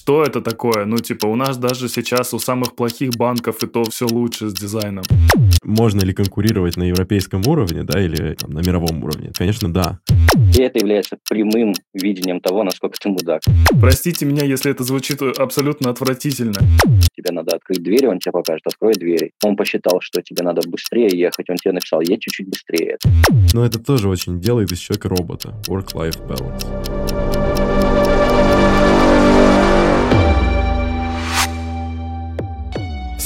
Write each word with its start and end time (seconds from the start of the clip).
что 0.00 0.24
это 0.24 0.40
такое? 0.40 0.86
Ну, 0.86 0.96
типа, 0.96 1.26
у 1.26 1.36
нас 1.36 1.58
даже 1.58 1.88
сейчас 1.88 2.32
у 2.32 2.38
самых 2.38 2.74
плохих 2.74 3.10
банков 3.10 3.62
и 3.62 3.66
то 3.66 3.84
все 3.84 4.06
лучше 4.06 4.48
с 4.48 4.54
дизайном. 4.54 5.04
Можно 5.62 6.00
ли 6.00 6.14
конкурировать 6.14 6.78
на 6.78 6.84
европейском 6.84 7.42
уровне, 7.46 7.82
да, 7.82 8.02
или 8.02 8.34
там, 8.34 8.50
на 8.50 8.60
мировом 8.60 9.04
уровне? 9.04 9.30
Конечно, 9.36 9.72
да. 9.72 9.98
И 10.56 10.62
это 10.62 10.78
является 10.78 11.18
прямым 11.28 11.74
видением 11.92 12.40
того, 12.40 12.64
насколько 12.64 12.96
ты 12.98 13.10
мудак. 13.10 13.42
Простите 13.78 14.24
меня, 14.24 14.44
если 14.44 14.70
это 14.70 14.84
звучит 14.84 15.20
абсолютно 15.22 15.90
отвратительно. 15.90 16.58
Тебе 17.14 17.32
надо 17.32 17.56
открыть 17.56 17.82
дверь, 17.82 18.08
он 18.08 18.20
тебе 18.20 18.32
покажет, 18.32 18.66
открой 18.66 18.94
двери. 18.94 19.32
Он 19.44 19.54
посчитал, 19.54 20.00
что 20.00 20.22
тебе 20.22 20.42
надо 20.42 20.66
быстрее 20.66 21.10
ехать, 21.12 21.50
он 21.50 21.56
тебе 21.56 21.72
написал, 21.72 22.00
едь 22.00 22.22
чуть-чуть 22.22 22.48
быстрее. 22.48 22.96
Но 23.52 23.66
это 23.66 23.78
тоже 23.78 24.08
очень 24.08 24.40
делает 24.40 24.72
из 24.72 24.78
человека 24.78 25.10
робота. 25.10 25.54
Work-life 25.68 26.26
balance. 26.26 26.99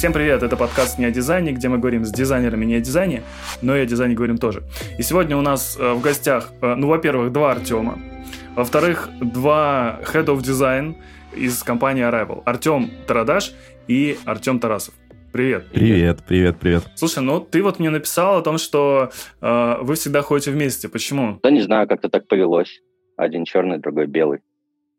Всем 0.04 0.12
привет, 0.12 0.42
это 0.42 0.58
подкаст 0.58 0.98
«Не 0.98 1.06
о 1.06 1.10
дизайне», 1.10 1.52
где 1.52 1.70
мы 1.70 1.78
говорим 1.78 2.04
с 2.04 2.12
дизайнерами 2.12 2.66
не 2.66 2.74
о 2.74 2.80
дизайне, 2.80 3.22
но 3.62 3.74
и 3.74 3.80
о 3.80 3.86
дизайне 3.86 4.14
говорим 4.14 4.36
тоже. 4.36 4.62
И 4.98 5.02
сегодня 5.02 5.34
у 5.34 5.40
нас 5.40 5.78
э, 5.80 5.94
в 5.94 6.02
гостях, 6.02 6.52
э, 6.60 6.74
ну, 6.74 6.88
во-первых, 6.88 7.32
два 7.32 7.52
Артема, 7.52 7.98
во-вторых, 8.54 9.08
два 9.22 9.98
Head 10.02 10.26
of 10.26 10.40
Design 10.40 10.96
из 11.34 11.62
компании 11.62 12.04
Arrival. 12.06 12.42
Артем 12.44 12.90
Тарадаш 13.06 13.54
и 13.88 14.18
Артем 14.26 14.60
Тарасов. 14.60 14.92
Привет. 15.32 15.68
Привет, 15.72 16.22
привет, 16.28 16.58
привет. 16.58 16.82
Слушай, 16.96 17.22
ну 17.22 17.40
ты 17.40 17.62
вот 17.62 17.78
мне 17.78 17.88
написал 17.88 18.36
о 18.36 18.42
том, 18.42 18.58
что 18.58 19.10
э, 19.40 19.76
вы 19.80 19.94
всегда 19.94 20.20
ходите 20.20 20.50
вместе. 20.50 20.90
Почему? 20.90 21.40
Да 21.42 21.50
не 21.50 21.62
знаю, 21.62 21.88
как-то 21.88 22.10
так 22.10 22.28
повелось. 22.28 22.82
Один 23.16 23.46
черный, 23.46 23.78
другой 23.78 24.06
белый. 24.06 24.40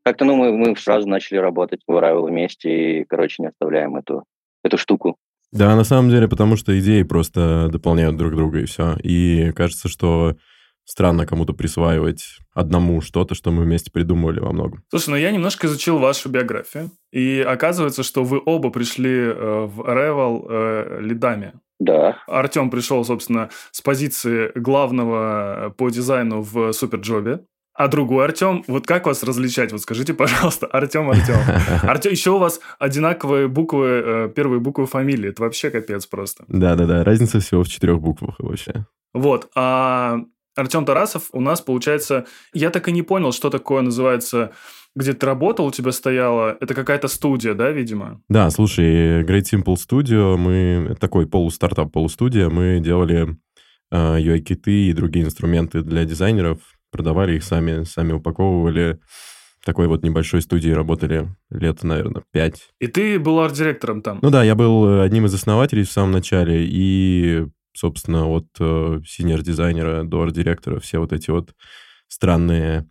Как-то, 0.02 0.26
ну, 0.26 0.36
мы, 0.36 0.52
мы 0.52 0.76
сразу 0.76 1.08
начали 1.08 1.38
работать 1.38 1.82
в 1.86 1.92
Arrival 1.92 2.26
вместе 2.26 3.02
и, 3.02 3.04
короче, 3.04 3.44
не 3.44 3.50
оставляем 3.50 3.98
эту 3.98 4.24
эту 4.66 4.78
штуку. 4.78 5.18
Да, 5.52 5.76
на 5.76 5.84
самом 5.84 6.10
деле, 6.10 6.28
потому 6.28 6.58
что 6.58 6.78
идеи 6.80 7.04
просто 7.04 7.70
дополняют 7.72 8.18
друг 8.18 8.36
друга, 8.36 8.60
и 8.60 8.66
все. 8.66 8.98
И 9.02 9.52
кажется, 9.56 9.88
что 9.88 10.36
странно 10.86 11.26
кому-то 11.26 11.54
присваивать 11.54 12.40
одному 12.54 13.02
что-то, 13.02 13.36
что 13.36 13.52
мы 13.52 13.64
вместе 13.64 13.92
придумывали 13.92 14.40
во 14.40 14.52
многом. 14.52 14.84
Слушай, 14.90 15.10
ну 15.10 15.16
я 15.16 15.32
немножко 15.32 15.68
изучил 15.68 15.98
вашу 15.98 16.30
биографию, 16.30 16.92
и 17.12 17.46
оказывается, 17.46 18.04
что 18.04 18.24
вы 18.24 18.42
оба 18.46 18.70
пришли 18.70 19.18
э, 19.18 19.66
в 19.66 19.82
Revel 19.82 20.46
э, 20.50 21.00
лидами. 21.02 21.54
Да. 21.80 22.20
Артем 22.28 22.70
пришел, 22.70 23.04
собственно, 23.04 23.50
с 23.72 23.82
позиции 23.82 24.52
главного 24.56 25.74
по 25.78 25.90
дизайну 25.90 26.42
в 26.42 26.72
Суперджобе. 26.72 27.42
А 27.76 27.90
другой 27.90 28.24
Артем, 28.24 28.64
вот 28.68 28.88
как 28.88 29.06
вас 29.06 29.22
различать? 29.22 29.74
Вот 29.74 29.82
скажите, 29.82 30.14
пожалуйста, 30.14 30.66
Артем, 30.68 31.10
Артем. 31.10 31.36
Артем, 31.84 32.12
еще 32.12 32.32
у 32.32 32.38
вас 32.38 32.62
одинаковые 32.80 33.50
буквы, 33.50 33.88
э, 33.88 34.30
первые 34.34 34.62
буквы 34.62 34.86
фамилии. 34.86 35.30
Это 35.30 35.44
вообще 35.44 35.70
капец 35.70 36.06
просто. 36.06 36.46
Да-да-да, 36.48 37.04
разница 37.04 37.42
всего 37.42 37.64
в 37.64 37.68
четырех 37.68 38.00
буквах 38.00 38.36
вообще. 38.40 38.86
Вот, 39.14 39.50
а 39.56 40.22
Артем 40.56 40.86
Тарасов 40.86 41.30
у 41.34 41.42
нас, 41.42 41.60
получается, 41.60 42.26
я 42.54 42.70
так 42.70 42.88
и 42.88 42.94
не 42.94 43.02
понял, 43.02 43.34
что 43.34 43.50
такое 43.50 43.82
называется 43.82 44.54
где 44.96 45.14
ты 45.14 45.26
работал, 45.26 45.66
у 45.66 45.72
тебя 45.72 45.92
стояла, 45.92 46.56
это 46.62 46.74
какая-то 46.74 47.10
студия, 47.10 47.54
да, 47.54 47.70
видимо? 47.72 48.22
Да, 48.30 48.50
слушай, 48.50 49.24
Great 49.24 49.44
Simple 49.44 49.76
Studio, 49.76 50.38
мы 50.38 50.96
такой 51.00 51.28
полустартап, 51.28 51.92
полустудия, 51.92 52.48
мы 52.48 52.80
делали 52.80 53.38
э, 53.92 54.20
UI-киты 54.20 54.88
и 54.88 54.94
другие 54.94 55.26
инструменты 55.26 55.82
для 55.82 56.06
дизайнеров, 56.06 56.60
продавали 56.92 57.36
их 57.36 57.44
сами, 57.44 57.84
сами 57.84 58.14
упаковывали. 58.14 59.00
Такой 59.64 59.88
вот 59.88 60.04
небольшой 60.04 60.42
студии 60.42 60.70
работали 60.70 61.28
лет, 61.50 61.84
наверное, 61.84 62.24
пять. 62.32 62.70
И 62.80 62.88
ты 62.88 63.20
был 63.20 63.40
арт-директором 63.40 64.02
там? 64.02 64.20
Ну 64.22 64.30
да, 64.30 64.44
я 64.44 64.54
был 64.54 64.88
э, 64.88 65.04
одним 65.04 65.26
из 65.26 65.34
основателей 65.34 65.84
в 65.84 65.92
самом 65.92 66.12
начале, 66.12 66.68
и, 66.68 67.48
собственно, 67.74 68.28
от 68.28 68.46
э, 68.60 69.00
senior-дизайнера 69.06 70.04
до 70.04 70.22
арт-директора 70.22 70.80
все 70.80 71.00
вот 71.00 71.14
эти 71.14 71.32
вот 71.32 71.56
странные 72.08 72.88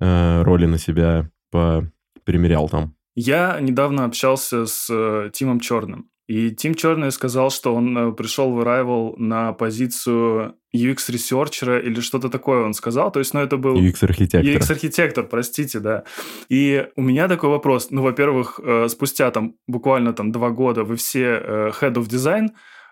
э, 0.00 0.42
роли 0.42 0.66
на 0.66 0.78
себя 0.78 1.30
примерял 2.24 2.68
там. 2.68 2.94
Я 3.20 3.58
недавно 3.60 4.04
общался 4.04 4.66
с 4.66 4.88
э, 4.90 5.30
Тимом 5.32 5.58
Черным. 5.58 6.08
И 6.28 6.50
Тим 6.50 6.74
Черный 6.74 7.10
сказал, 7.10 7.50
что 7.50 7.74
он 7.74 7.96
э, 7.96 8.12
пришел 8.12 8.52
в 8.52 8.60
Arrival 8.60 9.14
на 9.16 9.54
позицию 9.54 10.56
UX-researcher 10.76 11.73
а 11.73 11.80
или 11.80 12.00
что-то 12.00 12.28
такое 12.28 12.64
он 12.64 12.74
сказал. 12.74 13.10
То 13.10 13.18
есть, 13.18 13.32
ну, 13.32 13.40
это 13.40 13.56
был... 13.56 13.74
UX-архитектор. 13.74 14.42
UX-архитектор, 14.42 15.24
простите, 15.24 15.80
да. 15.80 16.04
И 16.50 16.86
у 16.96 17.02
меня 17.02 17.28
такой 17.28 17.48
вопрос. 17.48 17.90
Ну, 17.90 18.02
во-первых, 18.02 18.60
э, 18.62 18.88
спустя 18.88 19.30
там 19.30 19.54
буквально 19.66 20.12
там 20.12 20.30
два 20.30 20.50
года 20.50 20.84
вы 20.84 20.96
все 20.96 21.40
э, 21.42 21.70
Head 21.80 21.94
of 21.94 22.08
Design. 22.08 22.50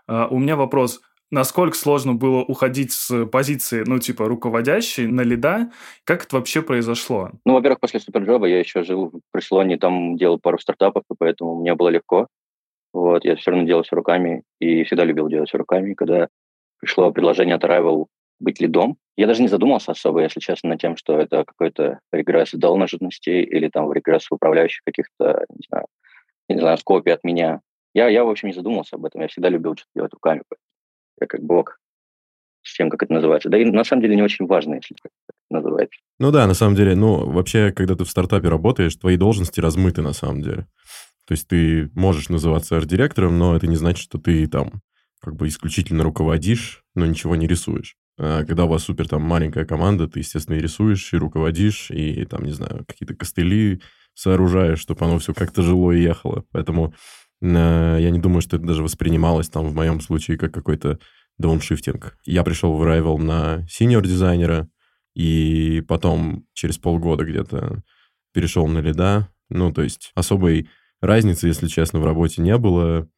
У 0.08 0.38
меня 0.38 0.54
вопрос. 0.54 1.00
Насколько 1.32 1.76
сложно 1.76 2.14
было 2.14 2.42
уходить 2.42 2.92
с 2.92 3.26
позиции, 3.26 3.82
ну, 3.84 3.98
типа, 3.98 4.28
руководящей 4.28 5.08
на 5.08 5.22
лида? 5.22 5.72
Как 6.04 6.24
это 6.24 6.36
вообще 6.36 6.62
произошло? 6.62 7.32
Ну, 7.44 7.54
во-первых, 7.54 7.80
после 7.80 7.98
Суперджоба 7.98 8.47
я 8.47 8.60
еще 8.60 8.84
жил 8.84 9.10
в 9.10 9.20
Барселоне, 9.34 9.76
там 9.76 10.16
делал 10.16 10.38
пару 10.38 10.58
стартапов, 10.58 11.03
и 11.10 11.14
поэтому 11.18 11.60
мне 11.60 11.74
было 11.74 11.88
легко. 11.88 12.28
Вот, 12.96 13.26
я 13.26 13.36
все 13.36 13.50
равно 13.50 13.66
делал 13.66 13.82
все 13.82 13.94
руками 13.94 14.42
и 14.58 14.82
всегда 14.84 15.04
любил 15.04 15.28
делать 15.28 15.50
все 15.50 15.58
руками. 15.58 15.92
Когда 15.92 16.28
пришло 16.80 17.12
предложение 17.12 17.56
от 17.56 17.62
Arrival 17.62 18.06
быть 18.40 18.58
лидом, 18.58 18.96
я 19.18 19.26
даже 19.26 19.42
не 19.42 19.48
задумался 19.48 19.92
особо, 19.92 20.22
если 20.22 20.40
честно, 20.40 20.70
над 20.70 20.80
тем, 20.80 20.96
что 20.96 21.20
это 21.20 21.44
какой-то 21.44 22.00
регресс 22.10 22.54
в 22.54 22.58
должностности 22.58 23.28
или 23.28 23.68
там 23.68 23.92
регресс 23.92 24.26
в 24.30 24.32
управляющих 24.32 24.80
каких-то, 24.86 25.44
не 25.50 25.66
знаю, 25.68 25.84
не 26.48 26.58
знаю, 26.58 26.78
скопий 26.78 27.12
от 27.12 27.22
меня. 27.22 27.60
Я, 27.92 28.08
я, 28.08 28.24
в 28.24 28.30
общем, 28.30 28.48
не 28.48 28.54
задумался 28.54 28.96
об 28.96 29.04
этом. 29.04 29.20
Я 29.20 29.28
всегда 29.28 29.50
любил 29.50 29.74
что-то 29.74 29.90
делать 29.94 30.14
руками. 30.14 30.42
Я 31.20 31.26
как 31.26 31.42
бог 31.42 31.78
с 32.62 32.74
тем, 32.78 32.88
как 32.88 33.02
это 33.02 33.12
называется. 33.12 33.50
Да 33.50 33.58
и 33.58 33.66
на 33.66 33.84
самом 33.84 34.00
деле 34.00 34.16
не 34.16 34.22
очень 34.22 34.46
важно, 34.46 34.76
если 34.76 34.96
это 35.02 35.12
называется. 35.50 36.00
Ну 36.18 36.30
да, 36.30 36.46
на 36.46 36.54
самом 36.54 36.76
деле, 36.76 36.96
ну, 36.96 37.30
вообще, 37.30 37.72
когда 37.72 37.94
ты 37.94 38.04
в 38.04 38.08
стартапе 38.08 38.48
работаешь, 38.48 38.96
твои 38.96 39.18
должности 39.18 39.60
размыты 39.60 40.00
на 40.00 40.14
самом 40.14 40.40
деле. 40.40 40.66
То 41.26 41.32
есть 41.32 41.48
ты 41.48 41.91
можешь 41.94 42.28
называться 42.28 42.76
арт-директором, 42.76 43.38
но 43.38 43.56
это 43.56 43.66
не 43.66 43.76
значит, 43.76 44.03
что 44.03 44.19
ты 44.19 44.47
там 44.47 44.82
как 45.20 45.34
бы 45.37 45.48
исключительно 45.48 46.04
руководишь, 46.04 46.84
но 46.94 47.04
ничего 47.06 47.37
не 47.37 47.47
рисуешь. 47.47 47.97
А 48.19 48.44
когда 48.44 48.64
у 48.64 48.69
вас 48.69 48.84
супер 48.84 49.09
там 49.09 49.22
маленькая 49.22 49.65
команда, 49.65 50.09
ты, 50.09 50.20
естественно, 50.20 50.56
и 50.56 50.60
рисуешь, 50.60 51.12
и 51.12 51.16
руководишь, 51.16 51.91
и 51.91 52.25
там, 52.25 52.44
не 52.44 52.53
знаю, 52.53 52.84
какие-то 52.86 53.15
костыли 53.15 53.82
сооружаешь, 54.15 54.78
чтобы 54.78 55.04
оно 55.04 55.19
все 55.19 55.34
как-то 55.34 55.62
жило 55.62 55.92
и 55.92 56.03
ехало. 56.03 56.44
Поэтому 56.50 56.94
э, 57.42 57.98
я 58.00 58.10
не 58.10 58.19
думаю, 58.19 58.41
что 58.41 58.56
это 58.56 58.65
даже 58.65 58.82
воспринималось 58.82 59.48
там 59.48 59.66
в 59.66 59.75
моем 59.75 60.00
случае 60.00 60.38
как 60.38 60.54
какой-то 60.54 60.98
дауншифтинг. 61.38 62.16
Я 62.25 62.42
пришел 62.42 62.75
в 62.75 62.82
Rival 62.82 63.19
на 63.19 63.66
синьор-дизайнера, 63.69 64.69
и 65.15 65.82
потом 65.86 66.47
через 66.54 66.78
полгода 66.78 67.25
где-то 67.25 67.82
перешел 68.32 68.66
на 68.69 68.78
лида. 68.78 69.28
Ну, 69.48 69.72
то 69.72 69.82
есть 69.82 70.12
особой 70.15 70.69
разницы, 71.06 71.48
если 71.48 71.68
честно, 71.68 72.00
в 72.00 72.04
работе 72.04 72.42
не 72.42 72.56
было, 72.58 73.08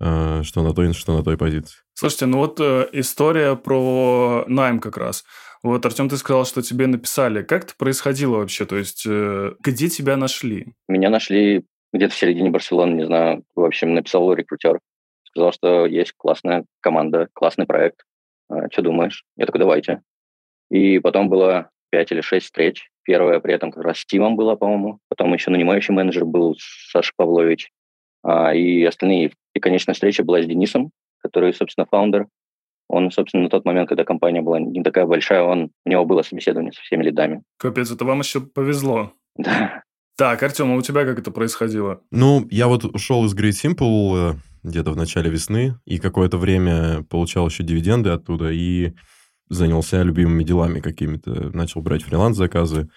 а, 0.00 0.42
что 0.42 0.62
на 0.62 0.74
той, 0.74 0.92
что 0.92 1.16
на 1.16 1.22
той 1.22 1.36
позиции. 1.36 1.78
Слушайте, 1.94 2.26
ну 2.26 2.38
вот 2.38 2.58
э, 2.60 2.88
история 2.92 3.54
про 3.54 4.44
найм 4.48 4.80
как 4.80 4.96
раз. 4.96 5.24
Вот, 5.62 5.86
Артем, 5.86 6.08
ты 6.08 6.16
сказал, 6.16 6.44
что 6.44 6.60
тебе 6.60 6.88
написали. 6.88 7.42
Как 7.42 7.64
это 7.64 7.74
происходило 7.76 8.38
вообще? 8.38 8.66
То 8.66 8.76
есть, 8.76 9.04
э, 9.06 9.52
где 9.60 9.88
тебя 9.88 10.16
нашли? 10.16 10.74
Меня 10.88 11.08
нашли 11.08 11.64
где-то 11.92 12.14
в 12.14 12.18
середине 12.18 12.50
Барселоны, 12.50 12.94
не 12.94 13.06
знаю. 13.06 13.44
В 13.54 13.64
общем, 13.64 13.94
написал 13.94 14.32
рекрутер. 14.32 14.80
Сказал, 15.24 15.52
что 15.52 15.86
есть 15.86 16.14
классная 16.16 16.64
команда, 16.80 17.28
классный 17.32 17.66
проект. 17.66 18.04
Что 18.70 18.82
думаешь? 18.82 19.24
Я 19.36 19.46
такой, 19.46 19.60
давайте. 19.60 20.02
И 20.70 20.98
потом 20.98 21.28
было 21.28 21.70
пять 21.90 22.10
или 22.12 22.22
шесть 22.22 22.46
встреч. 22.46 22.90
Первая 23.04 23.40
при 23.40 23.54
этом 23.54 23.72
как 23.72 23.82
раз 23.82 23.98
с 23.98 24.06
Тимом 24.06 24.36
была, 24.36 24.56
по-моему. 24.56 24.98
Потом 25.08 25.32
еще 25.34 25.50
нанимающий 25.50 25.94
менеджер 25.94 26.24
был 26.24 26.56
Саша 26.90 27.12
Павлович. 27.16 27.70
А, 28.22 28.54
и 28.54 28.84
остальные. 28.84 29.32
И 29.54 29.60
конечная 29.60 29.94
встреча 29.94 30.24
была 30.24 30.42
с 30.42 30.46
Денисом, 30.46 30.90
который, 31.18 31.52
собственно, 31.52 31.86
фаундер. 31.90 32.26
Он, 32.88 33.10
собственно, 33.10 33.44
на 33.44 33.48
тот 33.48 33.64
момент, 33.64 33.88
когда 33.88 34.04
компания 34.04 34.42
была 34.42 34.60
не 34.60 34.82
такая 34.82 35.06
большая, 35.06 35.42
он, 35.42 35.70
у 35.84 35.90
него 35.90 36.04
было 36.04 36.22
собеседование 36.22 36.72
со 36.72 36.82
всеми 36.82 37.04
лидами. 37.04 37.42
Капец, 37.58 37.90
это 37.90 38.04
вам 38.04 38.20
еще 38.20 38.40
повезло. 38.40 39.12
Да. 39.36 39.82
Так, 40.16 40.42
Артем, 40.42 40.72
а 40.72 40.76
у 40.76 40.82
тебя 40.82 41.04
как 41.04 41.18
это 41.18 41.30
происходило? 41.30 42.02
Ну, 42.10 42.46
я 42.50 42.68
вот 42.68 42.84
ушел 42.84 43.24
из 43.24 43.34
Great 43.34 43.52
Simple 43.52 44.34
э, 44.34 44.38
где-то 44.62 44.90
в 44.90 44.96
начале 44.96 45.30
весны, 45.30 45.76
и 45.86 45.98
какое-то 45.98 46.36
время 46.36 47.02
получал 47.04 47.48
еще 47.48 47.62
дивиденды 47.62 48.10
оттуда, 48.10 48.50
и 48.50 48.92
занялся 49.52 50.02
любимыми 50.02 50.44
делами 50.44 50.80
какими-то, 50.80 51.50
начал 51.54 51.82
брать 51.82 52.02
фриланс-заказы, 52.02 52.88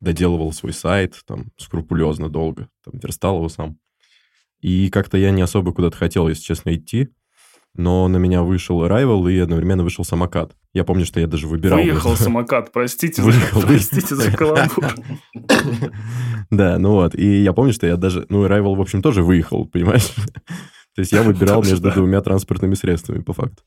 доделывал 0.00 0.52
свой 0.52 0.72
сайт, 0.72 1.20
там, 1.26 1.46
скрупулезно, 1.56 2.28
долго, 2.28 2.68
там, 2.84 3.00
верстал 3.02 3.36
его 3.36 3.48
сам. 3.48 3.78
И 4.60 4.88
как-то 4.90 5.18
я 5.18 5.30
не 5.30 5.42
особо 5.42 5.72
куда-то 5.72 5.96
хотел, 5.96 6.28
если 6.28 6.42
честно, 6.42 6.74
идти. 6.74 7.08
но 7.74 8.06
на 8.08 8.18
меня 8.18 8.42
вышел 8.42 8.86
Rival 8.86 9.30
и 9.32 9.38
одновременно 9.38 9.82
вышел 9.82 10.04
самокат. 10.04 10.56
Я 10.72 10.84
помню, 10.84 11.04
что 11.04 11.20
я 11.20 11.26
даже 11.26 11.48
выбирал... 11.48 11.80
Выехал 11.80 12.16
самокат, 12.16 12.72
простите, 12.72 13.20
Выехал, 13.20 13.60
за, 13.60 13.66
простите 13.66 14.14
за 14.14 14.30
каламбур. 14.30 14.94
Да, 16.50 16.78
ну 16.78 16.92
вот, 16.92 17.14
и 17.14 17.42
я 17.42 17.52
помню, 17.52 17.72
что 17.72 17.86
я 17.86 17.96
даже... 17.96 18.26
Ну, 18.28 18.46
Rival, 18.46 18.76
в 18.76 18.80
общем, 18.80 19.02
тоже 19.02 19.22
выехал, 19.22 19.66
понимаешь? 19.66 20.12
То 20.94 21.00
есть 21.00 21.10
я 21.10 21.22
выбирал 21.22 21.62
между 21.64 21.90
двумя 21.90 22.20
транспортными 22.20 22.74
средствами, 22.74 23.22
по 23.22 23.32
факту. 23.32 23.64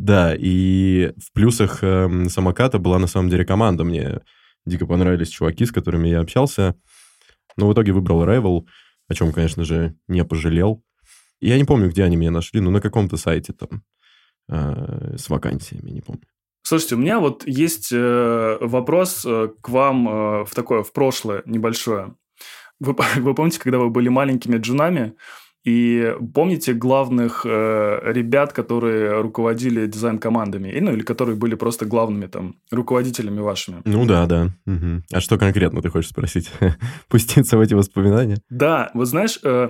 Да, 0.00 0.34
и 0.34 1.12
в 1.18 1.30
плюсах 1.34 1.80
э, 1.82 2.08
самоката 2.30 2.78
была 2.78 2.98
на 2.98 3.06
самом 3.06 3.28
деле 3.28 3.44
команда. 3.44 3.84
Мне 3.84 4.20
дико 4.64 4.86
понравились 4.86 5.28
чуваки, 5.28 5.66
с 5.66 5.72
которыми 5.72 6.08
я 6.08 6.20
общался. 6.20 6.74
Но 7.58 7.68
в 7.68 7.74
итоге 7.74 7.92
выбрал 7.92 8.24
Rival, 8.24 8.64
о 9.08 9.14
чем, 9.14 9.30
конечно 9.30 9.62
же, 9.62 9.94
не 10.08 10.24
пожалел. 10.24 10.82
Я 11.42 11.58
не 11.58 11.64
помню, 11.64 11.90
где 11.90 12.04
они 12.04 12.16
меня 12.16 12.30
нашли, 12.30 12.60
но 12.60 12.70
на 12.70 12.80
каком-то 12.80 13.18
сайте 13.18 13.52
там 13.52 13.82
э, 14.48 15.16
с 15.18 15.28
вакансиями, 15.28 15.90
не 15.90 16.00
помню. 16.00 16.22
Слушайте, 16.62 16.94
у 16.94 16.98
меня 16.98 17.20
вот 17.20 17.46
есть 17.46 17.92
э, 17.92 18.56
вопрос 18.58 19.26
э, 19.26 19.48
к 19.60 19.68
вам 19.68 20.08
э, 20.08 20.44
в 20.46 20.54
такое, 20.54 20.82
в 20.82 20.94
прошлое 20.94 21.42
небольшое. 21.44 22.14
Вы, 22.78 22.96
вы 23.16 23.34
помните, 23.34 23.60
когда 23.60 23.76
вы 23.76 23.90
были 23.90 24.08
маленькими 24.08 24.56
джунами, 24.56 25.14
и 25.64 26.14
помните 26.34 26.72
главных 26.72 27.44
э, 27.44 28.00
ребят, 28.12 28.52
которые 28.52 29.20
руководили 29.20 29.86
дизайн-командами, 29.86 30.78
ну 30.80 30.92
или 30.92 31.02
которые 31.02 31.36
были 31.36 31.54
просто 31.54 31.84
главными 31.84 32.26
там 32.26 32.56
руководителями 32.70 33.40
вашими? 33.40 33.82
Ну 33.84 34.06
да, 34.06 34.26
да. 34.26 34.50
Угу. 34.66 35.02
А 35.12 35.20
что 35.20 35.36
конкретно 35.38 35.82
ты 35.82 35.90
хочешь 35.90 36.10
спросить? 36.10 36.50
Пуститься 37.08 37.58
в 37.58 37.60
эти 37.60 37.74
воспоминания? 37.74 38.38
Да, 38.48 38.90
вот 38.94 39.06
знаешь, 39.06 39.38
э, 39.42 39.68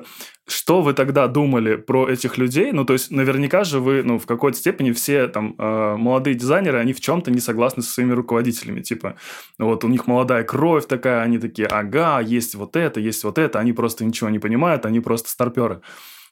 что 0.50 0.82
вы 0.82 0.92
тогда 0.92 1.26
думали 1.28 1.76
про 1.76 2.08
этих 2.08 2.38
людей? 2.38 2.72
Ну 2.72 2.84
то 2.84 2.92
есть 2.92 3.10
наверняка 3.10 3.64
же 3.64 3.80
вы, 3.80 4.02
ну 4.02 4.18
в 4.18 4.26
какой-то 4.26 4.58
степени 4.58 4.92
все 4.92 5.28
там 5.28 5.54
э, 5.58 5.96
молодые 5.96 6.34
дизайнеры, 6.34 6.78
они 6.78 6.92
в 6.92 7.00
чем-то 7.00 7.30
не 7.30 7.40
согласны 7.40 7.82
со 7.82 7.90
своими 7.90 8.12
руководителями. 8.12 8.80
Типа, 8.80 9.16
вот 9.58 9.84
у 9.84 9.88
них 9.88 10.06
молодая 10.06 10.44
кровь 10.44 10.86
такая, 10.86 11.22
они 11.22 11.38
такие, 11.38 11.68
ага, 11.68 12.20
есть 12.20 12.54
вот 12.54 12.76
это, 12.76 13.00
есть 13.00 13.24
вот 13.24 13.38
это, 13.38 13.58
они 13.58 13.72
просто 13.72 14.04
ничего 14.04 14.30
не 14.30 14.38
понимают, 14.38 14.86
они 14.86 15.00
просто 15.00 15.30
старперы. 15.30 15.80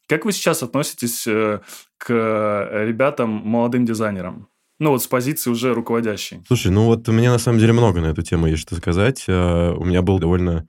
Как 0.08 0.24
вы 0.24 0.32
сейчас 0.32 0.62
относитесь 0.62 1.26
э, 1.26 1.60
к 1.98 2.12
ребятам, 2.72 3.30
молодым 3.30 3.84
дизайнерам? 3.84 4.48
Ну, 4.80 4.90
вот 4.90 5.02
с 5.02 5.08
позиции 5.08 5.50
уже 5.50 5.74
руководящей. 5.74 6.42
Слушай, 6.46 6.70
ну 6.70 6.84
вот 6.84 7.08
у 7.08 7.12
меня 7.12 7.32
на 7.32 7.38
самом 7.38 7.58
деле 7.58 7.72
много 7.72 8.00
на 8.00 8.06
эту 8.06 8.22
тему 8.22 8.46
есть 8.46 8.62
что 8.62 8.76
сказать. 8.76 9.24
Э, 9.26 9.72
у 9.72 9.84
меня 9.84 10.02
был 10.02 10.18
довольно 10.20 10.68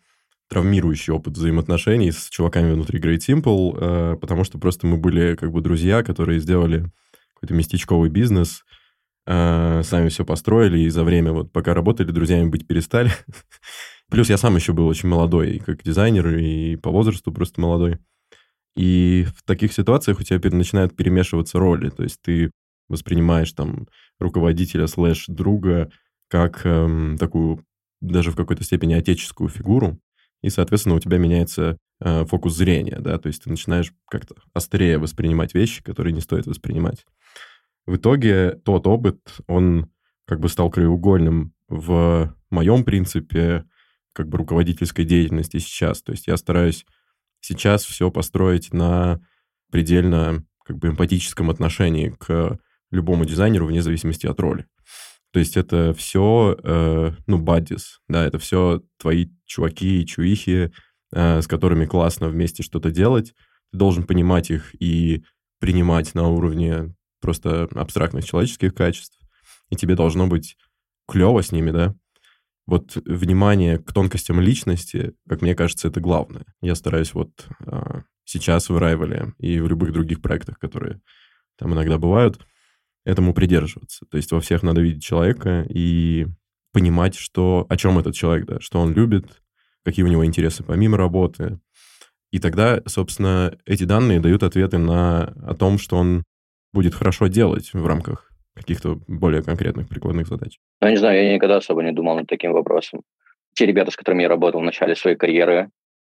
травмирующий 0.50 1.14
опыт 1.14 1.36
взаимоотношений 1.36 2.12
с 2.12 2.30
чуваками 2.30 2.74
внутри 2.74 3.00
Great 3.00 3.20
Simple, 3.20 3.78
э, 3.80 4.18
потому 4.18 4.44
что 4.44 4.58
просто 4.58 4.88
мы 4.88 4.98
были 4.98 5.36
как 5.36 5.52
бы 5.52 5.62
друзья, 5.62 6.04
которые 6.04 6.40
сделали 6.40 6.92
какой-то 7.36 7.54
местечковый 7.54 8.10
бизнес, 8.10 8.64
сами 9.26 10.10
все 10.10 10.26
построили, 10.26 10.80
и 10.80 10.90
за 10.90 11.04
время, 11.04 11.32
вот 11.32 11.52
пока 11.52 11.76
работали, 11.76 12.10
друзьями 12.12 12.50
быть 12.50 12.66
перестали. 12.66 13.12
Плюс 14.10 14.28
я 14.30 14.38
сам 14.38 14.56
еще 14.56 14.74
был 14.74 14.88
очень 14.88 15.08
молодой, 15.08 15.60
как 15.60 15.84
дизайнер, 15.84 16.36
и 16.36 16.76
по 16.78 16.90
возрасту 16.90 17.32
просто 17.32 17.62
молодой. 17.62 18.00
И 18.76 19.28
в 19.36 19.44
таких 19.44 19.74
ситуациях 19.74 20.20
у 20.20 20.24
тебя 20.24 20.40
начинают 20.56 20.96
перемешиваться 20.96 21.60
роли. 21.60 21.90
То 21.90 22.04
есть 22.04 22.22
ты 22.22 22.52
воспринимаешь 22.88 23.52
там 23.52 23.88
руководителя 24.20 24.88
слэш 24.88 25.26
друга 25.28 25.92
как 26.28 26.66
эм, 26.66 27.18
такую 27.18 27.64
даже 28.02 28.32
в 28.32 28.36
какой-то 28.36 28.64
степени 28.64 28.94
отеческую 28.94 29.50
фигуру, 29.50 30.00
и, 30.42 30.50
соответственно, 30.50 30.96
у 30.96 31.00
тебя 31.00 31.18
меняется 31.18 31.78
э, 32.00 32.26
фокус 32.26 32.56
зрения, 32.56 32.98
да, 33.00 33.18
то 33.18 33.28
есть 33.28 33.44
ты 33.44 33.50
начинаешь 33.50 33.94
как-то 34.10 34.36
острее 34.54 34.98
воспринимать 34.98 35.54
вещи, 35.54 35.84
которые 35.84 36.14
не 36.14 36.22
стоит 36.22 36.48
воспринимать. 36.48 37.06
В 37.86 37.96
итоге 37.96 38.52
тот 38.52 38.88
опыт, 38.88 39.20
он 39.48 39.90
как 40.26 40.40
бы 40.40 40.48
стал 40.48 40.70
краеугольным 40.70 41.54
в 41.68 42.36
моем 42.50 42.84
принципе 42.84 43.66
как 44.14 44.28
бы 44.28 44.38
руководительской 44.38 45.06
деятельности 45.06 45.58
сейчас. 45.58 46.02
То 46.02 46.12
есть 46.12 46.28
я 46.28 46.38
стараюсь 46.38 46.86
сейчас 47.42 47.84
все 47.84 48.12
построить 48.12 48.74
на 48.74 49.22
предельно 49.72 50.46
как 50.64 50.78
бы 50.78 50.90
эмпатическом 50.90 51.50
отношении 51.50 52.10
к 52.10 52.60
любому 52.92 53.26
дизайнеру 53.26 53.68
вне 53.68 53.82
зависимости 53.82 54.28
от 54.28 54.40
роли. 54.40 54.66
То 55.32 55.40
есть 55.40 55.58
это 55.58 55.94
все, 55.94 56.58
э, 56.64 57.12
ну, 57.28 57.38
баддис, 57.38 58.00
да, 58.08 58.26
это 58.26 58.40
все 58.40 58.82
твои 58.98 59.28
чуваки 59.46 60.02
и 60.02 60.06
чуихи, 60.06 60.72
э, 61.12 61.42
с 61.42 61.48
которыми 61.48 61.86
классно 61.86 62.30
вместе 62.30 62.64
что-то 62.64 62.92
делать. 62.92 63.34
Ты 63.72 63.78
должен 63.78 64.04
понимать 64.04 64.50
их 64.50 64.74
и 64.82 65.24
принимать 65.60 66.16
на 66.16 66.28
уровне 66.28 66.96
просто 67.22 67.68
абстрактных 67.76 68.26
человеческих 68.26 68.74
качеств. 68.74 69.20
И 69.70 69.76
тебе 69.76 69.96
должно 69.96 70.28
быть 70.28 70.58
клево 71.08 71.44
с 71.44 71.52
ними, 71.52 71.72
да 71.72 71.96
вот 72.70 72.96
внимание 73.06 73.80
к 73.80 73.92
тонкостям 73.92 74.40
личности, 74.40 75.14
как 75.28 75.42
мне 75.42 75.56
кажется, 75.56 75.88
это 75.88 76.00
главное. 76.00 76.46
Я 76.62 76.76
стараюсь 76.76 77.14
вот 77.16 77.48
а, 77.66 78.04
сейчас 78.26 78.70
в 78.70 78.78
Rival 78.78 79.34
и 79.40 79.60
в 79.60 79.68
любых 79.68 79.92
других 79.92 80.22
проектах, 80.22 80.60
которые 80.60 81.02
там 81.58 81.74
иногда 81.74 81.98
бывают, 81.98 82.40
этому 83.10 83.34
придерживаться. 83.34 84.06
То 84.10 84.18
есть 84.18 84.32
во 84.32 84.40
всех 84.40 84.64
надо 84.64 84.82
видеть 84.82 85.04
человека 85.04 85.66
и 85.70 86.28
понимать, 86.72 87.16
что, 87.16 87.66
о 87.70 87.78
чем 87.78 88.00
этот 88.00 88.16
человек, 88.16 88.46
да, 88.46 88.60
что 88.60 88.80
он 88.80 88.94
любит, 88.94 89.26
какие 89.84 90.06
у 90.06 90.10
него 90.10 90.26
интересы 90.26 90.64
помимо 90.64 90.98
работы. 90.98 91.60
И 92.32 92.40
тогда, 92.40 92.82
собственно, 92.86 93.58
эти 93.66 93.86
данные 93.86 94.20
дают 94.20 94.44
ответы 94.44 94.78
на 94.78 95.34
о 95.46 95.56
том, 95.56 95.80
что 95.80 95.98
он 95.98 96.24
будет 96.74 96.94
хорошо 96.94 97.28
делать 97.28 97.74
в 97.74 97.86
рамках 97.86 98.30
каких-то 98.54 99.00
более 99.08 99.42
конкретных 99.42 99.88
прикладных 99.88 100.28
задач? 100.28 100.60
Ну, 100.82 100.88
я 100.88 100.92
не 100.92 100.98
знаю, 100.98 101.24
я 101.24 101.34
никогда 101.34 101.58
особо 101.58 101.82
не 101.82 101.92
думал 101.92 102.16
над 102.16 102.28
таким 102.28 102.54
вопросом. 102.54 103.02
Те 103.56 103.66
ребята, 103.66 103.92
с 103.92 103.96
которыми 103.96 104.22
я 104.22 104.30
работал 104.30 104.62
в 104.62 104.64
начале 104.64 104.96
своей 104.96 105.16
карьеры, 105.16 105.70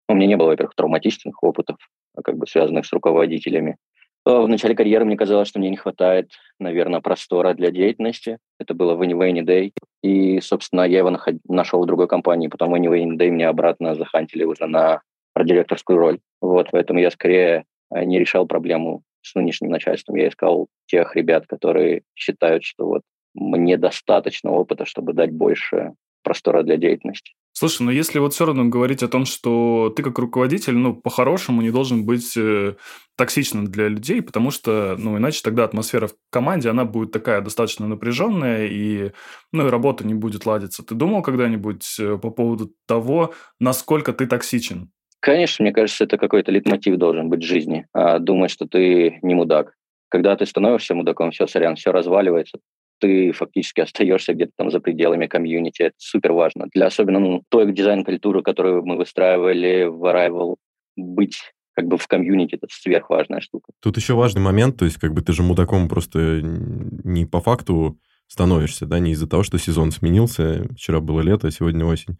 ну, 0.08 0.14
у 0.14 0.16
меня 0.16 0.28
не 0.28 0.36
было, 0.36 0.48
во-первых, 0.48 0.74
травматичных 0.76 1.42
опытов, 1.42 1.78
а 2.14 2.22
как 2.22 2.36
бы 2.36 2.46
связанных 2.46 2.86
с 2.86 2.92
руководителями. 2.92 3.76
В 4.24 4.46
начале 4.46 4.74
карьеры 4.74 5.04
мне 5.04 5.18
казалось, 5.18 5.48
что 5.48 5.58
мне 5.58 5.68
не 5.68 5.76
хватает, 5.76 6.30
наверное, 6.58 7.00
простора 7.00 7.52
для 7.52 7.70
деятельности. 7.70 8.38
Это 8.58 8.72
было 8.72 8.94
в 8.94 9.02
Anyway 9.02 9.32
Any 9.32 9.44
Day. 9.44 9.72
И, 10.02 10.40
собственно, 10.40 10.82
я 10.82 10.98
его 10.98 11.10
наход... 11.10 11.34
нашел 11.46 11.82
в 11.82 11.86
другой 11.86 12.08
компании. 12.08 12.48
Потом 12.48 12.70
в 12.70 12.74
Anyway 12.74 13.04
Any 13.04 13.18
Day 13.18 13.28
меня 13.28 13.50
обратно 13.50 13.94
захантили 13.94 14.44
уже 14.44 14.66
на 14.66 15.02
директорскую 15.38 15.98
роль. 15.98 16.20
Вот, 16.40 16.68
поэтому 16.70 17.00
я 17.00 17.10
скорее 17.10 17.64
э, 17.90 18.04
не 18.04 18.18
решал 18.18 18.46
проблему 18.46 19.02
с 19.20 19.34
нынешним 19.34 19.70
начальством. 19.70 20.16
Я 20.16 20.28
искал 20.28 20.68
тех 20.86 21.14
ребят, 21.16 21.46
которые 21.46 22.02
считают, 22.14 22.64
что 22.64 22.86
вот 22.86 23.02
мне 23.34 23.76
достаточно 23.76 24.52
опыта, 24.52 24.86
чтобы 24.86 25.12
дать 25.12 25.32
больше 25.32 25.92
простора 26.24 26.62
для 26.62 26.76
деятельности. 26.76 27.34
Слушай, 27.56 27.82
но 27.82 27.92
если 27.92 28.18
вот 28.18 28.34
все 28.34 28.46
равно 28.46 28.64
говорить 28.64 29.04
о 29.04 29.08
том, 29.08 29.24
что 29.24 29.92
ты 29.94 30.02
как 30.02 30.18
руководитель, 30.18 30.74
ну, 30.74 30.92
по-хорошему 30.92 31.62
не 31.62 31.70
должен 31.70 32.04
быть 32.04 32.36
э, 32.36 32.74
токсичным 33.16 33.66
для 33.66 33.86
людей, 33.86 34.22
потому 34.22 34.50
что, 34.50 34.96
ну, 34.98 35.16
иначе 35.18 35.40
тогда 35.44 35.62
атмосфера 35.62 36.08
в 36.08 36.14
команде, 36.30 36.68
она 36.68 36.84
будет 36.84 37.12
такая 37.12 37.40
достаточно 37.42 37.86
напряженная, 37.86 38.66
и, 38.66 39.12
ну, 39.52 39.68
и 39.68 39.70
работа 39.70 40.04
не 40.04 40.14
будет 40.14 40.46
ладиться. 40.46 40.82
Ты 40.82 40.96
думал 40.96 41.22
когда-нибудь 41.22 41.84
э, 42.00 42.18
по 42.18 42.30
поводу 42.30 42.72
того, 42.88 43.32
насколько 43.60 44.12
ты 44.12 44.26
токсичен? 44.26 44.90
Конечно, 45.20 45.62
мне 45.62 45.72
кажется, 45.72 46.04
это 46.04 46.18
какой-то 46.18 46.50
литмотив 46.50 46.96
должен 46.96 47.28
быть 47.28 47.44
в 47.44 47.46
жизни. 47.46 47.86
А 47.92 48.18
думать, 48.18 48.50
что 48.50 48.66
ты 48.66 49.20
не 49.22 49.34
мудак. 49.34 49.74
Когда 50.08 50.34
ты 50.34 50.44
становишься 50.44 50.94
мудаком, 50.94 51.30
все, 51.30 51.46
сорян, 51.46 51.76
все 51.76 51.92
разваливается, 51.92 52.58
ты 53.00 53.32
фактически 53.32 53.80
остаешься 53.80 54.34
где-то 54.34 54.52
там 54.56 54.70
за 54.70 54.80
пределами 54.80 55.26
комьюнити. 55.26 55.82
Это 55.82 55.94
супер 55.98 56.32
важно. 56.32 56.66
Для 56.72 56.86
особенно 56.86 57.18
ну, 57.18 57.42
той 57.48 57.72
дизайн-культуры, 57.72 58.42
которую 58.42 58.84
мы 58.84 58.96
выстраивали 58.96 59.84
в 59.84 60.04
Arrival, 60.04 60.56
быть 60.96 61.38
как 61.74 61.86
бы 61.86 61.98
в 61.98 62.06
комьюнити 62.06 62.54
это 62.54 62.66
сверхважная 62.70 63.40
штука. 63.40 63.72
Тут 63.80 63.96
еще 63.96 64.14
важный 64.14 64.40
момент, 64.40 64.76
то 64.76 64.84
есть 64.84 64.98
как 64.98 65.12
бы 65.12 65.22
ты 65.22 65.32
же 65.32 65.42
мудаком 65.42 65.88
просто 65.88 66.40
не 66.42 67.26
по 67.26 67.40
факту 67.40 67.98
становишься, 68.28 68.86
да, 68.86 69.00
не 69.00 69.12
из-за 69.12 69.28
того, 69.28 69.42
что 69.42 69.58
сезон 69.58 69.90
сменился, 69.90 70.66
вчера 70.76 71.00
было 71.00 71.20
лето, 71.20 71.50
сегодня 71.50 71.84
осень, 71.84 72.16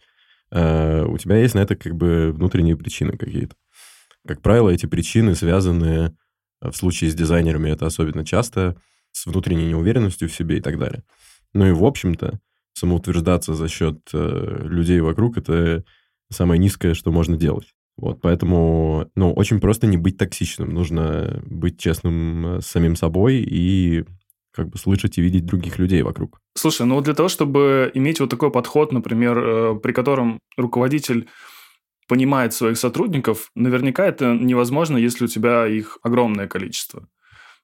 Э, 0.55 1.05
у 1.05 1.19
тебя 1.19 1.37
есть 1.37 1.55
на 1.55 1.61
это 1.61 1.75
как 1.75 1.95
бы 1.95 2.33
внутренние 2.33 2.77
причины 2.77 3.17
какие-то. 3.17 3.57
Как 4.27 4.41
правило, 4.41 4.71
эти 4.71 4.87
причины 4.87 5.35
связаны 5.35 6.17
э, 6.63 6.71
в 6.71 6.77
случае 6.77 7.11
с 7.11 7.15
дизайнерами, 7.15 7.71
это 7.71 7.87
особенно 7.87 8.25
часто, 8.25 8.81
с 9.15 9.27
внутренней 9.27 9.69
неуверенностью 9.69 10.29
в 10.29 10.35
себе 10.35 10.59
и 10.59 10.61
так 10.61 10.79
далее. 10.79 11.05
Ну 11.53 11.67
и, 11.67 11.73
в 11.73 11.85
общем-то, 11.85 12.41
самоутверждаться 12.75 13.55
за 13.55 13.69
счет 13.69 14.01
э, 14.13 14.59
людей 14.65 15.01
вокруг– 15.01 15.37
это 15.39 15.85
самое 16.31 16.59
низкое, 16.59 16.95
что 16.95 17.13
можно 17.13 17.37
делать. 17.37 17.75
Вот, 17.97 18.21
поэтому, 18.21 19.09
ну, 19.15 19.33
очень 19.33 19.61
просто 19.61 19.87
не 19.87 19.97
быть 19.97 20.19
токсичным. 20.19 20.75
Нужно 20.75 21.41
быть 21.47 21.79
честным 21.79 22.61
с 22.61 22.67
самим 22.67 22.97
собой 22.97 23.37
и 23.37 24.05
как 24.53 24.69
бы 24.69 24.79
слышать 24.79 25.19
и 25.19 25.23
видеть 25.23 25.47
других 25.47 25.79
людей 25.79 26.03
вокруг. 26.03 26.41
Слушай, 26.55 26.87
ну 26.87 27.01
для 27.01 27.15
того, 27.15 27.29
чтобы 27.29 27.91
иметь 27.95 28.21
вот 28.21 28.31
такой 28.31 28.51
подход, 28.51 28.93
например, 28.93 29.39
э, 29.39 29.75
при 29.81 29.93
котором 29.93 30.39
руководитель 30.57 31.29
понимает 32.09 32.53
своих 32.53 32.79
сотрудников, 32.79 33.51
наверняка 33.55 34.07
это 34.07 34.35
невозможно, 34.35 34.97
если 34.97 35.25
у 35.25 35.29
тебя 35.29 35.67
их 35.67 35.99
огромное 36.03 36.47
количество. 36.47 37.09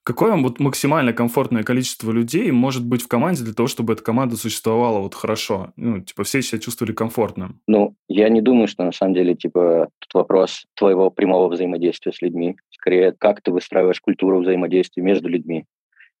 Какое 0.03 0.35
вот 0.35 0.59
максимально 0.59 1.13
комфортное 1.13 1.61
количество 1.61 2.11
людей 2.11 2.49
может 2.51 2.83
быть 2.83 3.03
в 3.03 3.07
команде 3.07 3.43
для 3.43 3.53
того, 3.53 3.67
чтобы 3.67 3.93
эта 3.93 4.03
команда 4.03 4.35
существовала 4.35 4.99
вот 4.99 5.13
хорошо? 5.13 5.73
Ну, 5.75 6.01
типа, 6.01 6.23
все 6.23 6.41
себя 6.41 6.59
чувствовали 6.59 6.91
комфортно. 6.91 7.53
Ну, 7.67 7.95
я 8.07 8.29
не 8.29 8.41
думаю, 8.41 8.67
что 8.67 8.83
на 8.83 8.91
самом 8.91 9.13
деле, 9.13 9.35
типа, 9.35 9.89
тут 9.99 10.13
вопрос 10.15 10.65
твоего 10.75 11.11
прямого 11.11 11.49
взаимодействия 11.49 12.13
с 12.13 12.21
людьми. 12.21 12.55
Скорее, 12.71 13.13
как 13.15 13.41
ты 13.41 13.51
выстраиваешь 13.51 14.01
культуру 14.01 14.41
взаимодействия 14.41 15.03
между 15.03 15.29
людьми. 15.29 15.65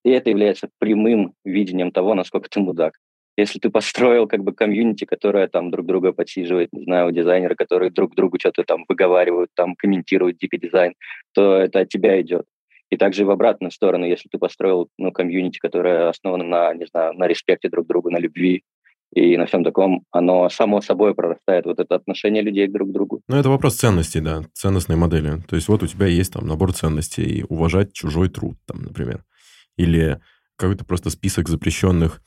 И 0.05 0.11
это 0.11 0.29
является 0.29 0.69
прямым 0.77 1.33
видением 1.43 1.91
того, 1.91 2.13
насколько 2.13 2.49
ты 2.49 2.59
мудак. 2.59 2.93
Если 3.37 3.59
ты 3.59 3.69
построил 3.69 4.27
как 4.27 4.43
бы 4.43 4.53
комьюнити, 4.53 5.05
которое 5.05 5.47
там 5.47 5.71
друг 5.71 5.87
друга 5.87 6.11
подсиживает, 6.11 6.69
не 6.73 6.83
знаю, 6.83 7.11
дизайнеры, 7.11 7.55
которые 7.55 7.89
друг 7.89 8.13
другу 8.13 8.37
что-то 8.39 8.63
там 8.63 8.85
выговаривают, 8.87 9.49
там 9.55 9.75
комментируют 9.75 10.37
DP-дизайн, 10.43 10.93
то 11.33 11.55
это 11.55 11.79
от 11.79 11.89
тебя 11.89 12.21
идет. 12.21 12.45
И 12.91 12.97
также 12.97 13.25
в 13.25 13.31
обратную 13.31 13.71
сторону, 13.71 14.05
если 14.05 14.27
ты 14.29 14.37
построил 14.37 14.89
ну, 14.97 15.11
комьюнити, 15.11 15.59
которое 15.59 16.09
основано 16.09 16.43
на, 16.43 16.73
не 16.73 16.85
знаю, 16.85 17.13
на 17.13 17.25
респекте 17.25 17.69
друг 17.69 17.87
другу, 17.87 18.11
на 18.11 18.17
любви 18.17 18.63
и 19.13 19.37
на 19.37 19.45
всем 19.45 19.63
таком, 19.63 20.03
оно 20.11 20.49
само 20.49 20.81
собой 20.81 21.15
прорастает, 21.15 21.65
вот 21.65 21.79
это 21.79 21.95
отношение 21.95 22.43
людей 22.43 22.67
друг 22.67 22.89
к 22.89 22.91
другу. 22.91 23.21
Ну, 23.27 23.37
это 23.37 23.49
вопрос 23.49 23.75
ценностей, 23.75 24.19
да, 24.19 24.43
ценностной 24.53 24.97
модели. 24.97 25.41
То 25.49 25.55
есть 25.55 25.69
вот 25.69 25.83
у 25.83 25.87
тебя 25.87 26.05
есть 26.05 26.33
там 26.33 26.45
набор 26.45 26.73
ценностей, 26.73 27.45
уважать 27.47 27.93
чужой 27.93 28.29
труд, 28.29 28.57
там, 28.65 28.83
например. 28.83 29.23
Или 29.77 30.19
какой-то 30.57 30.85
просто 30.85 31.09
список 31.09 31.47
запрещенных 31.49 32.21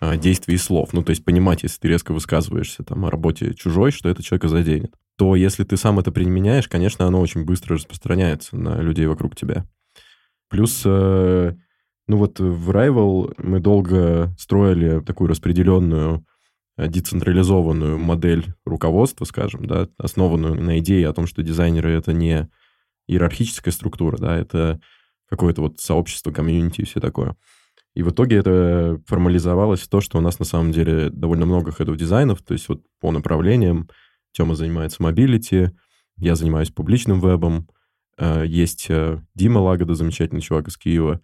а, 0.00 0.16
действий 0.16 0.54
и 0.54 0.58
слов. 0.58 0.92
Ну, 0.92 1.02
то 1.02 1.10
есть 1.10 1.24
понимать, 1.24 1.62
если 1.62 1.78
ты 1.78 1.88
резко 1.88 2.12
высказываешься 2.12 2.84
там 2.84 3.04
о 3.04 3.10
работе 3.10 3.54
чужой, 3.54 3.90
что 3.90 4.08
это 4.08 4.22
человека 4.22 4.48
заденет. 4.48 4.94
То 5.16 5.34
если 5.36 5.64
ты 5.64 5.76
сам 5.76 5.98
это 5.98 6.12
применяешь, 6.12 6.68
конечно, 6.68 7.06
оно 7.06 7.20
очень 7.20 7.44
быстро 7.44 7.76
распространяется 7.76 8.56
на 8.56 8.80
людей 8.80 9.06
вокруг 9.06 9.36
тебя. 9.36 9.66
Плюс, 10.50 10.82
э, 10.84 11.54
ну 12.08 12.16
вот 12.16 12.40
в 12.40 12.70
Rival 12.70 13.34
мы 13.38 13.60
долго 13.60 14.34
строили 14.36 15.00
такую 15.00 15.28
распределенную 15.28 16.26
э, 16.76 16.88
децентрализованную 16.88 17.98
модель 17.98 18.52
руководства, 18.66 19.24
скажем, 19.24 19.66
да, 19.66 19.88
основанную 19.96 20.60
на 20.60 20.80
идее 20.80 21.08
о 21.08 21.12
том, 21.12 21.26
что 21.26 21.44
дизайнеры— 21.44 21.90
это 21.92 22.12
не 22.12 22.50
иерархическая 23.06 23.72
структура, 23.72 24.18
да, 24.18 24.36
это 24.36 24.80
какое-то 25.28 25.62
вот 25.62 25.78
сообщество, 25.78 26.32
community 26.32 26.80
и 26.80 26.84
все 26.84 27.00
такое. 27.00 27.36
И 27.94 28.02
в 28.02 28.10
итоге 28.10 28.36
это 28.36 29.00
формализовалось 29.06 29.80
в 29.80 29.88
то, 29.88 30.00
что 30.00 30.18
у 30.18 30.20
нас 30.20 30.40
на 30.40 30.44
самом 30.44 30.72
деле 30.72 31.10
довольно 31.10 31.46
много 31.46 31.70
head 31.70 31.87
of 31.87 31.96
дизайнов, 31.96 32.42
то 32.42 32.54
есть 32.54 32.68
вот 32.68 32.82
по 33.00 33.12
направлениям. 33.12 33.88
Тёма 34.32 34.54
занимается 34.54 35.02
mobility, 35.02 35.70
я 36.16 36.36
занимаюсь 36.36 36.70
публичным 36.70 37.20
вебом, 37.20 37.68
есть 38.20 38.86
э, 38.88 39.18
Дима 39.34 39.58
Лагода, 39.58 39.94
замечательный 39.94 40.42
чувак 40.42 40.68
из 40.68 40.76
Киева. 40.76 41.20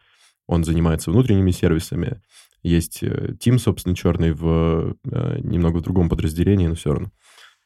Он 0.46 0.64
занимается 0.64 1.10
внутренними 1.10 1.50
сервисами. 1.50 2.22
Есть 2.62 3.02
э, 3.02 3.34
Тим, 3.38 3.58
собственно, 3.58 3.94
Черный 3.94 4.32
в 4.32 4.96
немного 5.04 5.78
в 5.78 5.82
другом 5.82 6.08
подразделении, 6.08 6.66
но 6.66 6.74
все 6.74 6.92
равно. 6.92 7.12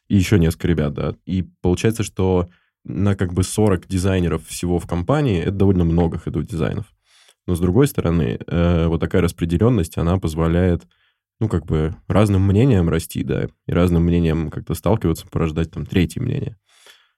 И 0.09 0.17
еще 0.17 0.39
несколько 0.39 0.69
ребят, 0.69 0.95
да. 0.95 1.15
И 1.27 1.49
получается, 1.63 2.03
что 2.03 2.49
на 2.85 3.15
как 3.15 3.33
бы 3.33 3.45
40 3.45 3.87
дизайнеров 3.87 4.47
всего 4.47 4.79
в 4.79 4.87
компании 4.87 5.41
это 5.41 5.53
довольно 5.53 5.85
много 5.85 6.19
ходов 6.19 6.47
дизайнов. 6.47 6.87
Но 7.47 7.55
с 7.55 7.61
другой 7.61 7.87
стороны, 7.87 8.41
вот 8.49 9.01
такая 9.01 9.23
распределенность, 9.23 9.99
она 9.99 10.19
позволяет, 10.19 10.83
ну, 11.41 11.49
как 11.49 11.67
бы 11.67 11.95
разным 12.09 12.43
мнениям 12.47 12.89
расти, 12.89 13.23
да, 13.23 13.49
и 13.67 13.73
разным 13.73 14.05
мнениям 14.05 14.51
как-то 14.51 14.75
сталкиваться, 14.75 15.27
порождать 15.29 15.71
там 15.71 15.87
третье 15.87 16.21
мнение. 16.21 16.57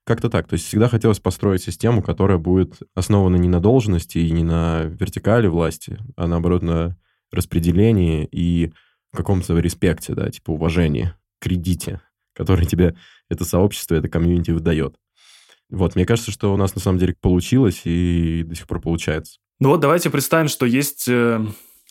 Как-то 0.04 0.28
так. 0.28 0.48
То 0.48 0.54
есть 0.54 0.66
всегда 0.66 0.88
хотелось 0.88 1.20
построить 1.20 1.62
систему, 1.62 2.02
которая 2.02 2.38
будет 2.38 2.80
основана 2.94 3.36
не 3.36 3.48
на 3.48 3.60
должности 3.60 4.18
и 4.18 4.30
не 4.32 4.42
на 4.42 4.82
вертикали 4.84 5.46
власти, 5.46 5.98
а 6.16 6.26
наоборот 6.26 6.62
на 6.62 6.96
распределении 7.30 8.28
и 8.30 8.72
каком-то 9.12 9.58
респекте, 9.58 10.14
да, 10.14 10.30
типа 10.30 10.50
уважении, 10.50 11.14
кредите, 11.40 12.00
который 12.34 12.66
тебе 12.66 12.96
это 13.28 13.44
сообщество, 13.44 13.94
это 13.94 14.08
комьюнити 14.08 14.50
выдает. 14.50 14.96
Вот, 15.70 15.94
мне 15.94 16.04
кажется, 16.04 16.30
что 16.30 16.52
у 16.52 16.56
нас 16.56 16.74
на 16.74 16.80
самом 16.80 16.98
деле 16.98 17.14
получилось 17.20 17.82
и 17.84 18.42
до 18.46 18.54
сих 18.54 18.66
пор 18.66 18.80
получается. 18.80 19.38
Ну 19.58 19.70
вот 19.70 19.80
давайте 19.80 20.10
представим, 20.10 20.48
что 20.48 20.66
есть 20.66 21.08
э, 21.08 21.40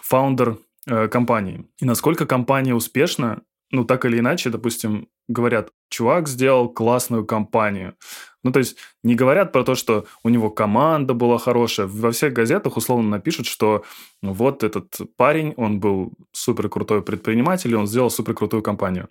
фаундер 0.03 0.60
э, 0.88 1.08
компании. 1.08 1.65
И 1.80 1.86
насколько 1.86 2.25
компания 2.25 2.75
успешна, 2.75 3.41
ну 3.72 3.86
так 3.86 4.06
или 4.06 4.20
иначе, 4.20 4.50
допустим, 4.50 5.08
говорят, 5.28 5.72
чувак 5.90 6.28
сделал 6.28 6.70
классную 6.70 7.25
компанию. 7.25 7.96
Ну, 8.44 8.51
то 8.51 8.60
есть 8.60 8.78
не 9.04 9.16
говорят 9.16 9.51
про 9.51 9.63
то, 9.63 9.75
что 9.75 10.06
у 10.24 10.30
него 10.30 10.50
команда 10.50 11.13
была 11.13 11.38
хорошая. 11.38 11.88
Во 11.88 12.12
всех 12.12 12.34
газетах 12.34 12.75
условно 12.75 13.10
напишут, 13.10 13.46
что 13.46 13.84
вот 14.22 14.63
этот 14.63 14.98
парень, 15.16 15.54
он 15.58 15.80
был 15.80 16.13
супер 16.32 16.70
крутой 16.70 17.04
предприниматель, 17.04 17.72
и 17.72 17.75
он 17.75 17.88
сделал 17.88 18.10
супер 18.10 18.34
крутую 18.34 18.63
компанию. 18.63 19.10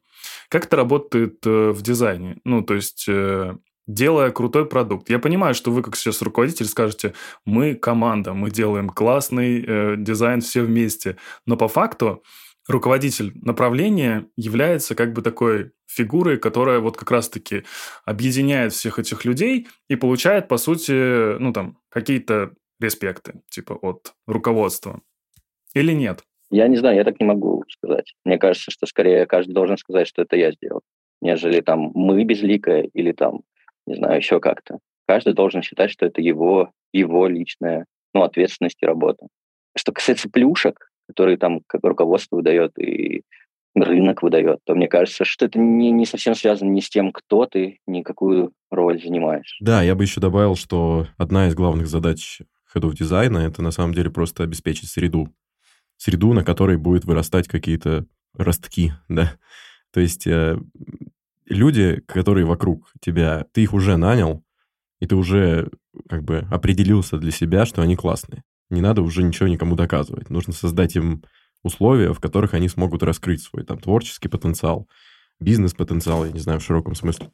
Как 0.48 0.66
это 0.66 0.76
работает 0.76 1.46
э, 1.46 1.70
в 1.70 1.82
дизайне? 1.82 2.38
Ну, 2.44 2.62
то 2.62 2.74
есть 2.74 3.06
э, 3.08 3.56
делая 3.86 4.30
крутой 4.30 4.66
продукт. 4.66 5.10
Я 5.10 5.18
понимаю, 5.18 5.54
что 5.54 5.70
вы, 5.70 5.82
как 5.82 5.96
сейчас 5.96 6.22
руководитель, 6.22 6.66
скажете, 6.66 7.14
мы 7.44 7.74
команда, 7.74 8.32
мы 8.32 8.50
делаем 8.50 8.88
классный 8.88 9.64
э, 9.64 9.94
дизайн 9.96 10.40
все 10.40 10.62
вместе. 10.62 11.16
Но 11.46 11.56
по 11.56 11.68
факту 11.68 12.22
руководитель 12.70 13.32
направления 13.42 14.26
является 14.36 14.94
как 14.94 15.12
бы 15.12 15.22
такой 15.22 15.72
фигурой, 15.86 16.38
которая 16.38 16.78
вот 16.78 16.96
как 16.96 17.10
раз-таки 17.10 17.64
объединяет 18.04 18.72
всех 18.72 18.98
этих 18.98 19.24
людей 19.24 19.68
и 19.88 19.96
получает, 19.96 20.48
по 20.48 20.56
сути, 20.56 21.38
ну 21.38 21.52
там, 21.52 21.78
какие-то 21.88 22.52
респекты, 22.80 23.42
типа, 23.50 23.74
от 23.74 24.14
руководства. 24.26 25.00
Или 25.74 25.92
нет? 25.92 26.22
Я 26.50 26.66
не 26.68 26.76
знаю, 26.76 26.96
я 26.96 27.04
так 27.04 27.20
не 27.20 27.26
могу 27.26 27.64
сказать. 27.68 28.14
Мне 28.24 28.38
кажется, 28.38 28.70
что 28.70 28.86
скорее 28.86 29.26
каждый 29.26 29.52
должен 29.52 29.76
сказать, 29.76 30.08
что 30.08 30.22
это 30.22 30.36
я 30.36 30.52
сделал, 30.52 30.82
нежели 31.20 31.60
там 31.60 31.92
мы 31.94 32.24
безликая 32.24 32.82
или 32.92 33.12
там, 33.12 33.42
не 33.86 33.96
знаю, 33.96 34.16
еще 34.16 34.40
как-то. 34.40 34.78
Каждый 35.06 35.34
должен 35.34 35.62
считать, 35.62 35.90
что 35.90 36.06
это 36.06 36.20
его, 36.20 36.70
его 36.92 37.26
личная 37.28 37.86
ну, 38.14 38.22
ответственность 38.22 38.78
и 38.80 38.86
работа. 38.86 39.26
Что 39.76 39.92
касается 39.92 40.28
плюшек, 40.28 40.89
которые 41.10 41.36
там 41.36 41.60
как 41.66 41.82
руководство 41.82 42.36
выдает 42.36 42.78
и 42.78 43.22
рынок 43.74 44.22
выдает, 44.22 44.60
то 44.64 44.74
мне 44.74 44.88
кажется, 44.88 45.24
что 45.24 45.46
это 45.46 45.58
не, 45.58 45.90
не 45.90 46.06
совсем 46.06 46.34
связано 46.34 46.70
ни 46.70 46.80
с 46.80 46.88
тем, 46.88 47.12
кто 47.12 47.46
ты, 47.46 47.78
ни 47.86 48.02
какую 48.02 48.52
роль 48.70 49.02
занимаешь. 49.02 49.58
Да, 49.60 49.82
я 49.82 49.94
бы 49.94 50.04
еще 50.04 50.20
добавил, 50.20 50.56
что 50.56 51.06
одна 51.16 51.48
из 51.48 51.54
главных 51.54 51.86
задач 51.86 52.40
ходов 52.64 52.94
дизайна— 52.94 53.38
это 53.38 53.62
на 53.62 53.70
самом 53.70 53.94
деле 53.94 54.10
просто 54.10 54.44
обеспечить 54.44 54.88
среду. 54.88 55.28
Среду, 55.96 56.32
на 56.32 56.44
которой 56.44 56.78
будет 56.78 57.04
вырастать 57.04 57.48
какие-то 57.48 58.06
ростки, 58.36 58.92
да. 59.08 59.32
То 59.92 60.00
есть 60.00 60.26
э, 60.26 60.56
люди, 61.46 62.00
которые 62.06 62.46
вокруг 62.46 62.92
тебя, 63.00 63.46
ты 63.52 63.62
их 63.62 63.74
уже 63.74 63.96
нанял, 63.96 64.44
и 65.00 65.06
ты 65.06 65.16
уже 65.16 65.70
как 66.08 66.22
бы 66.22 66.46
определился 66.50 67.16
для 67.18 67.32
себя, 67.32 67.66
что 67.66 67.82
они 67.82 67.96
классные 67.96 68.44
не 68.70 68.80
надо 68.80 69.02
уже 69.02 69.22
ничего 69.22 69.48
никому 69.48 69.76
доказывать. 69.76 70.30
Нужно 70.30 70.52
создать 70.52 70.96
им 70.96 71.22
условия, 71.62 72.12
в 72.12 72.20
которых 72.20 72.54
они 72.54 72.68
смогут 72.68 73.02
раскрыть 73.02 73.42
свой 73.42 73.64
там 73.64 73.78
творческий 73.78 74.28
потенциал, 74.28 74.88
бизнес-потенциал, 75.40 76.24
я 76.24 76.32
не 76.32 76.38
знаю, 76.38 76.60
в 76.60 76.64
широком 76.64 76.94
смысле. 76.94 77.30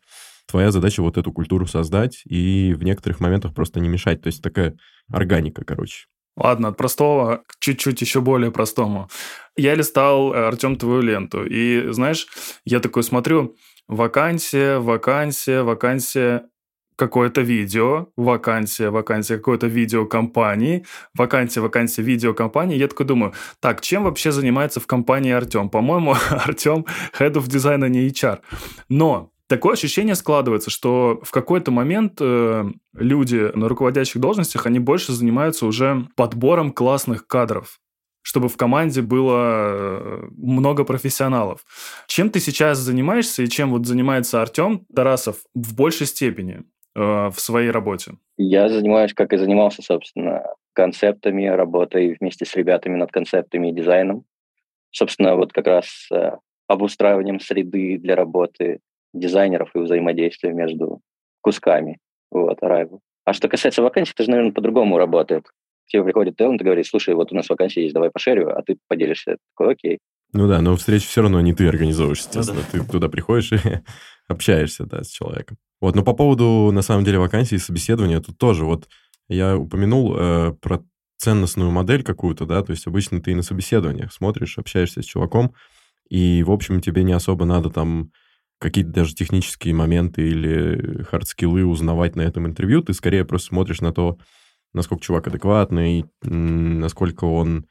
Твоя 0.47 0.71
задача 0.71 1.03
вот 1.03 1.19
эту 1.19 1.33
культуру 1.33 1.67
создать 1.67 2.23
и 2.25 2.75
в 2.75 2.85
некоторых 2.85 3.21
моментах 3.21 3.55
просто 3.55 3.81
не 3.81 3.89
мешать. 3.89 4.23
То 4.23 4.29
есть 4.29 4.43
такая 4.43 4.77
органика, 5.11 5.65
короче. 5.65 6.07
Ладно, 6.37 6.69
от 6.69 6.77
простого 6.77 7.43
к 7.47 7.59
чуть-чуть 7.59 8.01
еще 8.01 8.21
более 8.21 8.51
простому. 8.51 9.09
Я 9.57 9.75
листал, 9.75 10.35
э, 10.35 10.47
Артем, 10.47 10.77
твою 10.77 11.01
ленту, 11.01 11.45
и, 11.45 11.91
знаешь, 11.93 12.27
я 12.65 12.79
такой 12.81 13.05
смотрю, 13.05 13.57
вакансия, 13.89 14.79
вакансия, 14.79 15.63
вакансия, 15.63 16.43
какое-то 16.97 17.43
видео, 17.43 18.09
вакансия, 18.17 18.91
вакансия 18.91 19.37
какой-то 19.37 19.67
видео 19.67 20.07
компании, 20.07 20.85
вакансия, 21.15 21.61
вакансия 21.61 22.03
видео 22.03 22.35
компании. 22.35 22.77
Я 22.77 22.89
такой 22.89 23.07
думаю, 23.07 23.33
так, 23.61 23.81
чем 23.83 24.05
вообще 24.05 24.33
занимается 24.33 24.81
в 24.81 24.87
компании 24.87 25.33
Артем? 25.33 25.69
По-моему, 25.69 26.15
Артем 26.31 26.87
head 27.19 27.35
of 27.35 27.47
design, 27.47 27.85
а 27.85 27.89
не 27.89 28.09
HR. 28.09 28.41
Но 28.89 29.31
такое 29.47 29.75
ощущение 29.75 30.15
складывается, 30.15 30.71
что 30.71 31.21
в 31.23 31.31
какой-то 31.31 31.71
момент 31.71 32.19
э, 32.21 32.65
люди 32.95 33.51
на 33.55 33.69
руководящих 33.69 34.21
должностях, 34.21 34.67
они 34.67 34.79
больше 34.79 35.13
занимаются 35.13 35.67
уже 35.67 36.09
подбором 36.17 36.73
классных 36.73 37.27
кадров 37.27 37.79
чтобы 38.27 38.49
в 38.49 38.57
команде 38.57 39.03
было 39.03 39.37
э, 39.39 40.29
много 40.37 40.83
профессионалов. 40.83 41.61
Чем 42.09 42.31
ты 42.31 42.41
сейчас 42.41 42.79
занимаешься 42.79 43.45
и 43.45 43.49
чем 43.49 43.71
вот 43.71 43.87
занимается 43.87 44.43
Артем 44.43 44.85
Тарасов 44.93 45.37
в 45.55 45.77
большей 45.77 46.09
степени? 46.09 46.65
Э, 46.97 47.29
в 47.29 47.39
своей 47.39 47.71
работе? 47.71 48.13
Я 48.39 48.71
занимаюсь, 48.71 49.13
как 49.13 49.35
и 49.35 49.37
занимался, 49.37 49.83
собственно, 49.83 50.55
концептами, 50.73 51.45
работой 51.47 52.17
вместе 52.19 52.47
с 52.47 52.57
ребятами 52.57 52.97
над 52.97 53.13
концептами 53.13 53.69
и 53.69 53.75
дизайном. 53.75 54.25
Собственно, 54.93 55.37
вот 55.37 55.53
как 55.53 55.67
раз 55.67 56.09
э, 56.11 56.33
обустраиванием 56.69 57.39
среды 57.39 57.99
для 57.99 58.17
работы 58.17 58.81
дизайнеров 59.13 59.71
и 59.75 59.81
взаимодействия 59.81 60.55
между 60.55 61.01
кусками. 61.43 61.99
Вот, 62.31 62.63
Arrival. 62.63 63.01
А 63.27 63.35
что 63.35 63.49
касается 63.49 63.83
вакансий, 63.83 64.13
это 64.15 64.25
же, 64.25 64.31
наверное, 64.31 64.53
по-другому 64.53 64.97
работает. 64.97 65.45
к 65.49 65.89
тебе 65.89 66.03
приходит 66.03 66.37
талант 66.37 66.63
и 66.63 66.65
говорит, 66.65 66.87
слушай, 66.87 67.15
вот 67.15 67.31
у 67.31 67.35
нас 67.35 67.51
вакансия 67.51 67.83
есть, 67.83 67.95
давай 67.95 68.11
пошерю, 68.11 68.57
а 68.57 68.63
ты 68.63 68.79
поделишься. 68.89 69.37
Такой, 69.55 69.75
окей. 69.75 69.99
Ну 70.33 70.49
да, 70.49 70.63
но 70.63 70.75
встречу 70.77 71.07
все 71.09 71.21
равно 71.21 71.43
не 71.43 71.53
ты 71.53 71.69
организовываешь, 71.69 72.21
естественно. 72.21 72.61
Ну, 72.61 72.79
да. 72.81 72.85
Ты 72.85 72.91
туда 72.91 73.09
приходишь 73.11 73.53
и 73.53 73.59
общаешься, 74.29 74.87
да, 74.87 75.03
с 75.05 75.11
человеком. 75.11 75.59
Вот, 75.81 75.95
но 75.95 76.03
по 76.03 76.15
поводу, 76.15 76.71
на 76.73 76.83
самом 76.83 77.05
деле, 77.05 77.19
вакансий 77.19 77.57
и 77.57 77.59
собеседования, 77.59 78.21
тут 78.21 78.39
тоже. 78.39 78.65
Вот 78.65 78.89
я 79.29 79.57
упомянул 79.57 80.15
э, 80.17 80.53
про 80.61 80.83
ценностную 81.19 81.71
модель 81.71 82.03
какую-то, 82.03 82.47
да, 82.47 82.63
то 82.63 82.73
есть 82.73 82.87
обычно 82.87 83.21
ты 83.21 83.35
на 83.35 83.43
собеседованиях 83.43 84.13
смотришь, 84.13 84.59
общаешься 84.59 85.03
с 85.03 85.05
чуваком, 85.05 85.55
и, 86.09 86.43
в 86.43 86.51
общем, 86.51 86.81
тебе 86.81 87.03
не 87.03 87.13
особо 87.13 87.45
надо 87.45 87.71
там 87.71 88.11
какие-то 88.59 88.91
даже 88.91 89.15
технические 89.15 89.75
моменты 89.75 90.29
или 90.29 91.03
хардскиллы 91.03 91.65
узнавать 91.65 92.17
на 92.17 92.23
этом 92.23 92.47
интервью, 92.47 92.83
ты 92.83 92.93
скорее 92.95 93.25
просто 93.25 93.49
смотришь 93.49 93.81
на 93.81 93.93
то, 93.93 94.19
насколько 94.73 95.05
чувак 95.05 95.27
адекватный, 95.27 96.05
насколько 96.23 97.25
он 97.25 97.67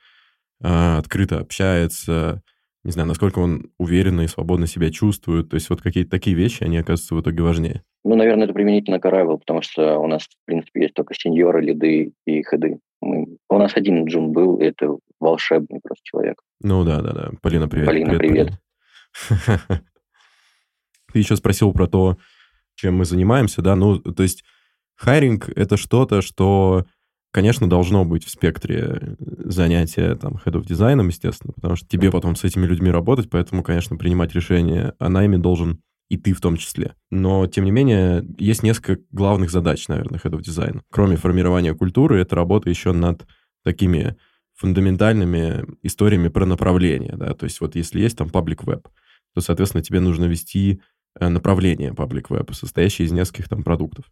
э, 0.61 0.97
открыто 0.97 1.39
общается, 1.39 2.43
не 2.85 2.91
знаю, 2.91 3.07
насколько 3.07 3.39
он 3.39 3.71
уверенно 3.79 4.21
и 4.21 4.27
свободно 4.27 4.67
себя 4.67 4.91
чувствует. 4.91 5.49
То 5.49 5.55
есть 5.55 5.71
вот 5.71 5.81
какие-то 5.81 6.11
такие 6.11 6.35
вещи, 6.35 6.63
они 6.63 6.77
оказываются 6.77 7.15
в 7.15 7.21
итоге 7.21 7.41
важнее. 7.41 7.83
Ну, 8.03 8.15
наверное, 8.15 8.45
это 8.45 8.53
применительно 8.53 8.99
к 8.99 9.05
Arrival, 9.05 9.39
потому 9.39 9.63
что 9.63 9.97
у 9.97 10.05
нас, 10.05 10.25
в 10.25 10.45
принципе, 10.45 10.83
есть 10.83 10.93
только 10.93 11.15
сеньоры, 11.15 11.63
лиды 11.63 12.13
и 12.27 12.43
хеды. 12.43 12.77
Мы... 13.01 13.37
У 13.49 13.57
нас 13.57 13.75
один 13.75 14.05
джун 14.05 14.31
был, 14.31 14.57
и 14.57 14.65
это 14.65 14.97
волшебный 15.19 15.79
просто 15.81 16.03
человек. 16.03 16.39
Ну 16.61 16.83
да, 16.83 17.01
да, 17.01 17.11
да. 17.11 17.31
Полина, 17.41 17.67
привет. 17.67 17.87
Полина, 17.87 18.19
привет. 18.19 18.51
привет. 19.29 19.57
Ты 21.11 21.19
еще 21.19 21.35
спросил 21.37 21.73
про 21.73 21.87
то, 21.87 22.17
чем 22.75 22.97
мы 22.97 23.05
занимаемся, 23.05 23.63
да, 23.63 23.75
ну, 23.75 23.97
то 23.97 24.21
есть 24.21 24.43
hiring— 24.95 25.49
это 25.55 25.75
что-то, 25.75 26.21
что 26.21 26.85
конечно, 27.35 27.69
должно 27.69 28.05
быть 28.05 28.23
в 28.23 28.29
спектре 28.29 29.17
занятия 29.19 30.15
head 30.15 30.35
of 30.45 30.65
дизайном, 30.65 31.09
естественно, 31.09 31.51
потому 31.51 31.75
что 31.75 31.85
тебе 31.85 32.09
потом 32.09 32.37
с 32.37 32.45
этими 32.45 32.65
людьми 32.65 32.89
работать, 32.89 33.29
поэтому, 33.29 33.61
конечно, 33.61 33.97
принимать 33.97 34.33
решение 34.33 34.93
о 34.99 35.09
найме 35.09 35.37
должен 35.37 35.81
и 36.07 36.15
ты 36.15 36.31
в 36.31 36.39
том 36.39 36.55
числе. 36.55 36.95
Но, 37.11 37.45
тем 37.47 37.65
не 37.65 37.71
менее, 37.71 38.25
есть 38.37 38.63
несколько 38.63 39.01
главных 39.11 39.51
задач, 39.51 39.85
наверное, 39.89 40.17
of 40.17 40.41
дизайна. 40.41 40.81
Кроме 40.89 41.17
формирования 41.17 41.73
культуры, 41.73 42.21
это 42.21 42.37
работа 42.37 42.69
еще 42.69 42.93
над 42.93 43.25
такими 43.65 44.15
фундаментальными 44.53 45.65
историями 45.81 46.29
про 46.29 46.45
направление, 46.45 47.15
да, 47.17 47.33
то 47.33 47.43
есть 47.43 47.59
вот 47.59 47.75
если 47.75 47.99
есть 47.99 48.17
там 48.17 48.29
public 48.29 48.63
web, 48.63 48.85
то, 49.33 49.41
соответственно, 49.41 49.83
тебе 49.83 49.99
нужно 49.99 50.23
вести 50.23 50.79
э, 51.19 51.27
направление 51.27 51.91
public 51.91 52.27
web, 52.29 52.53
состоящее 52.53 53.07
из 53.07 53.11
нескольких 53.11 53.49
там 53.49 53.61
продуктов. 53.61 54.05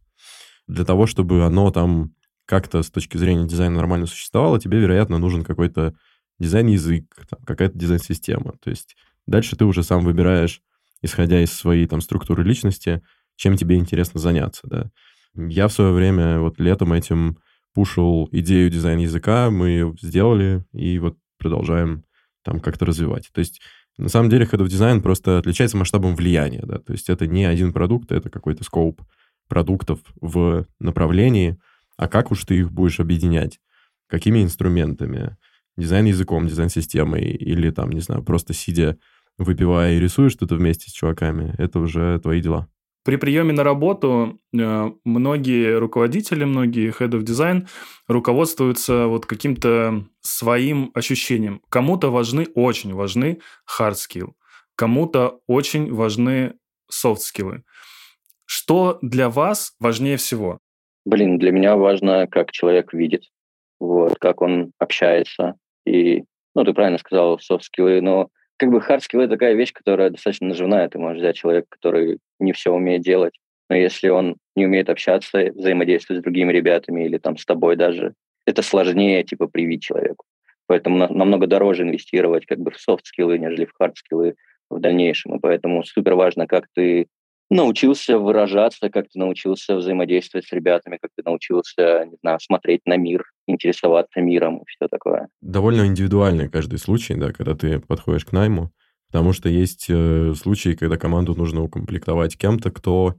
Для 0.67 0.83
того, 0.83 1.07
чтобы 1.07 1.45
оно 1.45 1.71
там 1.71 2.11
как-то 2.45 2.83
с 2.83 2.91
точки 2.91 3.17
зрения 3.17 3.47
дизайна 3.47 3.75
нормально 3.75 4.05
существовало, 4.05 4.59
тебе, 4.59 4.79
вероятно, 4.79 5.17
нужен 5.17 5.43
какой-то 5.43 5.93
дизайн-язык, 6.39 7.05
какая-то 7.45 7.77
дизайн-система. 7.77 8.55
То 8.63 8.69
есть 8.69 8.95
дальше 9.27 9.55
ты 9.55 9.65
уже 9.65 9.83
сам 9.83 10.03
выбираешь, 10.03 10.61
исходя 11.01 11.41
из 11.41 11.53
своей 11.53 11.85
там 11.87 12.01
структуры 12.01 12.43
личности, 12.43 13.01
чем 13.35 13.55
тебе 13.57 13.77
интересно 13.77 14.19
заняться, 14.19 14.61
да. 14.65 14.89
Я 15.35 15.67
в 15.67 15.73
свое 15.73 15.91
время 15.91 16.39
вот 16.39 16.59
летом 16.59 16.93
этим 16.93 17.37
пушил 17.73 18.29
идею 18.31 18.69
дизайн-языка, 18.69 19.49
мы 19.49 19.69
ее 19.69 19.95
сделали 19.99 20.63
и 20.73 20.99
вот 20.99 21.17
продолжаем 21.39 22.03
там 22.43 22.59
как-то 22.59 22.85
развивать. 22.85 23.29
То 23.33 23.39
есть 23.39 23.59
на 23.97 24.09
самом 24.09 24.29
деле 24.29 24.45
Head 24.45 24.59
Design 24.65 25.01
просто 25.01 25.39
отличается 25.39 25.77
масштабом 25.77 26.15
влияния, 26.15 26.61
да, 26.63 26.79
то 26.79 26.93
есть 26.93 27.09
это 27.09 27.25
не 27.25 27.45
один 27.45 27.73
продукт, 27.73 28.11
это 28.11 28.29
какой-то 28.29 28.63
скоуп 28.63 29.01
продуктов 29.47 29.99
в 30.21 30.65
направлении, 30.79 31.57
а 31.97 32.07
как 32.07 32.31
уж 32.31 32.43
ты 32.45 32.59
их 32.59 32.71
будешь 32.71 32.99
объединять? 32.99 33.59
Какими 34.07 34.43
инструментами? 34.43 35.37
Дизайн-языком, 35.77 36.47
дизайн-системой 36.47 37.23
или 37.23 37.71
там, 37.71 37.91
не 37.91 38.01
знаю, 38.01 38.23
просто 38.23 38.53
сидя, 38.53 38.97
выпивая 39.37 39.93
и 39.93 39.99
рисуешь 39.99 40.33
что-то 40.33 40.55
вместе 40.55 40.89
с 40.89 40.93
чуваками, 40.93 41.55
это 41.57 41.79
уже 41.79 42.19
твои 42.19 42.41
дела. 42.41 42.67
При 43.03 43.17
приеме 43.17 43.51
на 43.51 43.63
работу 43.63 44.39
э, 44.53 44.91
многие 45.03 45.77
руководители, 45.77 46.45
многие 46.45 46.89
head 46.89 47.09
of 47.09 47.23
design 47.23 47.67
руководствуются 48.07 49.07
вот 49.07 49.25
каким-то 49.25 50.05
своим 50.21 50.91
ощущением. 50.93 51.61
Кому-то 51.67 52.11
важны, 52.11 52.47
очень 52.55 52.93
важны 52.93 53.41
hard 53.67 53.95
skill, 53.95 54.33
кому-то 54.75 55.41
очень 55.47 55.93
важны 55.93 56.53
soft 56.89 57.17
skills. 57.17 57.63
Что 58.45 58.99
для 59.01 59.29
вас 59.29 59.73
важнее 59.79 60.15
всего? 60.15 60.59
Блин, 61.05 61.37
для 61.37 61.51
меня 61.51 61.75
важно, 61.75 62.27
как 62.27 62.51
человек 62.51 62.93
видит, 62.93 63.23
вот, 63.79 64.17
как 64.19 64.41
он 64.41 64.71
общается. 64.79 65.55
И, 65.85 66.23
ну, 66.55 66.63
ты 66.63 66.73
правильно 66.73 66.97
сказал, 66.97 67.39
софт-скиллы, 67.39 68.01
но 68.01 68.29
как 68.57 68.69
бы 68.69 68.79
хард-скиллы 68.79 69.27
такая 69.27 69.53
вещь, 69.53 69.73
которая 69.73 70.09
достаточно 70.09 70.47
наживная. 70.47 70.87
Ты 70.87 70.99
можешь 70.99 71.19
взять 71.19 71.35
человека, 71.35 71.67
который 71.69 72.19
не 72.39 72.53
все 72.53 72.71
умеет 72.71 73.01
делать, 73.01 73.33
но 73.69 73.75
если 73.75 74.09
он 74.09 74.37
не 74.55 74.65
умеет 74.65 74.89
общаться, 74.89 75.51
взаимодействовать 75.55 76.21
с 76.21 76.23
другими 76.23 76.51
ребятами 76.53 77.05
или 77.05 77.17
там 77.17 77.37
с 77.37 77.45
тобой 77.45 77.75
даже, 77.75 78.13
это 78.45 78.61
сложнее, 78.61 79.23
типа, 79.23 79.47
привить 79.47 79.83
человеку. 79.83 80.25
Поэтому 80.67 80.97
намного 80.97 81.47
дороже 81.47 81.83
инвестировать 81.83 82.45
как 82.45 82.59
бы 82.59 82.71
в 82.71 82.79
софт-скиллы, 82.79 83.37
нежели 83.37 83.65
в 83.65 83.73
хард-скиллы 83.77 84.35
в 84.69 84.79
дальнейшем. 84.79 85.35
И 85.35 85.39
поэтому 85.39 85.83
супер 85.83 86.15
важно, 86.15 86.47
как 86.47 86.67
ты 86.73 87.07
научился 87.53 88.17
выражаться, 88.17 88.89
как 88.89 89.09
ты 89.09 89.19
научился 89.19 89.75
взаимодействовать 89.75 90.47
с 90.47 90.51
ребятами, 90.51 90.97
как 91.01 91.11
ты 91.15 91.23
научился, 91.23 92.05
не 92.05 92.17
знаю, 92.21 92.39
смотреть 92.41 92.81
на 92.85 92.97
мир, 92.97 93.23
интересоваться 93.47 94.21
миром 94.21 94.59
и 94.59 94.63
все 94.67 94.87
такое. 94.87 95.29
Довольно 95.41 95.85
индивидуальный 95.85 96.49
каждый 96.49 96.79
случай, 96.79 97.15
да, 97.15 97.31
когда 97.31 97.55
ты 97.55 97.79
подходишь 97.79 98.25
к 98.25 98.31
найму, 98.31 98.71
потому 99.07 99.33
что 99.33 99.49
есть 99.49 99.85
э, 99.89 100.33
случаи, 100.35 100.73
когда 100.73 100.97
команду 100.97 101.35
нужно 101.35 101.63
укомплектовать 101.63 102.37
кем-то, 102.37 102.71
кто, 102.71 103.15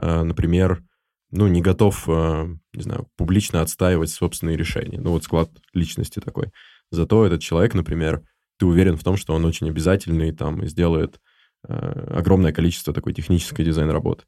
э, 0.00 0.22
например, 0.22 0.82
ну, 1.30 1.46
не 1.46 1.60
готов, 1.60 2.08
э, 2.08 2.46
не 2.74 2.82
знаю, 2.82 3.08
публично 3.16 3.60
отстаивать 3.60 4.10
собственные 4.10 4.56
решения. 4.56 5.00
Ну, 5.00 5.10
вот 5.10 5.24
склад 5.24 5.50
личности 5.74 6.20
такой. 6.20 6.50
Зато 6.90 7.26
этот 7.26 7.40
человек, 7.40 7.74
например, 7.74 8.22
ты 8.58 8.66
уверен 8.66 8.96
в 8.96 9.04
том, 9.04 9.16
что 9.16 9.34
он 9.34 9.44
очень 9.44 9.68
обязательный, 9.68 10.32
там, 10.32 10.66
сделает 10.66 11.16
Э, 11.16 11.35
огромное 11.68 12.52
количество 12.52 12.94
такой 12.94 13.12
технической 13.12 13.64
дизайн-работы. 13.64 14.24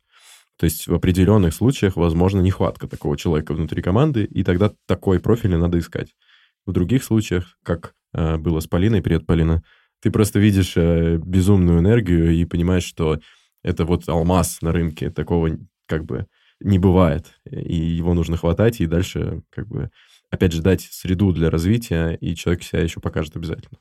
То 0.58 0.64
есть 0.64 0.88
в 0.88 0.94
определенных 0.94 1.54
случаях, 1.54 1.96
возможно, 1.96 2.40
нехватка 2.40 2.88
такого 2.88 3.16
человека 3.16 3.54
внутри 3.54 3.80
команды, 3.80 4.24
и 4.24 4.42
тогда 4.42 4.72
такой 4.86 5.20
профиль 5.20 5.56
надо 5.56 5.78
искать. 5.78 6.14
В 6.66 6.72
других 6.72 7.04
случаях, 7.04 7.56
как 7.62 7.94
э, 8.12 8.36
было 8.38 8.58
с 8.60 8.66
Полиной, 8.66 9.00
привет, 9.00 9.24
Полина, 9.24 9.62
ты 10.02 10.10
просто 10.10 10.40
видишь 10.40 10.72
э, 10.76 11.16
безумную 11.16 11.78
энергию 11.78 12.32
и 12.32 12.44
понимаешь, 12.44 12.84
что 12.84 13.20
это 13.62 13.84
вот 13.84 14.08
алмаз 14.08 14.60
на 14.60 14.72
рынке, 14.72 15.10
такого 15.10 15.50
как 15.86 16.04
бы 16.04 16.26
не 16.60 16.78
бывает, 16.80 17.26
и 17.48 17.76
его 17.76 18.14
нужно 18.14 18.36
хватать, 18.36 18.80
и 18.80 18.86
дальше 18.86 19.42
как 19.50 19.68
бы 19.68 19.90
опять 20.30 20.52
же 20.52 20.60
дать 20.60 20.82
среду 20.82 21.32
для 21.32 21.50
развития, 21.50 22.18
и 22.20 22.34
человек 22.34 22.62
себя 22.62 22.82
еще 22.82 23.00
покажет 23.00 23.36
обязательно. 23.36 23.78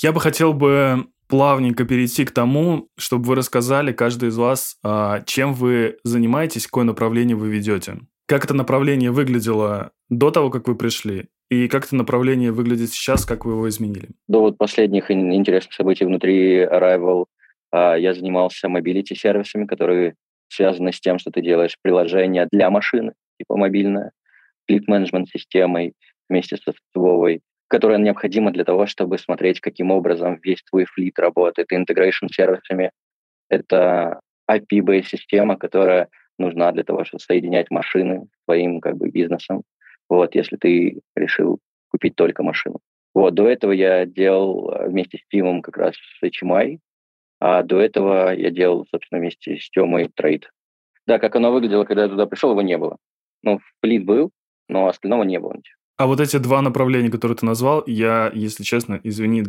Я 0.00 0.12
бы 0.12 0.20
хотел 0.20 0.52
бы 0.52 1.06
плавненько 1.28 1.84
перейти 1.84 2.24
к 2.24 2.30
тому, 2.30 2.88
чтобы 2.96 3.24
вы 3.24 3.34
рассказали, 3.36 3.92
каждый 3.92 4.28
из 4.30 4.36
вас, 4.36 4.76
а, 4.82 5.22
чем 5.26 5.52
вы 5.52 5.98
занимаетесь, 6.04 6.66
какое 6.66 6.84
направление 6.84 7.36
вы 7.36 7.48
ведете. 7.48 7.98
Как 8.26 8.44
это 8.44 8.54
направление 8.54 9.10
выглядело 9.10 9.92
до 10.08 10.30
того, 10.30 10.50
как 10.50 10.66
вы 10.68 10.76
пришли, 10.76 11.26
и 11.48 11.68
как 11.68 11.86
это 11.86 11.94
направление 11.94 12.50
выглядит 12.50 12.90
сейчас, 12.90 13.24
как 13.24 13.44
вы 13.44 13.52
его 13.52 13.68
изменили? 13.68 14.08
До 14.26 14.40
вот 14.40 14.58
последних 14.58 15.10
интересных 15.10 15.72
событий 15.74 16.04
внутри 16.04 16.64
Arrival 16.64 17.26
а, 17.70 17.96
я 17.96 18.14
занимался 18.14 18.68
мобилити-сервисами, 18.68 19.66
которые 19.66 20.14
связаны 20.48 20.92
с 20.92 21.00
тем, 21.00 21.18
что 21.18 21.30
ты 21.30 21.42
делаешь 21.42 21.76
приложение 21.82 22.48
для 22.50 22.70
машины, 22.70 23.12
типа 23.38 23.56
мобильное, 23.56 24.12
флит-менеджмент-системой 24.66 25.94
вместе 26.28 26.56
со 26.56 26.72
Вовой, 26.94 27.40
которая 27.68 27.98
необходима 27.98 28.52
для 28.52 28.64
того, 28.64 28.86
чтобы 28.86 29.18
смотреть, 29.18 29.60
каким 29.60 29.90
образом 29.90 30.38
весь 30.42 30.62
твой 30.62 30.84
флит 30.84 31.18
работает. 31.18 31.72
Integration 31.72 32.28
сервисами— 32.30 32.90
это 33.48 34.20
IP-based 34.50 35.06
система, 35.06 35.56
которая 35.56 36.08
нужна 36.38 36.72
для 36.72 36.84
того, 36.84 37.04
чтобы 37.04 37.20
соединять 37.20 37.70
машины 37.70 38.26
с 38.32 38.44
твоим 38.44 38.80
как 38.80 38.96
бы, 38.96 39.10
бизнесом. 39.10 39.62
Вот, 40.08 40.34
если 40.34 40.56
ты 40.56 41.00
решил 41.14 41.58
купить 41.88 42.14
только 42.14 42.42
машину. 42.42 42.78
Вот, 43.14 43.34
до 43.34 43.48
этого 43.48 43.72
я 43.72 44.04
делал 44.04 44.70
э, 44.70 44.88
вместе 44.88 45.18
с 45.18 45.26
Тимом 45.28 45.62
как 45.62 45.78
раз 45.78 45.96
HMI, 46.22 46.78
а 47.40 47.62
до 47.62 47.80
этого 47.80 48.34
я 48.34 48.50
делал, 48.50 48.86
собственно, 48.90 49.20
вместе 49.20 49.58
с 49.58 49.70
Тёмой 49.70 50.10
трейд. 50.14 50.50
Да, 51.06 51.18
как 51.18 51.36
оно 51.36 51.52
выглядело, 51.52 51.84
когда 51.84 52.04
я 52.04 52.08
туда 52.08 52.26
пришел, 52.26 52.50
его 52.50 52.62
не 52.62 52.76
было. 52.76 52.98
Ну, 53.42 53.60
флит 53.80 54.04
был, 54.04 54.30
но 54.68 54.88
остального 54.88 55.22
не 55.22 55.38
было 55.38 55.54
ничего. 55.54 55.76
А 55.98 56.06
вот 56.06 56.20
эти 56.20 56.36
два 56.36 56.62
направления, 56.62 57.10
которые 57.10 57.36
ты 57.36 57.46
назвал, 57.46 57.82
я, 57.86 58.30
если 58.34 58.62
честно, 58.64 59.00
извини, 59.02 59.44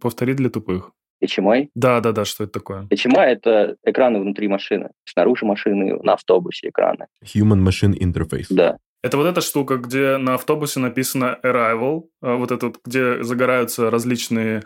повтори 0.00 0.34
для 0.34 0.48
тупых. 0.48 0.92
HMI? 1.22 1.68
Да, 1.74 2.00
да, 2.00 2.12
да, 2.12 2.24
что 2.24 2.44
это 2.44 2.52
такое? 2.54 2.82
HMI— 2.90 3.20
это 3.24 3.76
экраны 3.84 4.20
внутри 4.20 4.48
машины, 4.48 4.90
снаружи 5.04 5.46
машины, 5.46 5.98
на 6.02 6.14
автобусе 6.14 6.68
экраны. 6.68 7.06
Human 7.24 7.62
Machine 7.62 7.94
Interface. 7.98 8.46
Да. 8.50 8.78
Это 9.02 9.18
вот 9.18 9.26
эта 9.26 9.42
штука, 9.42 9.76
где 9.76 10.16
на 10.16 10.34
автобусе 10.34 10.80
написано 10.80 11.38
arrival, 11.42 12.04
а 12.22 12.36
вот 12.36 12.50
это 12.50 12.66
вот, 12.66 12.78
где 12.84 13.22
загораются 13.22 13.90
различные 13.90 14.62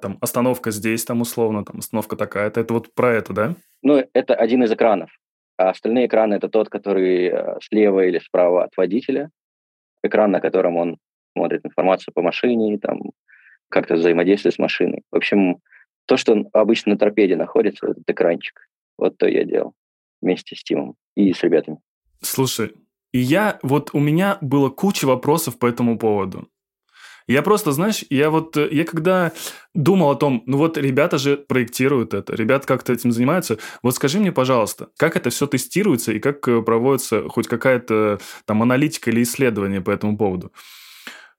там 0.00 0.18
остановка 0.20 0.70
здесь, 0.70 1.04
там 1.04 1.20
условно, 1.20 1.64
там 1.64 1.78
остановка 1.78 2.16
такая-то. 2.16 2.60
Это 2.60 2.74
вот 2.74 2.94
про 2.94 3.12
это, 3.12 3.32
да? 3.32 3.54
Ну, 3.82 4.02
это 4.12 4.34
один 4.34 4.62
из 4.64 4.72
экранов. 4.72 5.10
А 5.56 5.70
остальные 5.70 6.06
экраны 6.06 6.34
это 6.34 6.48
тот, 6.48 6.68
который 6.68 7.28
э, 7.28 7.58
слева 7.62 8.04
или 8.04 8.18
справа 8.18 8.64
от 8.64 8.76
водителя. 8.76 9.30
Экран, 10.04 10.30
на 10.30 10.40
котором 10.40 10.76
он 10.76 10.98
смотрит 11.36 11.64
информацию 11.64 12.12
по 12.14 12.22
машине, 12.22 12.78
там 12.78 13.00
как-то 13.68 13.94
взаимодействует 13.94 14.54
с 14.54 14.58
машиной. 14.58 15.02
В 15.10 15.16
общем, 15.16 15.56
то, 16.06 16.16
что 16.16 16.44
обычно 16.52 16.92
на 16.92 16.98
торпеде 16.98 17.36
находится, 17.36 17.88
этот 17.88 18.08
экранчик. 18.08 18.68
Вот 18.98 19.16
то 19.18 19.26
я 19.26 19.44
делал 19.44 19.74
вместе 20.20 20.54
с 20.56 20.62
Тимом 20.62 20.94
и 21.16 21.32
с 21.32 21.42
ребятами. 21.42 21.78
Слушай, 22.20 22.72
и 23.12 23.18
я, 23.18 23.58
вот 23.62 23.90
у 23.92 23.98
меня 23.98 24.38
было 24.40 24.70
куча 24.70 25.06
вопросов 25.06 25.58
по 25.58 25.66
этому 25.66 25.98
поводу. 25.98 26.48
Я 27.26 27.42
просто, 27.42 27.72
знаешь, 27.72 28.04
я 28.10 28.30
вот, 28.30 28.56
э, 28.56 28.68
я 28.70 28.84
когда 28.84 29.32
думал 29.74 30.10
о 30.10 30.14
том, 30.16 30.42
ну 30.46 30.58
вот 30.58 30.76
ребята 30.76 31.18
же 31.18 31.36
проектируют 31.36 32.14
это, 32.14 32.34
ребята 32.34 32.66
как-то 32.66 32.92
этим 32.92 33.12
занимаются, 33.12 33.58
вот 33.82 33.94
скажи 33.94 34.20
мне, 34.20 34.32
пожалуйста, 34.32 34.88
как 34.98 35.16
это 35.16 35.30
все 35.30 35.46
тестируется 35.46 36.12
и 36.12 36.18
как 36.18 36.46
э, 36.48 36.62
проводится 36.62 37.28
хоть 37.28 37.48
какая-то 37.48 38.18
там 38.44 38.62
аналитика 38.62 39.10
или 39.10 39.22
исследование 39.22 39.80
по 39.80 39.90
этому 39.90 40.16
поводу? 40.18 40.52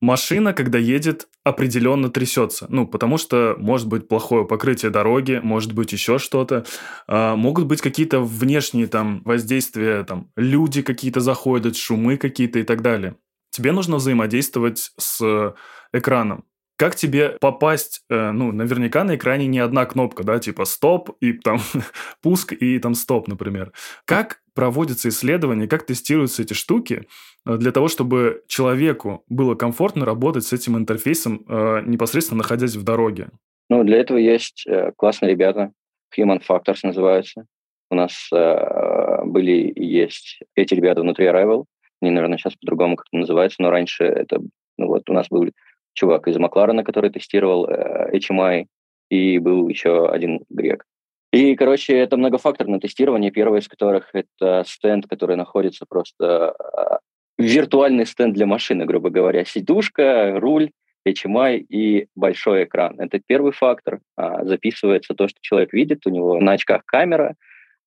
машина, 0.01 0.53
когда 0.53 0.77
едет, 0.77 1.27
определенно 1.43 2.09
трясется. 2.09 2.67
Ну, 2.69 2.87
потому 2.87 3.17
что 3.17 3.55
может 3.57 3.87
быть 3.87 4.07
плохое 4.07 4.45
покрытие 4.45 4.91
дороги, 4.91 5.39
может 5.43 5.73
быть 5.73 5.91
еще 5.91 6.17
что-то. 6.19 6.65
А, 7.07 7.35
могут 7.35 7.65
быть 7.65 7.81
какие-то 7.81 8.19
внешние 8.19 8.87
там 8.87 9.21
воздействия, 9.23 10.03
там 10.03 10.29
люди 10.35 10.81
какие-то 10.81 11.19
заходят, 11.19 11.77
шумы 11.77 12.17
какие-то 12.17 12.59
и 12.59 12.63
так 12.63 12.81
далее. 12.81 13.15
Тебе 13.55 13.71
нужно 13.71 13.95
взаимодействовать 13.95 14.91
с 14.97 15.55
экраном. 15.93 16.43
Как 16.77 16.95
тебе 16.95 17.37
попасть, 17.39 18.01
э, 18.09 18.31
ну, 18.31 18.51
наверняка 18.51 19.05
на 19.05 19.15
экране 19.15 19.47
не 19.47 19.59
одна 19.59 19.85
кнопка, 19.85 20.23
да, 20.23 20.39
типа 20.39 20.65
стоп 20.65 21.11
и 21.21 21.31
там 21.31 21.59
пуск 22.21 22.51
и 22.51 22.77
там 22.79 22.95
стоп, 22.95 23.29
например. 23.29 23.71
Как 24.03 24.41
проводятся 24.53 25.07
исследования, 25.07 25.67
как 25.67 25.85
тестируются 25.85 26.41
эти 26.41 26.51
штуки 26.51 27.03
э, 27.45 27.55
для 27.57 27.71
того, 27.71 27.87
чтобы 27.87 28.43
человеку 28.47 29.23
было 29.29 29.55
комфортно 29.55 30.03
работать 30.05 30.43
с 30.43 30.51
этим 30.51 30.77
интерфейсом, 30.77 31.45
э, 31.47 31.83
непосредственно 31.85 32.39
находясь 32.39 32.75
в 32.75 32.83
дороге? 32.83 33.29
Ну, 33.69 33.85
для 33.85 33.97
этого 33.97 34.17
есть 34.17 34.67
классные 34.97 35.31
ребята, 35.31 35.71
Human 36.17 36.41
Factors 36.45 36.79
называются. 36.83 37.45
У 37.89 37.95
нас 37.95 38.29
были 38.31 39.69
и 39.69 39.85
есть 39.85 40.39
эти 40.55 40.73
ребята 40.73 41.01
внутри 41.01 41.25
Arrival, 41.25 41.65
они, 42.05 42.13
наверное, 42.13 42.37
сейчас 42.37 42.55
по-другому 42.55 42.95
как-то 42.95 43.17
называются, 43.17 43.61
но 43.61 43.69
раньше 43.69 44.03
это, 44.03 44.39
ну 44.77 44.87
вот 44.87 45.09
у 45.09 45.13
нас 45.13 45.27
был 45.29 45.49
чувак 45.93 46.27
из 46.27 46.37
Макларена, 46.37 46.83
который 46.83 47.09
тестировал 47.09 47.67
э, 47.67 48.11
HMI, 48.13 48.65
и 49.09 49.39
был 49.39 49.67
еще 49.69 50.09
один 50.09 50.41
грек. 50.49 50.85
И, 51.31 51.55
короче, 51.55 51.97
это 51.97 52.17
многофакторное 52.17 52.79
тестирование, 52.79 53.31
первое 53.31 53.59
из 53.59 53.67
которых 53.67 54.09
это 54.13 54.63
стенд, 54.65 55.07
который 55.07 55.35
находится 55.35 55.85
просто 55.87 56.55
э, 56.73 56.97
виртуальный 57.37 58.05
стенд 58.05 58.33
для 58.33 58.45
машины, 58.45 58.85
грубо 58.85 59.09
говоря, 59.09 59.45
сидушка, 59.45 60.39
руль, 60.39 60.71
HMI 61.07 61.57
и 61.57 62.07
большой 62.15 62.63
экран. 62.63 62.99
Это 62.99 63.19
первый 63.19 63.51
фактор. 63.51 63.99
А, 64.15 64.43
записывается 64.45 65.13
то, 65.13 65.27
что 65.27 65.37
человек 65.41 65.73
видит, 65.73 66.05
у 66.07 66.09
него 66.09 66.39
на 66.39 66.53
очках 66.53 66.83
камера, 66.85 67.35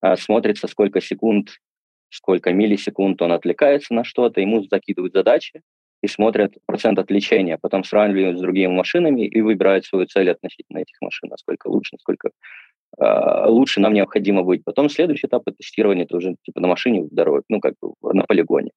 а, 0.00 0.16
смотрится, 0.16 0.68
сколько 0.68 1.00
секунд 1.00 1.58
сколько 2.10 2.52
миллисекунд 2.52 3.20
он 3.22 3.32
отвлекается 3.32 3.94
на 3.94 4.04
что-то, 4.04 4.40
ему 4.40 4.62
закидывают 4.62 5.12
задачи 5.12 5.62
и 6.02 6.06
смотрят 6.06 6.54
процент 6.66 6.98
отвлечения, 6.98 7.58
потом 7.60 7.84
сравнивают 7.84 8.38
с 8.38 8.40
другими 8.40 8.72
машинами 8.72 9.26
и 9.26 9.40
выбирают 9.40 9.84
свою 9.84 10.06
цель 10.06 10.30
относительно 10.30 10.78
этих 10.78 10.96
машин, 11.00 11.28
насколько 11.30 11.68
лучше, 11.68 11.96
насколько 11.96 12.30
э, 12.98 13.46
лучше 13.48 13.80
нам 13.80 13.94
необходимо 13.94 14.42
быть. 14.42 14.62
Потом 14.64 14.88
следующий 14.88 15.26
этап 15.26 15.44
тестирования 15.56 16.04
это 16.04 16.16
уже 16.16 16.36
типа 16.42 16.60
на 16.60 16.68
машине 16.68 17.02
в 17.02 17.08
дороге, 17.14 17.44
ну 17.48 17.60
как 17.60 17.74
бы 17.80 17.92
на 18.14 18.24
полигоне. 18.24 18.70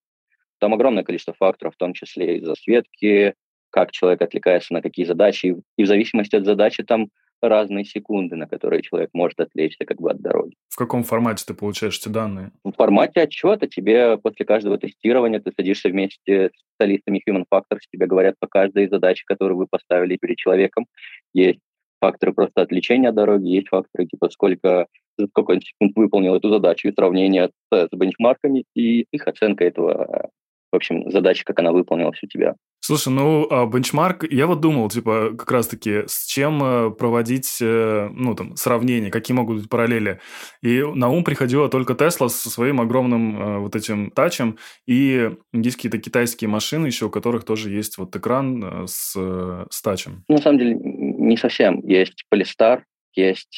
Там 0.59 0.73
огромное 0.73 1.03
количество 1.03 1.33
факторов, 1.33 1.75
в 1.75 1.77
том 1.77 1.93
числе 1.93 2.37
и 2.37 2.45
засветки, 2.45 3.35
как 3.71 3.91
человек 3.91 4.21
отвлекается 4.21 4.73
на 4.73 4.81
какие 4.81 5.05
задачи, 5.05 5.55
и 5.77 5.83
в 5.83 5.87
зависимости 5.87 6.35
от 6.35 6.45
задачи 6.45 6.83
там 6.83 7.09
разные 7.49 7.85
секунды, 7.85 8.35
на 8.35 8.47
которые 8.47 8.81
человек 8.81 9.09
может 9.13 9.39
отвлечься 9.39 9.85
как 9.85 9.99
бы 9.99 10.11
от 10.11 10.21
дороги. 10.21 10.55
В 10.69 10.75
каком 10.75 11.03
формате 11.03 11.43
ты 11.47 11.53
получаешь 11.53 11.97
эти 11.97 12.09
данные? 12.09 12.51
В 12.63 12.71
формате 12.71 13.21
отчета 13.21 13.67
тебе 13.67 14.17
после 14.17 14.45
каждого 14.45 14.77
тестирования 14.77 15.39
ты 15.39 15.51
садишься 15.55 15.89
вместе 15.89 16.49
с 16.49 16.59
специалистами 16.59 17.21
Human 17.27 17.45
Factors, 17.51 17.79
тебе 17.91 18.07
говорят 18.07 18.35
по 18.39 18.47
каждой 18.47 18.87
задаче, 18.89 19.23
которую 19.25 19.57
вы 19.57 19.67
поставили 19.67 20.17
перед 20.17 20.37
человеком. 20.37 20.85
Есть 21.33 21.59
факторы 21.99 22.33
просто 22.33 22.61
отвлечения 22.61 23.09
от 23.09 23.15
дороги, 23.15 23.47
есть 23.47 23.69
факторы 23.69 24.07
типа 24.07 24.29
сколько 24.29 24.87
за 25.17 25.27
сколько 25.27 25.59
секунд 25.59 25.95
выполнил 25.95 26.35
эту 26.35 26.49
задачу 26.49 26.87
и 26.87 26.93
сравнение 26.93 27.49
с, 27.71 27.87
с 27.87 27.95
бенчмарками 27.95 28.65
и 28.75 29.05
их 29.11 29.27
оценка 29.27 29.65
этого, 29.65 30.29
в 30.71 30.75
общем, 30.75 31.09
задачи, 31.11 31.43
как 31.43 31.59
она 31.59 31.71
выполнилась 31.71 32.21
у 32.23 32.27
тебя. 32.27 32.55
Слушай, 32.91 33.13
ну, 33.13 33.47
а 33.49 33.65
бенчмарк, 33.67 34.29
я 34.29 34.47
вот 34.47 34.59
думал, 34.59 34.89
типа, 34.89 35.29
как 35.37 35.49
раз-таки, 35.49 36.03
с 36.07 36.25
чем 36.25 36.61
э, 36.61 36.91
проводить, 36.91 37.59
э, 37.61 38.09
ну, 38.11 38.35
там, 38.35 38.57
сравнение, 38.57 39.09
какие 39.09 39.33
могут 39.33 39.59
быть 39.59 39.69
параллели. 39.69 40.19
И 40.61 40.83
на 40.83 41.07
ум 41.07 41.23
приходила 41.23 41.69
только 41.69 41.95
Тесла 41.95 42.27
со 42.27 42.49
своим 42.49 42.81
огромным 42.81 43.41
э, 43.41 43.59
вот 43.59 43.77
этим 43.77 44.11
тачем, 44.11 44.57
и 44.87 45.31
есть 45.53 45.77
какие-то 45.77 45.99
китайские 45.99 46.49
машины 46.49 46.87
еще, 46.87 47.05
у 47.05 47.09
которых 47.09 47.45
тоже 47.45 47.69
есть 47.69 47.97
вот 47.97 48.13
экран 48.13 48.85
с, 48.89 49.13
с 49.13 49.81
тачем. 49.81 50.25
На 50.27 50.39
самом 50.39 50.59
деле, 50.59 50.75
не 50.75 51.37
совсем. 51.37 51.79
Есть 51.87 52.25
Polestar, 52.29 52.81
есть 53.15 53.57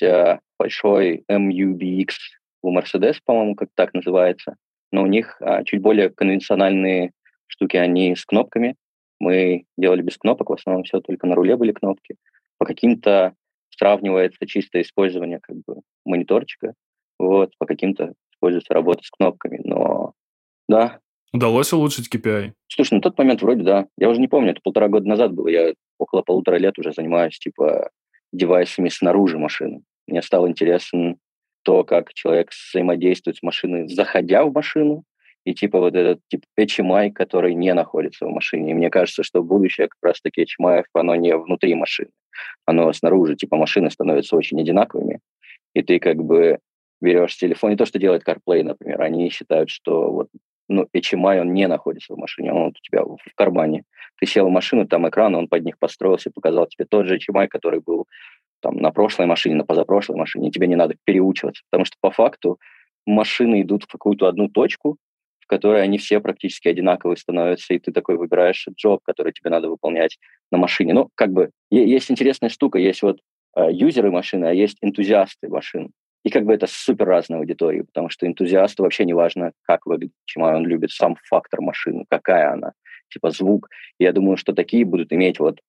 большой 0.59 1.23
MUBX 1.27 2.09
у 2.61 2.77
Mercedes, 2.77 3.15
по-моему, 3.25 3.55
как 3.55 3.69
так 3.73 3.95
называется, 3.95 4.57
но 4.91 5.01
у 5.01 5.07
них 5.07 5.37
а, 5.41 5.63
чуть 5.63 5.81
более 5.81 6.11
конвенциональные 6.11 7.13
штуки, 7.47 7.77
они 7.77 8.15
с 8.15 8.25
кнопками, 8.25 8.75
мы 9.19 9.65
делали 9.77 10.01
без 10.01 10.17
кнопок, 10.17 10.49
в 10.49 10.53
основном 10.53 10.83
все 10.83 10.99
только 10.99 11.27
на 11.27 11.35
руле 11.35 11.55
были 11.55 11.71
кнопки. 11.71 12.15
По 12.57 12.65
каким-то 12.65 13.33
сравнивается 13.69 14.45
чистое 14.45 14.83
использование 14.83 15.39
как 15.41 15.57
бы 15.65 15.81
мониторчика, 16.05 16.73
вот, 17.19 17.51
по 17.57 17.65
каким-то 17.65 18.13
используется 18.33 18.73
работа 18.73 19.03
с 19.03 19.09
кнопками, 19.09 19.61
но 19.63 20.13
да. 20.67 20.99
Удалось 21.31 21.73
улучшить 21.73 22.13
KPI? 22.13 22.51
Слушай, 22.67 22.95
на 22.95 23.01
тот 23.01 23.17
момент 23.17 23.41
вроде 23.41 23.63
да. 23.63 23.87
Я 23.97 24.09
уже 24.09 24.19
не 24.19 24.27
помню, 24.27 24.51
это 24.51 24.61
полтора 24.63 24.87
года 24.87 25.07
назад 25.07 25.33
было. 25.33 25.47
Я 25.47 25.73
около 25.97 26.21
полутора 26.21 26.57
лет 26.57 26.77
уже 26.77 26.91
занимаюсь 26.91 27.39
типа 27.39 27.89
девайсами 28.31 28.89
снаружи 28.89 29.39
машины. 29.39 29.81
Мне 30.07 30.21
стало 30.21 30.47
интересно 30.47 31.15
то, 31.63 31.83
как 31.83 32.13
человек 32.13 32.51
взаимодействует 32.51 33.37
с 33.37 33.43
машиной, 33.43 33.87
заходя 33.87 34.43
в 34.43 34.53
машину, 34.53 35.03
и 35.45 35.53
типа 35.53 35.79
вот 35.79 35.95
этот 35.95 36.19
тип 36.29 36.45
HMI, 36.59 37.11
который 37.11 37.53
не 37.53 37.73
находится 37.73 38.25
в 38.25 38.29
машине. 38.29 38.71
И 38.71 38.73
мне 38.73 38.89
кажется, 38.89 39.23
что 39.23 39.43
будущее 39.43 39.87
как 39.87 39.97
раз-таки 40.01 40.43
HMI, 40.43 40.83
оно 40.93 41.15
не 41.15 41.35
внутри 41.35 41.75
машины, 41.75 42.09
оно 42.65 42.91
снаружи. 42.93 43.35
Типа 43.35 43.57
машины 43.57 43.89
становятся 43.91 44.35
очень 44.35 44.59
одинаковыми, 44.59 45.19
и 45.73 45.81
ты 45.81 45.99
как 45.99 46.17
бы 46.17 46.59
берешь 47.01 47.35
телефон, 47.35 47.71
не 47.71 47.77
то, 47.77 47.85
что 47.85 47.99
делает 47.99 48.27
CarPlay, 48.27 48.63
например, 48.63 49.01
они 49.01 49.29
считают, 49.29 49.69
что 49.69 50.11
вот 50.11 50.29
ну, 50.69 50.87
HMI, 50.95 51.41
он 51.41 51.53
не 51.53 51.67
находится 51.67 52.13
в 52.13 52.17
машине, 52.17 52.53
он 52.53 52.65
вот 52.65 52.75
у 52.77 52.81
тебя 52.81 53.03
в 53.03 53.35
кармане. 53.35 53.83
Ты 54.19 54.25
сел 54.25 54.47
в 54.47 54.51
машину, 54.51 54.87
там 54.87 55.07
экран, 55.09 55.35
он 55.35 55.47
под 55.47 55.65
них 55.65 55.77
построился, 55.77 56.31
показал 56.31 56.67
тебе 56.67 56.85
тот 56.85 57.05
же 57.05 57.17
HMI, 57.17 57.47
который 57.47 57.81
был 57.81 58.07
там 58.61 58.77
на 58.77 58.91
прошлой 58.91 59.25
машине, 59.25 59.55
на 59.55 59.65
позапрошлой 59.65 60.17
машине, 60.17 60.51
тебе 60.51 60.67
не 60.67 60.77
надо 60.77 60.95
переучиваться, 61.03 61.63
потому 61.69 61.83
что 61.85 61.97
по 61.99 62.11
факту 62.11 62.59
машины 63.05 63.61
идут 63.61 63.83
в 63.83 63.87
какую-то 63.87 64.27
одну 64.27 64.47
точку, 64.47 64.97
в 65.43 65.47
которой 65.47 65.83
они 65.83 65.97
все 65.97 66.21
практически 66.21 66.69
одинаковые 66.69 67.17
становятся, 67.17 67.73
и 67.73 67.79
ты 67.79 67.91
такой 67.91 68.17
выбираешь 68.17 68.65
джоб, 68.77 69.01
который 69.03 69.33
тебе 69.33 69.49
надо 69.49 69.69
выполнять 69.69 70.17
на 70.51 70.57
машине. 70.57 70.93
Ну, 70.93 71.09
как 71.15 71.31
бы, 71.31 71.51
есть 71.69 72.09
интересная 72.09 72.49
штука, 72.49 72.79
есть 72.79 73.01
вот 73.01 73.19
э, 73.57 73.67
юзеры 73.71 74.09
машины, 74.09 74.45
а 74.45 74.53
есть 74.53 74.77
энтузиасты 74.81 75.49
машин. 75.49 75.91
И 76.23 76.29
как 76.29 76.45
бы 76.45 76.53
это 76.53 76.65
супер 76.69 77.05
разная 77.05 77.39
аудитория, 77.39 77.83
потому 77.83 78.09
что 78.09 78.25
энтузиасту 78.25 78.83
вообще 78.83 79.03
не 79.03 79.13
важно, 79.13 79.51
как 79.63 79.85
выглядит, 79.85 80.13
чему 80.25 80.45
он 80.45 80.65
любит 80.65 80.91
сам 80.91 81.17
фактор 81.27 81.59
машины, 81.59 82.05
какая 82.09 82.53
она, 82.53 82.71
типа 83.09 83.31
звук. 83.31 83.67
И 83.99 84.05
я 84.05 84.13
думаю, 84.13 84.37
что 84.37 84.53
такие 84.53 84.85
будут 84.85 85.11
иметь 85.11 85.39
вот 85.39 85.59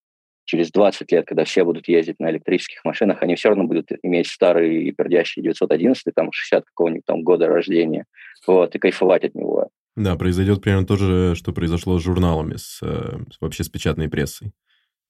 через 0.44 0.70
20 0.70 1.11
лет, 1.12 1.26
когда 1.26 1.44
все 1.44 1.64
будут 1.64 1.88
ездить 1.88 2.20
на 2.20 2.30
электрических 2.30 2.85
машинах, 2.85 3.22
они 3.22 3.35
все 3.35 3.48
равно 3.48 3.64
будут 3.64 3.90
иметь 4.02 4.28
старый 4.28 4.92
пердящий 4.92 5.42
911, 5.42 6.14
там, 6.14 6.30
60 6.33 6.64
какого-нибудь 6.64 7.04
там 7.07 7.22
года 7.22 7.46
рождения, 7.46 8.04
вот, 8.46 8.74
и 8.74 8.78
кайфовать 8.78 9.24
от 9.24 9.35
него. 9.35 9.70
Да, 9.96 10.16
произойдет 10.16 10.61
примерно 10.61 10.87
то 10.87 10.96
же, 10.96 11.35
что 11.37 11.52
произошло 11.52 11.98
с 11.98 12.02
журналами, 12.02 12.57
с, 12.57 12.80
э, 12.83 13.18
вообще 13.40 13.62
с 13.62 13.68
печатной 13.68 14.09
прессой. 14.09 14.52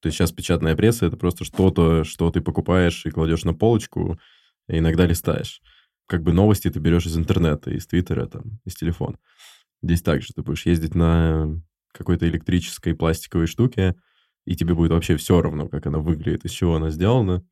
То 0.01 0.09
есть 0.09 0.19
сейчас 0.19 0.33
печатная 0.33 0.77
пресса— 0.77 1.07
это 1.07 1.17
просто 1.17 1.45
что-то, 1.45 2.05
что 2.05 2.31
ты 2.31 2.43
покупаешь 2.43 3.07
и 3.07 3.11
кладешь 3.11 3.45
на 3.45 3.55
полочку, 3.55 4.19
и 4.69 4.79
иногда 4.79 5.07
листаешь. 5.07 5.63
Как 6.07 6.23
бы 6.23 6.35
новости 6.35 6.69
ты 6.69 6.79
берешь 6.79 7.07
из 7.07 7.17
интернета, 7.17 7.71
из 7.71 7.87
твиттера, 7.87 8.27
там, 8.27 8.61
из 8.67 8.75
телефона. 8.75 9.17
Здесь 9.83 10.03
также 10.03 10.35
ты 10.35 10.43
будешь 10.43 10.67
ездить 10.67 10.95
на 10.95 11.59
какой-то 11.93 12.29
электрической 12.29 12.95
пластиковой 12.95 13.47
штуке, 13.47 13.95
и 14.45 14.57
тебе 14.57 14.75
будет 14.75 14.93
вообще 14.93 15.17
все 15.17 15.41
равно, 15.41 15.69
как 15.69 15.87
она 15.87 15.99
выглядит, 15.99 16.45
из 16.45 16.51
чего 16.51 16.77
она 16.77 16.91
сделана. 16.91 17.45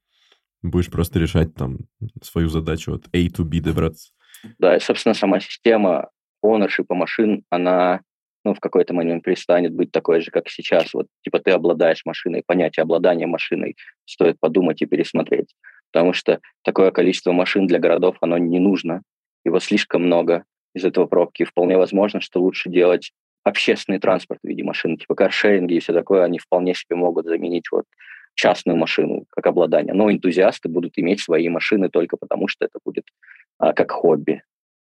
Будешь 0.62 0.90
просто 0.90 1.18
решать 1.18 1.55
там 1.55 1.78
свою 2.22 2.48
задачу 2.48 2.94
от 2.94 3.07
A 3.12 3.26
to 3.26 3.44
B 3.44 3.61
добраться. 3.61 4.12
Да, 4.59 4.76
и, 4.76 4.81
собственно, 4.81 5.14
сама 5.14 5.40
система 5.40 6.11
ownership 6.44 6.87
машин, 6.90 7.44
она 7.50 8.02
ну, 8.44 8.55
в 8.55 8.61
какой-то 8.61 8.92
момент 8.92 9.22
перестанет 9.24 9.72
быть 9.72 9.92
такой 9.92 10.20
же, 10.20 10.31
как 10.31 10.48
сейчас. 10.48 10.92
Вот, 10.94 11.07
типа, 11.22 11.38
ты 11.38 11.52
обладаешь 11.52 12.05
машиной, 12.05 12.42
понятие 12.44 12.83
обладания 12.83 13.26
машиной 13.26 13.76
стоит 14.05 14.38
подумать 14.40 14.83
и 14.83 14.87
пересмотреть. 14.87 15.55
Потому 15.92 16.12
что 16.12 16.40
такое 16.64 16.90
количество 16.90 17.33
машин 17.33 17.66
для 17.66 17.78
городов, 17.78 18.16
оно 18.20 18.38
не 18.38 18.59
нужно. 18.59 19.02
Его 19.44 19.61
слишком 19.61 20.05
много 20.05 20.44
из 20.74 20.85
этого 20.85 21.07
пробки. 21.07 21.44
Вполне 21.44 21.76
возможно, 21.76 22.20
что 22.20 22.40
лучше 22.40 22.70
делать 22.70 23.12
общественный 23.44 23.98
транспорт 23.98 24.40
в 24.42 24.48
виде 24.48 24.62
машин, 24.62 24.96
типа 24.96 25.14
каршеринги 25.14 25.74
и 25.74 25.81
все 25.81 25.92
такое, 25.92 26.24
они 26.24 26.38
вполне 26.38 26.74
себе 26.74 26.96
могут 26.96 27.26
заменить 27.26 27.64
вот 27.70 27.85
частную 28.35 28.76
машину 28.76 29.26
как 29.31 29.46
обладание. 29.46 29.94
Но 29.94 30.11
энтузиасты 30.11 30.68
будут 30.68 30.92
иметь 30.96 31.20
свои 31.20 31.48
машины 31.48 31.88
только 31.88 32.16
потому, 32.16 32.48
что 32.48 32.64
это 32.64 32.78
будет 32.85 33.05
а, 33.59 33.72
как 33.72 33.90
хобби. 33.90 34.42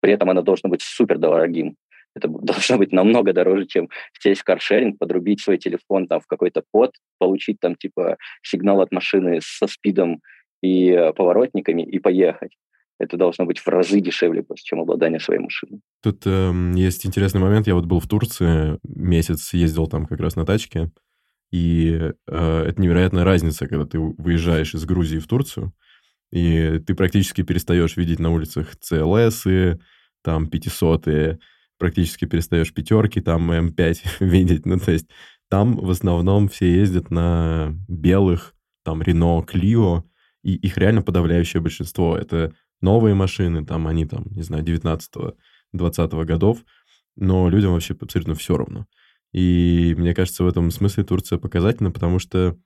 При 0.01 0.13
этом 0.13 0.31
оно 0.31 0.43
должно 0.43 0.71
быть 0.71 0.83
супер 0.83 1.19
дорогим. 1.19 1.77
Это 2.15 2.29
должно 2.43 2.79
быть 2.79 2.93
намного 2.93 3.33
дороже, 3.33 3.67
чем 3.67 3.89
сесть 4.19 4.41
в 4.41 4.45
каршеринг, 4.45 4.99
подрубить 4.99 5.41
свой 5.41 5.59
телефон 5.59 6.07
там 6.09 6.21
в 6.21 6.27
какой-то 6.27 6.63
под, 6.73 6.93
получить 7.19 7.61
там 7.61 7.77
типа 7.77 8.17
сигнал 8.43 8.81
от 8.81 8.93
машины 8.93 9.41
со 9.43 9.67
спидом 9.67 10.21
и 10.63 10.91
э, 10.91 11.13
поворотниками 11.13 11.83
и 11.83 11.99
поехать 11.99 12.53
это 12.99 13.17
должно 13.17 13.45
быть 13.45 13.59
в 13.59 13.69
разы 13.69 14.01
дешевле, 14.01 14.45
чем 14.57 14.81
обладание 14.81 15.21
своей 15.21 15.41
машиной. 15.41 15.81
Тут 16.03 16.23
э, 16.27 16.73
есть 16.75 17.07
интересный 17.07 17.41
момент. 17.41 17.67
Я 17.67 17.75
вот 17.75 17.87
был 17.87 18.01
в 18.01 18.09
Турции, 18.09 18.79
месяц 18.83 19.53
ездил 19.55 19.87
там 19.87 20.07
как 20.07 20.21
раз 20.21 20.37
на 20.37 20.45
тачке, 20.45 20.91
и 21.51 22.13
э, 22.27 22.65
это 22.67 22.81
невероятная 22.81 23.25
разница, 23.25 23.67
когда 23.67 23.87
ты 23.87 23.99
выезжаешь 23.99 24.75
из 24.75 24.85
Грузии 24.85 25.19
в 25.19 25.27
Турцию, 25.27 25.73
и 26.31 26.83
ты 26.87 26.95
практически 26.95 27.43
перестаешь 27.43 27.97
видеть 27.97 28.19
на 28.19 28.31
улицах 28.31 28.75
CLS, 28.75 29.79
там 30.23 30.49
500 30.49 31.39
практически 31.79 32.25
перестаешь 32.25 32.75
пятерки, 32.75 33.21
там 33.21 33.51
М5 33.51 33.99
видеть. 34.21 34.67
Ну, 34.67 34.79
то 34.79 34.91
есть 34.93 35.07
там 35.49 35.77
в 35.77 35.89
основном 35.91 36.49
все 36.49 36.75
ездят 36.75 37.11
на 37.11 37.75
белых, 37.89 38.55
там 38.85 39.01
Renault 39.01 39.49
Clio, 39.49 40.03
и 40.43 40.55
их 40.55 40.77
реально 40.77 41.03
подавляющее 41.03 41.63
большинство. 41.63 42.17
Это 42.17 42.55
новые 42.81 43.15
машины, 43.15 43.65
там 43.65 43.87
они 43.87 44.07
там, 44.07 44.25
не 44.31 44.43
знаю, 44.43 44.65
19-20 44.65 46.25
годов, 46.25 46.65
но 47.17 47.49
людям 47.49 47.73
вообще 47.73 47.97
абсолютно 48.01 48.35
все 48.35 48.57
равно. 48.57 48.87
И 49.33 49.95
мне 49.99 50.15
кажется, 50.15 50.45
в 50.45 50.49
этом 50.49 50.71
смысле 50.71 51.05
Турция 51.05 51.39
показательна, 51.39 51.91
потому 51.91 52.19
что, 52.19 52.57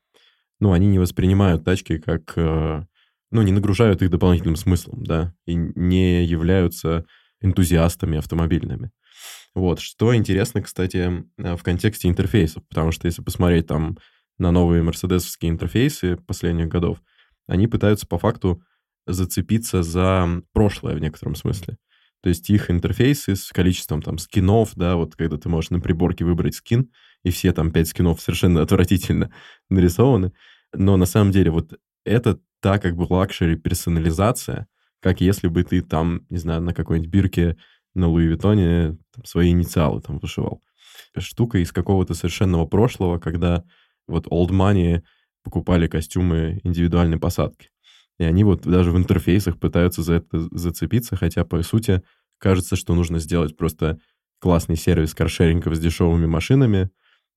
ну, 0.60 0.72
они 0.72 0.86
не 0.86 0.98
воспринимают 0.98 1.64
тачки 1.64 1.98
как, 1.98 2.32
э, 2.36 2.84
ну, 3.30 3.42
не 3.42 3.52
нагружают 3.52 4.02
их 4.02 4.10
дополнительным 4.10 4.56
смыслом, 4.56 5.04
да, 5.04 5.34
и 5.46 5.54
не 5.54 6.24
являются 6.24 7.04
энтузиастами 7.40 8.18
автомобильными. 8.18 8.92
Вот, 9.54 9.80
что 9.80 10.14
интересно, 10.14 10.62
кстати, 10.62 11.24
э, 11.38 11.56
в 11.56 11.62
контексте 11.62 12.08
интерфейсов, 12.08 12.62
потому 12.68 12.92
что 12.92 13.06
если 13.06 13.22
посмотреть 13.22 13.66
там 13.66 13.98
на 14.38 14.50
новые 14.50 14.82
мерседесовские 14.82 15.50
интерфейсы 15.50 16.16
последних 16.16 16.68
годов, 16.68 17.02
они 17.46 17.66
пытаются 17.66 18.06
по 18.06 18.18
факту 18.18 18.62
зацепиться 19.06 19.82
за 19.82 20.42
прошлое 20.52 20.94
в 20.94 21.00
некотором 21.00 21.34
смысле. 21.34 21.76
То 22.22 22.28
есть 22.28 22.48
их 22.50 22.70
интерфейсы 22.70 23.34
с 23.34 23.50
количеством 23.50 24.00
там 24.00 24.18
скинов, 24.18 24.72
да, 24.76 24.96
вот 24.96 25.16
когда 25.16 25.36
ты 25.38 25.48
можешь 25.48 25.70
на 25.70 25.80
приборке 25.80 26.24
выбрать 26.24 26.54
скин, 26.54 26.90
и 27.24 27.30
все 27.30 27.52
там 27.52 27.72
пять 27.72 27.88
скинов 27.88 28.20
совершенно 28.20 28.62
отвратительно 28.62 29.32
нарисованы. 29.68 30.32
Но 30.72 30.96
на 30.96 31.06
самом 31.06 31.32
деле 31.32 31.50
вот 31.50 31.74
это 32.04 32.38
та 32.60 32.78
как 32.78 32.96
бы 32.96 33.06
luxury 33.10 33.56
персонализация, 33.56 34.68
как 35.00 35.20
если 35.20 35.48
бы 35.48 35.64
ты 35.64 35.82
там, 35.82 36.24
не 36.30 36.38
знаю, 36.38 36.62
на 36.62 36.72
какой-нибудь 36.72 37.10
бирке 37.10 37.56
на 37.94 38.08
Луи 38.08 38.26
Виттоне 38.26 38.98
там, 39.12 39.24
свои 39.24 39.50
инициалы 39.50 40.00
там 40.00 40.18
вышивал. 40.18 40.62
Штука 41.18 41.58
из 41.58 41.72
какого-то 41.72 42.14
совершенного 42.14 42.66
прошлого, 42.66 43.18
когда 43.18 43.64
вот 44.06 44.26
old 44.28 44.50
money 44.50 45.02
покупали 45.42 45.88
костюмы 45.88 46.60
индивидуальной 46.62 47.18
посадки. 47.18 47.70
И 48.18 48.24
они 48.24 48.44
вот 48.44 48.62
даже 48.62 48.92
в 48.92 48.96
интерфейсах 48.96 49.58
пытаются 49.58 50.02
за 50.02 50.14
это 50.14 50.48
зацепиться, 50.50 51.16
хотя, 51.16 51.44
по 51.44 51.62
сути, 51.62 52.02
кажется, 52.38 52.76
что 52.76 52.94
нужно 52.94 53.18
сделать 53.18 53.56
просто 53.56 53.98
классный 54.40 54.76
сервис 54.76 55.14
каршерингов 55.14 55.74
с 55.74 55.80
дешевыми 55.80 56.26
машинами 56.26 56.90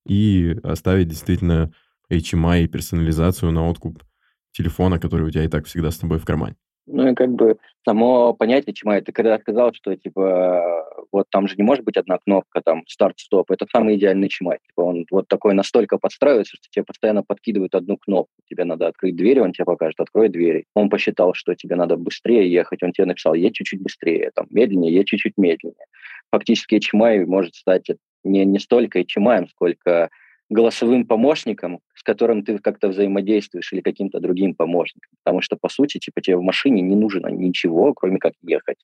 и 0.08 0.58
оставить 0.64 1.08
действительно 1.08 1.72
HMI 2.12 2.64
и 2.64 2.68
персонализацию 2.68 3.52
на 3.52 3.68
откуп 3.68 4.04
телефона, 4.52 5.00
который 5.00 5.28
у 5.28 5.32
тебя 5.32 5.46
и 5.46 5.50
так 5.50 5.66
всегда 5.66 5.92
с 5.92 5.98
тобой 5.98 6.20
в 6.20 6.26
кармане. 6.26 6.56
Ну 6.88 7.08
и 7.08 7.16
как 7.16 7.32
бы 7.32 7.58
само 7.84 8.34
понятие 8.34 8.74
чема, 8.74 9.02
ты 9.02 9.12
когда 9.12 9.40
сказал, 9.40 9.74
что 9.74 9.96
типа 9.96 10.86
вот 11.12 11.28
там 11.32 11.48
же 11.48 11.56
не 11.56 11.64
может 11.64 11.84
быть 11.84 11.98
одна 11.98 12.18
кнопка, 12.18 12.62
там 12.62 12.84
старт-стоп, 12.88 13.50
это 13.52 13.66
самый 13.72 13.96
идеальный 13.96 14.30
чемай. 14.30 14.60
Типа 14.68 14.82
он 14.82 15.06
вот 15.10 15.28
такой 15.28 15.54
настолько 15.54 15.98
подстраивается, 15.98 16.58
что 16.58 16.68
тебе 16.70 16.84
постоянно 16.84 17.24
подкидывают 17.24 17.74
одну 17.74 17.98
кнопку. 17.98 18.34
Тебе 18.48 18.66
надо 18.66 18.88
открыть 18.88 19.16
дверь, 19.16 19.42
он 19.42 19.52
тебе 19.52 19.66
покажет, 19.66 20.00
открой 20.00 20.30
двери. 20.30 20.66
Он 20.76 20.90
посчитал, 20.90 21.34
что 21.34 21.56
тебе 21.56 21.76
надо 21.76 21.98
быстрее 21.98 22.52
ехать, 22.52 22.84
он 22.84 22.92
тебе 22.92 23.06
написал, 23.06 23.34
едь 23.34 23.56
чуть-чуть 23.56 23.82
быстрее, 23.82 24.32
там, 24.36 24.46
медленнее, 24.50 24.94
едь 24.94 25.08
чуть-чуть 25.08 25.38
медленнее. 25.38 25.86
Фактически 26.32 26.76
HMI 26.76 27.26
может 27.26 27.56
стать 27.56 27.88
не, 28.24 28.46
не 28.46 28.60
столько 28.60 29.00
HMI, 29.00 29.48
сколько 29.50 30.10
голосовым 30.50 31.06
помощником, 31.06 31.80
с 31.96 32.04
которым 32.04 32.44
ты 32.44 32.60
как-то 32.60 32.90
взаимодействуешь, 32.90 33.74
или 33.74 33.82
каким-то 33.82 34.20
другим 34.20 34.54
помощником. 34.56 35.12
Потому 35.24 35.42
что, 35.42 35.58
по 35.60 35.70
сути, 35.70 35.98
типа, 35.98 36.22
тебе 36.22 36.38
в 36.38 36.42
машине 36.42 36.82
не 36.82 36.96
нужно 36.96 37.28
ничего, 37.28 37.94
кроме 37.94 38.20
как 38.20 38.34
ехать. 38.42 38.78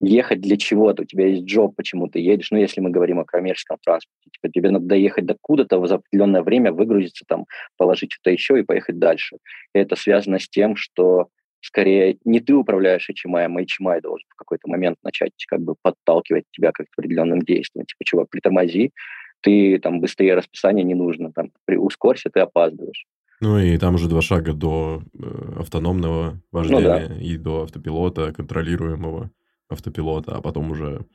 Ехать 0.00 0.40
для 0.40 0.56
чего-то. 0.56 1.02
У 1.02 1.04
тебя 1.04 1.26
есть 1.26 1.44
джоб, 1.44 1.76
почему 1.76 2.08
ты 2.08 2.20
едешь. 2.20 2.50
Ну, 2.50 2.58
если 2.58 2.80
мы 2.80 2.90
говорим 2.90 3.18
о 3.18 3.24
коммерческом 3.24 3.76
транспорте. 3.84 4.30
Типа, 4.32 4.50
тебе 4.52 4.70
надо 4.70 4.86
доехать 4.86 5.26
до 5.26 5.36
куда-то 5.40 5.78
в 5.78 5.92
определенное 5.92 6.42
время, 6.42 6.72
выгрузиться 6.72 7.24
там, 7.26 7.44
положить 7.76 8.12
что-то 8.12 8.30
еще 8.30 8.58
и 8.58 8.62
поехать 8.62 8.98
дальше. 8.98 9.36
И 9.74 9.78
это 9.78 9.96
связано 9.96 10.38
с 10.38 10.48
тем, 10.48 10.76
что 10.76 11.28
скорее 11.60 12.16
не 12.24 12.40
ты 12.40 12.54
управляешь 12.54 13.10
HMI, 13.10 13.44
а 13.44 13.48
HMI 13.48 14.00
должен 14.00 14.26
в 14.30 14.36
какой-то 14.36 14.68
момент 14.68 14.96
начать 15.02 15.32
как 15.46 15.60
бы 15.60 15.74
подталкивать 15.82 16.44
тебя 16.50 16.72
к 16.72 16.80
определенным 16.80 17.40
действиям. 17.40 17.84
Типа, 17.86 18.04
чувак, 18.04 18.30
притормози, 18.30 18.92
ты 19.40 19.78
там 19.78 20.00
быстрее 20.00 20.34
расписания 20.34 20.84
не 20.84 20.94
нужно, 20.94 21.32
там 21.32 21.50
при 21.64 21.76
ускорься, 21.76 22.30
ты 22.30 22.40
опаздываешь. 22.40 23.06
Ну 23.40 23.58
и 23.58 23.78
там 23.78 23.94
уже 23.94 24.08
два 24.08 24.20
шага 24.20 24.52
до 24.52 25.02
э, 25.14 25.60
автономного 25.60 26.40
вождения 26.52 27.08
ну, 27.08 27.14
да. 27.14 27.20
и 27.20 27.36
до 27.38 27.62
автопилота, 27.62 28.32
контролируемого 28.32 29.30
автопилота, 29.68 30.36
а 30.36 30.42
потом 30.42 30.72
уже 30.72 31.06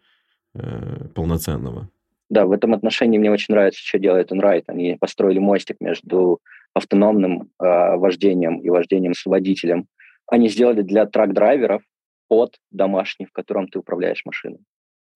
э, 0.56 1.08
полноценного. 1.14 1.90
Да, 2.30 2.48
в 2.48 2.52
этом 2.52 2.74
отношении 2.74 3.20
мне 3.20 3.32
очень 3.32 3.54
нравится, 3.54 3.80
что 3.80 4.00
делает 4.00 4.32
Enride. 4.32 4.64
Они 4.68 4.98
построили 5.00 5.38
мостик 5.38 5.78
между 5.80 6.40
автономным 6.74 7.52
э, 7.60 7.96
вождением 7.96 8.60
и 8.60 8.70
вождением 8.70 9.14
с 9.14 9.26
водителем. 9.26 9.88
Они 10.28 10.50
сделали 10.50 10.82
для 10.82 11.06
трак-драйверов 11.06 11.84
под 12.28 12.56
домашний, 12.72 13.28
в 13.28 13.32
котором 13.32 13.68
ты 13.68 13.78
управляешь 13.78 14.24
машиной. 14.26 14.60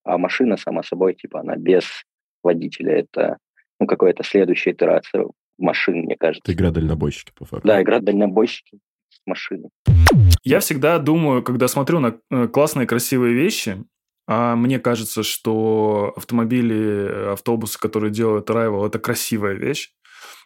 А 0.04 0.16
машина, 0.16 0.56
сама 0.56 0.84
собой, 0.84 1.14
типа, 1.14 1.40
она 1.40 1.56
без 1.56 2.04
водителя. 2.42 2.98
Это 2.98 3.38
ну, 3.78 3.86
какая-то 3.86 4.22
следующая 4.22 4.72
итерация 4.72 5.26
машин, 5.58 6.00
мне 6.00 6.16
кажется. 6.16 6.42
Это 6.44 6.52
игра 6.52 6.70
дальнобойщики, 6.70 7.32
по 7.36 7.44
факту. 7.44 7.66
Да, 7.66 7.82
игра 7.82 8.00
дальнобойщики 8.00 8.78
машины. 9.26 9.68
Я 10.42 10.60
всегда 10.60 10.98
думаю, 10.98 11.42
когда 11.42 11.68
смотрю 11.68 12.00
на 12.00 12.18
э, 12.30 12.48
классные, 12.48 12.86
красивые 12.86 13.34
вещи, 13.34 13.84
а 14.26 14.56
мне 14.56 14.78
кажется, 14.78 15.22
что 15.22 16.12
автомобили, 16.16 17.32
автобусы, 17.32 17.78
которые 17.78 18.10
делают 18.10 18.48
Arrival, 18.48 18.86
это 18.86 18.98
красивая 18.98 19.54
вещь, 19.54 19.90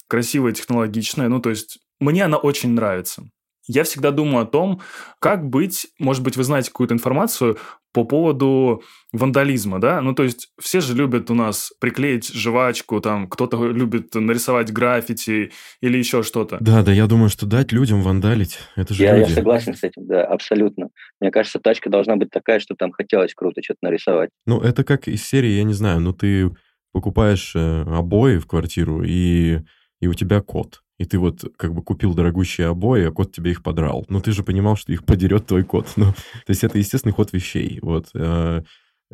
красивая, 0.08 0.52
технологичная. 0.52 1.28
Ну, 1.28 1.40
то 1.40 1.50
есть 1.50 1.78
мне 2.00 2.24
она 2.24 2.38
очень 2.38 2.70
нравится. 2.70 3.24
Я 3.66 3.84
всегда 3.84 4.10
думаю 4.10 4.44
о 4.44 4.46
том, 4.46 4.80
как 5.20 5.48
быть, 5.48 5.86
может 5.98 6.22
быть, 6.22 6.36
вы 6.36 6.44
знаете 6.44 6.70
какую-то 6.70 6.94
информацию 6.94 7.58
по 7.94 8.04
поводу 8.04 8.82
вандализма, 9.12 9.80
да? 9.80 10.00
Ну, 10.00 10.14
то 10.14 10.24
есть 10.24 10.48
все 10.60 10.80
же 10.80 10.94
любят 10.94 11.30
у 11.30 11.34
нас 11.34 11.72
приклеить 11.80 12.34
жвачку, 12.34 13.00
там 13.00 13.28
кто-то 13.28 13.70
любит 13.70 14.14
нарисовать 14.14 14.72
граффити 14.72 15.52
или 15.80 15.96
еще 15.96 16.24
что-то. 16.24 16.58
Да, 16.60 16.82
да, 16.82 16.92
я 16.92 17.06
думаю, 17.06 17.30
что 17.30 17.46
дать 17.46 17.70
людям 17.70 18.02
вандалить, 18.02 18.58
это 18.74 18.92
же 18.92 19.02
я, 19.02 19.16
люди. 19.16 19.30
Я 19.30 19.36
согласен 19.36 19.74
с 19.74 19.84
этим, 19.84 20.06
да, 20.08 20.24
абсолютно. 20.24 20.88
Мне 21.20 21.30
кажется, 21.30 21.60
тачка 21.60 21.88
должна 21.88 22.16
быть 22.16 22.30
такая, 22.30 22.58
что 22.58 22.74
там 22.74 22.90
хотелось 22.90 23.32
круто 23.32 23.62
что-то 23.62 23.78
нарисовать. 23.82 24.30
Ну, 24.44 24.60
это 24.60 24.82
как 24.82 25.06
из 25.06 25.24
серии, 25.24 25.52
я 25.52 25.62
не 25.62 25.74
знаю, 25.74 26.00
ну 26.00 26.12
ты 26.12 26.50
покупаешь 26.92 27.52
э, 27.54 27.82
обои 27.82 28.38
в 28.38 28.46
квартиру, 28.46 29.04
и, 29.04 29.60
и 30.00 30.06
у 30.08 30.14
тебя 30.14 30.40
кот 30.40 30.83
и 30.98 31.04
ты 31.04 31.18
вот 31.18 31.44
как 31.56 31.74
бы 31.74 31.82
купил 31.82 32.14
дорогущие 32.14 32.68
обои, 32.68 33.06
а 33.06 33.10
кот 33.10 33.32
тебе 33.32 33.50
их 33.50 33.62
подрал. 33.62 34.04
Но 34.08 34.20
ты 34.20 34.32
же 34.32 34.44
понимал, 34.44 34.76
что 34.76 34.92
их 34.92 35.04
подерет 35.04 35.46
твой 35.46 35.64
кот. 35.64 35.92
Ну, 35.96 36.12
то 36.12 36.50
есть 36.50 36.62
это 36.64 36.78
естественный 36.78 37.12
ход 37.12 37.32
вещей. 37.32 37.78
Вот. 37.82 38.10
Э, 38.14 38.62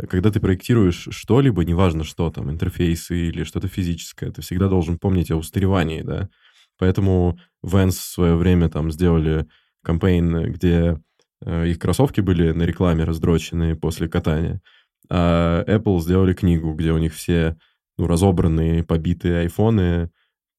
когда 0.08 0.30
ты 0.30 0.40
проектируешь 0.40 1.08
что-либо, 1.10 1.64
неважно 1.64 2.04
что 2.04 2.30
там, 2.30 2.50
интерфейсы 2.50 3.28
или 3.28 3.44
что-то 3.44 3.68
физическое, 3.68 4.30
ты 4.30 4.42
всегда 4.42 4.68
должен 4.68 4.98
помнить 4.98 5.30
о 5.30 5.36
устаревании, 5.36 6.02
да. 6.02 6.28
Поэтому 6.78 7.38
Vans 7.64 7.90
в 7.90 8.04
свое 8.04 8.36
время 8.36 8.68
там 8.68 8.90
сделали 8.90 9.46
кампейн, 9.82 10.52
где 10.52 11.00
э, 11.44 11.68
их 11.68 11.78
кроссовки 11.78 12.20
были 12.20 12.52
на 12.52 12.62
рекламе 12.64 13.04
раздроченные 13.04 13.76
после 13.76 14.08
катания, 14.08 14.60
а 15.08 15.64
Apple 15.64 16.00
сделали 16.00 16.34
книгу, 16.34 16.72
где 16.74 16.92
у 16.92 16.98
них 16.98 17.14
все 17.14 17.58
ну, 17.98 18.06
разобранные, 18.06 18.84
побитые 18.84 19.40
айфоны, 19.40 20.10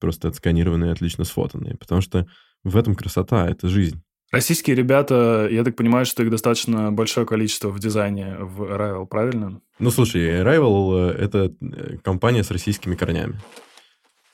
просто 0.02 0.28
отсканированные, 0.28 0.92
отлично 0.92 1.24
сфотанные. 1.24 1.78
Потому 1.78 2.02
что 2.02 2.28
в 2.64 2.76
этом 2.76 2.96
красота, 2.96 3.48
это 3.50 3.70
жизнь. 3.70 4.04
Российские 4.32 4.78
ребята, 4.78 5.48
я 5.52 5.64
так 5.64 5.76
понимаю, 5.76 6.06
что 6.06 6.24
их 6.24 6.30
достаточно 6.30 6.92
большое 6.92 7.26
количество 7.28 7.70
в 7.70 7.80
дизайне 7.80 8.38
в 8.40 8.64
Arrival, 8.64 9.06
правильно? 9.06 9.62
Ну, 9.78 9.92
слушай, 9.92 10.22
Arrival— 10.42 11.10
это 11.18 11.54
э, 11.60 11.98
компания 11.98 12.44
с 12.44 12.52
российскими 12.52 12.96
корнями. 12.96 13.40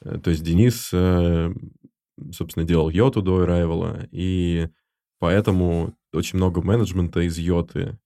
Э, 0.04 0.20
то 0.20 0.30
есть 0.30 0.44
Денис, 0.44 0.92
э, 0.94 1.52
собственно, 2.32 2.64
делал 2.64 2.90
Йоту 2.90 3.24
до 3.24 3.44
Arrival, 3.44 4.08
и 4.12 4.68
поэтому 5.18 5.96
очень 6.14 6.38
много 6.38 6.62
менеджмента 6.62 7.22
из 7.22 7.40
Йоты, 7.40 7.98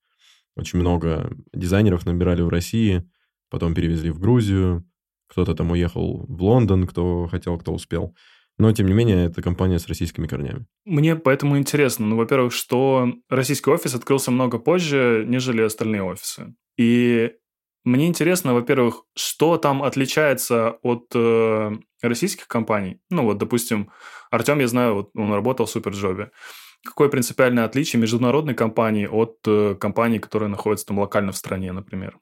очень 0.56 0.80
много 0.80 1.36
дизайнеров 1.54 2.06
набирали 2.06 2.42
в 2.42 2.50
России, 2.50 3.04
потом 3.50 3.74
перевезли 3.74 4.12
в 4.12 4.20
Грузию, 4.20 4.86
кто-то 5.32 5.56
там 5.56 5.72
уехал 5.72 6.26
в 6.28 6.44
Лондон, 6.44 6.86
кто 6.86 7.28
хотел, 7.28 7.58
кто 7.58 7.72
успел. 7.72 8.14
Но, 8.58 8.72
тем 8.74 8.88
не 8.88 8.94
менее, 8.94 9.26
это 9.26 9.42
компания 9.42 9.80
с 9.80 9.88
российскими 9.88 10.28
корнями. 10.28 10.66
Мне 10.86 11.16
поэтому 11.16 11.58
интересно, 11.58 12.06
ну, 12.06 12.18
во-первых, 12.18 12.54
что 12.54 13.14
российский 13.30 13.72
офис 13.72 13.96
открылся 13.96 14.30
много 14.30 14.60
позже, 14.60 15.24
нежели 15.28 15.62
остальные 15.62 16.04
офисы. 16.04 16.54
И 16.78 17.32
мне 17.86 18.08
интересно, 18.08 18.54
во-первых, 18.54 19.06
что 19.16 19.58
там 19.58 19.82
отличается 19.82 20.78
от 20.84 21.06
э, 21.16 21.72
российских 22.02 22.48
компаний. 22.48 23.00
Ну, 23.10 23.24
вот, 23.24 23.38
допустим, 23.38 23.90
Артем, 24.32 24.60
я 24.60 24.68
знаю, 24.68 24.96
вот 24.96 25.12
он 25.16 25.34
работал 25.34 25.66
в 25.66 25.70
Суперджобе. 25.70 26.32
Какое 26.84 27.08
принципиальное 27.08 27.64
отличие 27.64 28.02
международной 28.02 28.54
компании 28.54 29.08
от 29.08 29.38
э, 29.48 29.76
компаний, 29.80 30.20
которые 30.20 30.50
находятся 30.50 30.88
там 30.88 31.00
локально 31.00 31.32
в 31.32 31.38
стране, 31.38 31.72
например? 31.72 32.20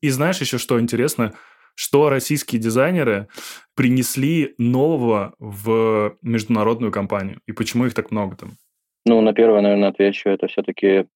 И 0.00 0.08
знаешь 0.08 0.40
еще, 0.40 0.56
что 0.56 0.80
интересно– 0.80 1.34
что 1.76 2.08
российские 2.08 2.60
дизайнеры 2.60 3.28
принесли 3.74 4.54
нового 4.58 5.34
в 5.38 6.16
международную 6.22 6.90
компанию 6.90 7.40
и 7.46 7.52
почему 7.52 7.86
их 7.86 7.94
так 7.94 8.10
много 8.10 8.36
там? 8.36 8.50
Ну, 9.04 9.20
на 9.20 9.32
первое, 9.32 9.60
наверное, 9.60 9.90
отвечу, 9.90 10.28
это 10.28 10.48
все-таки 10.48 11.06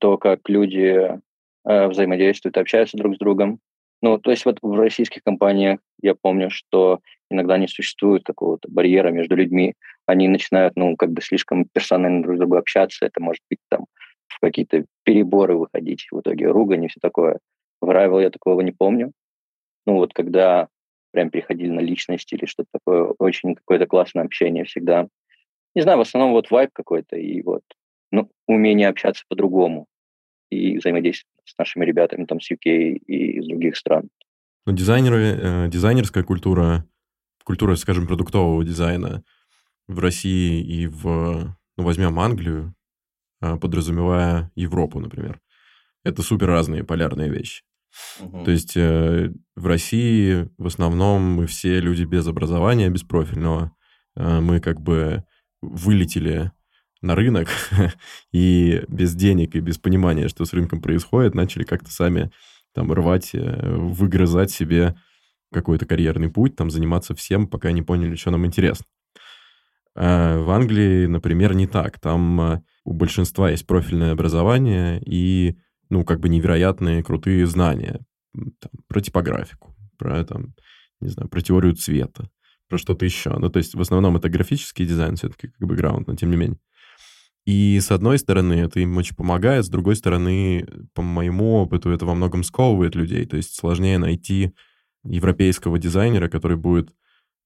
то, 0.00 0.16
как 0.16 0.48
люди 0.48 1.20
э, 1.68 1.86
взаимодействуют, 1.88 2.56
общаются 2.56 2.96
друг 2.96 3.16
с 3.16 3.18
другом. 3.18 3.60
Ну, 4.00 4.18
то 4.18 4.30
есть 4.30 4.44
вот 4.44 4.58
в 4.62 4.72
российских 4.72 5.22
компаниях 5.22 5.80
я 6.00 6.14
помню, 6.14 6.48
что 6.48 7.00
иногда 7.30 7.58
не 7.58 7.66
существует 7.68 8.24
какого-то 8.24 8.68
барьера 8.70 9.10
между 9.10 9.36
людьми. 9.36 9.74
Они 10.06 10.28
начинают, 10.28 10.76
ну, 10.76 10.96
как 10.96 11.10
бы 11.10 11.20
слишком 11.20 11.66
персонально 11.66 12.22
друг 12.22 12.36
с 12.36 12.38
другом 12.38 12.58
общаться. 12.58 13.04
Это 13.04 13.20
может 13.20 13.42
быть 13.50 13.58
там 13.68 13.86
в 14.28 14.38
какие-то 14.40 14.84
переборы 15.04 15.56
выходить, 15.56 16.06
в 16.10 16.20
итоге 16.20 16.46
ругань 16.46 16.84
и 16.84 16.88
все 16.88 17.00
такое. 17.00 17.40
В 17.80 17.90
Rival 17.90 18.22
я 18.22 18.30
такого 18.30 18.60
не 18.60 18.72
помню. 18.72 19.12
Ну 19.86 19.94
вот 19.94 20.12
когда 20.12 20.68
прям 21.12 21.30
переходили 21.30 21.70
на 21.70 21.80
личность 21.80 22.32
или 22.32 22.44
что-то 22.44 22.68
такое, 22.72 23.04
очень 23.18 23.54
какое-то 23.54 23.86
классное 23.86 24.24
общение 24.24 24.64
всегда. 24.64 25.08
Не 25.74 25.82
знаю, 25.82 25.98
в 25.98 26.02
основном 26.02 26.32
вот 26.32 26.50
вайб 26.50 26.70
какой-то 26.74 27.16
и 27.16 27.40
вот 27.42 27.62
ну, 28.10 28.30
умение 28.46 28.88
общаться 28.88 29.24
по-другому 29.28 29.86
и 30.50 30.78
взаимодействовать 30.78 31.32
с 31.44 31.56
нашими 31.58 31.84
ребятами 31.84 32.24
там 32.24 32.40
с 32.40 32.50
UK 32.50 32.56
и 32.64 33.38
из 33.38 33.46
других 33.46 33.76
стран. 33.76 34.08
Ну, 34.66 34.72
дизайнеры, 34.72 35.38
э, 35.40 35.68
дизайнерская 35.68 36.24
культура, 36.24 36.84
культура, 37.44 37.76
скажем, 37.76 38.06
продуктового 38.06 38.64
дизайна 38.64 39.22
в 39.86 39.98
России 40.00 40.62
и 40.62 40.86
в, 40.86 41.56
ну, 41.76 41.84
возьмем 41.84 42.18
Англию, 42.18 42.74
э, 43.40 43.56
подразумевая 43.56 44.50
Европу, 44.54 45.00
например. 45.00 45.40
Это 46.04 46.22
супер 46.22 46.48
разные 46.48 46.84
полярные 46.84 47.30
вещи. 47.30 47.64
Угу. 48.20 48.44
То 48.44 48.50
есть 48.50 48.76
э, 48.76 49.32
в 49.54 49.66
России 49.66 50.48
в 50.58 50.66
основном 50.66 51.22
мы 51.22 51.46
все 51.46 51.80
люди 51.80 52.04
без 52.04 52.26
образования, 52.26 52.88
без 52.90 53.02
профильного. 53.02 53.72
Э, 54.16 54.40
мы 54.40 54.60
как 54.60 54.80
бы 54.80 55.24
вылетели 55.62 56.52
на 57.02 57.14
рынок 57.14 57.48
и 58.32 58.82
без 58.88 59.14
денег 59.14 59.54
и 59.54 59.60
без 59.60 59.78
понимания, 59.78 60.28
что 60.28 60.44
с 60.44 60.52
рынком 60.52 60.80
происходит, 60.80 61.34
начали 61.34 61.64
как-то 61.64 61.90
сами 61.90 62.30
там 62.74 62.92
рвать, 62.92 63.30
э, 63.34 63.76
выгрызать 63.76 64.50
себе 64.50 64.96
какой-то 65.52 65.86
карьерный 65.86 66.28
путь, 66.28 66.56
там 66.56 66.70
заниматься 66.70 67.14
всем, 67.14 67.46
пока 67.46 67.72
не 67.72 67.82
поняли, 67.82 68.16
что 68.16 68.30
нам 68.30 68.44
интересно. 68.46 68.86
А 69.94 70.38
в 70.38 70.50
Англии, 70.50 71.06
например, 71.06 71.54
не 71.54 71.66
так. 71.66 71.98
Там 71.98 72.40
э, 72.40 72.62
у 72.84 72.92
большинства 72.92 73.50
есть 73.50 73.66
профильное 73.66 74.12
образование, 74.12 75.02
и 75.04 75.56
ну, 75.90 76.04
как 76.04 76.20
бы 76.20 76.28
невероятные 76.28 77.02
крутые 77.02 77.46
знания 77.46 78.00
там, 78.34 78.70
про 78.88 79.00
типографику, 79.00 79.74
про, 79.98 80.24
там, 80.24 80.54
не 81.00 81.08
знаю, 81.08 81.28
про 81.28 81.40
теорию 81.40 81.74
цвета, 81.74 82.30
про 82.68 82.78
что-то 82.78 83.04
еще. 83.04 83.30
Ну, 83.38 83.50
то 83.50 83.58
есть 83.58 83.74
в 83.74 83.80
основном 83.80 84.16
это 84.16 84.28
графический 84.28 84.86
дизайн 84.86 85.16
все-таки, 85.16 85.48
как 85.48 85.68
бы 85.68 85.76
граунд, 85.76 86.06
но 86.08 86.16
тем 86.16 86.30
не 86.30 86.36
менее. 86.36 86.58
И 87.46 87.78
с 87.80 87.92
одной 87.92 88.18
стороны, 88.18 88.54
это 88.54 88.80
им 88.80 88.96
очень 88.96 89.14
помогает, 89.14 89.64
с 89.64 89.68
другой 89.68 89.94
стороны, 89.94 90.66
по 90.94 91.02
моему 91.02 91.54
опыту, 91.54 91.90
это 91.90 92.04
во 92.04 92.14
многом 92.14 92.42
сковывает 92.42 92.96
людей. 92.96 93.24
То 93.24 93.36
есть 93.36 93.54
сложнее 93.54 93.98
найти 93.98 94.52
европейского 95.04 95.78
дизайнера, 95.78 96.28
который 96.28 96.56
будет, 96.56 96.90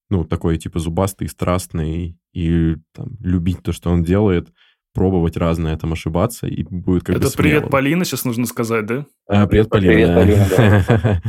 ну, 0.09 0.25
такой 0.25 0.57
типа 0.57 0.79
зубастый, 0.79 1.29
страстный 1.29 2.17
и 2.33 2.77
там, 2.93 3.15
любить 3.19 3.61
то, 3.61 3.71
что 3.71 3.91
он 3.91 4.03
делает, 4.03 4.51
пробовать 4.93 5.37
разное, 5.37 5.77
там 5.77 5.93
ошибаться, 5.93 6.47
и 6.47 6.63
будет 6.63 7.03
как 7.03 7.15
Это 7.15 7.27
бы 7.27 7.33
привет, 7.35 7.69
Полина, 7.69 8.03
сейчас 8.03 8.25
нужно 8.25 8.45
сказать, 8.45 8.85
да? 8.85 9.05
А, 9.27 9.47
привет, 9.47 9.69
Полина. 9.69 10.21
Привет, 10.21 10.55
Полина, 10.55 11.21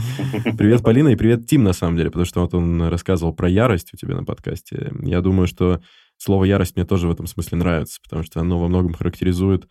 Привет, 0.59 0.83
Полина, 0.83 1.09
и 1.09 1.17
привет, 1.17 1.47
Тим, 1.47 1.63
на 1.63 1.73
самом 1.73 1.97
деле, 1.97 2.11
потому 2.11 2.25
что 2.25 2.41
вот 2.41 2.55
он 2.55 2.83
рассказывал 2.89 3.33
про 3.33 3.49
ярость 3.49 3.95
у 3.95 3.97
тебя 3.97 4.17
на 4.17 4.25
подкасте. 4.25 4.93
Я 5.03 5.21
думаю, 5.21 5.47
что 5.47 5.81
слово 6.19 6.45
«ярость» 6.45 6.77
мне 6.77 6.85
тоже 6.85 7.07
в 7.07 7.13
этом 7.13 7.27
смысле 7.27 7.59
нравится, 7.59 8.01
потому 8.03 8.23
что 8.23 8.41
оно 8.41 8.59
во 8.59 8.69
многом 8.69 8.95
характеризует 8.95 9.69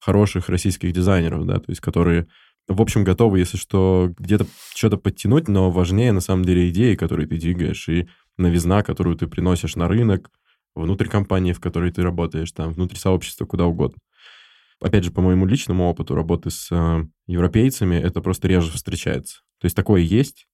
хороших 0.00 0.48
российских 0.48 0.92
дизайнеров, 0.92 1.46
да, 1.46 1.58
то 1.58 1.70
есть 1.70 1.80
которые, 1.80 2.26
в 2.68 2.80
общем, 2.80 3.04
готовы, 3.04 3.38
если 3.40 3.56
что, 3.56 4.12
где-то 4.18 4.46
что-то 4.74 4.96
подтянуть, 4.96 5.48
но 5.48 5.70
важнее, 5.70 6.12
на 6.12 6.20
самом 6.20 6.44
деле, 6.44 6.68
идеи, 6.70 6.94
которые 6.94 7.28
ты 7.28 7.38
двигаешь, 7.38 7.88
и 7.88 8.08
новизна, 8.36 8.82
которую 8.82 9.16
ты 9.16 9.26
приносишь 9.26 9.76
на 9.76 9.88
рынок, 9.88 10.30
внутрь 10.74 11.08
компании, 11.08 11.52
в 11.52 11.60
которой 11.60 11.90
ты 11.90 12.02
работаешь, 12.02 12.52
там, 12.52 12.72
внутри 12.72 12.98
сообщества, 12.98 13.44
куда 13.44 13.66
угодно. 13.66 13.98
Опять 14.80 15.04
же, 15.04 15.12
по 15.12 15.20
моему 15.20 15.46
личному 15.46 15.88
опыту 15.88 16.14
работы 16.14 16.50
с 16.50 16.68
э, 16.72 17.04
европейцами, 17.26 17.94
это 17.96 18.20
просто 18.20 18.48
реже 18.48 18.72
встречается. 18.72 19.42
То 19.60 19.66
есть 19.66 19.76
такое 19.76 20.00
есть, 20.00 20.48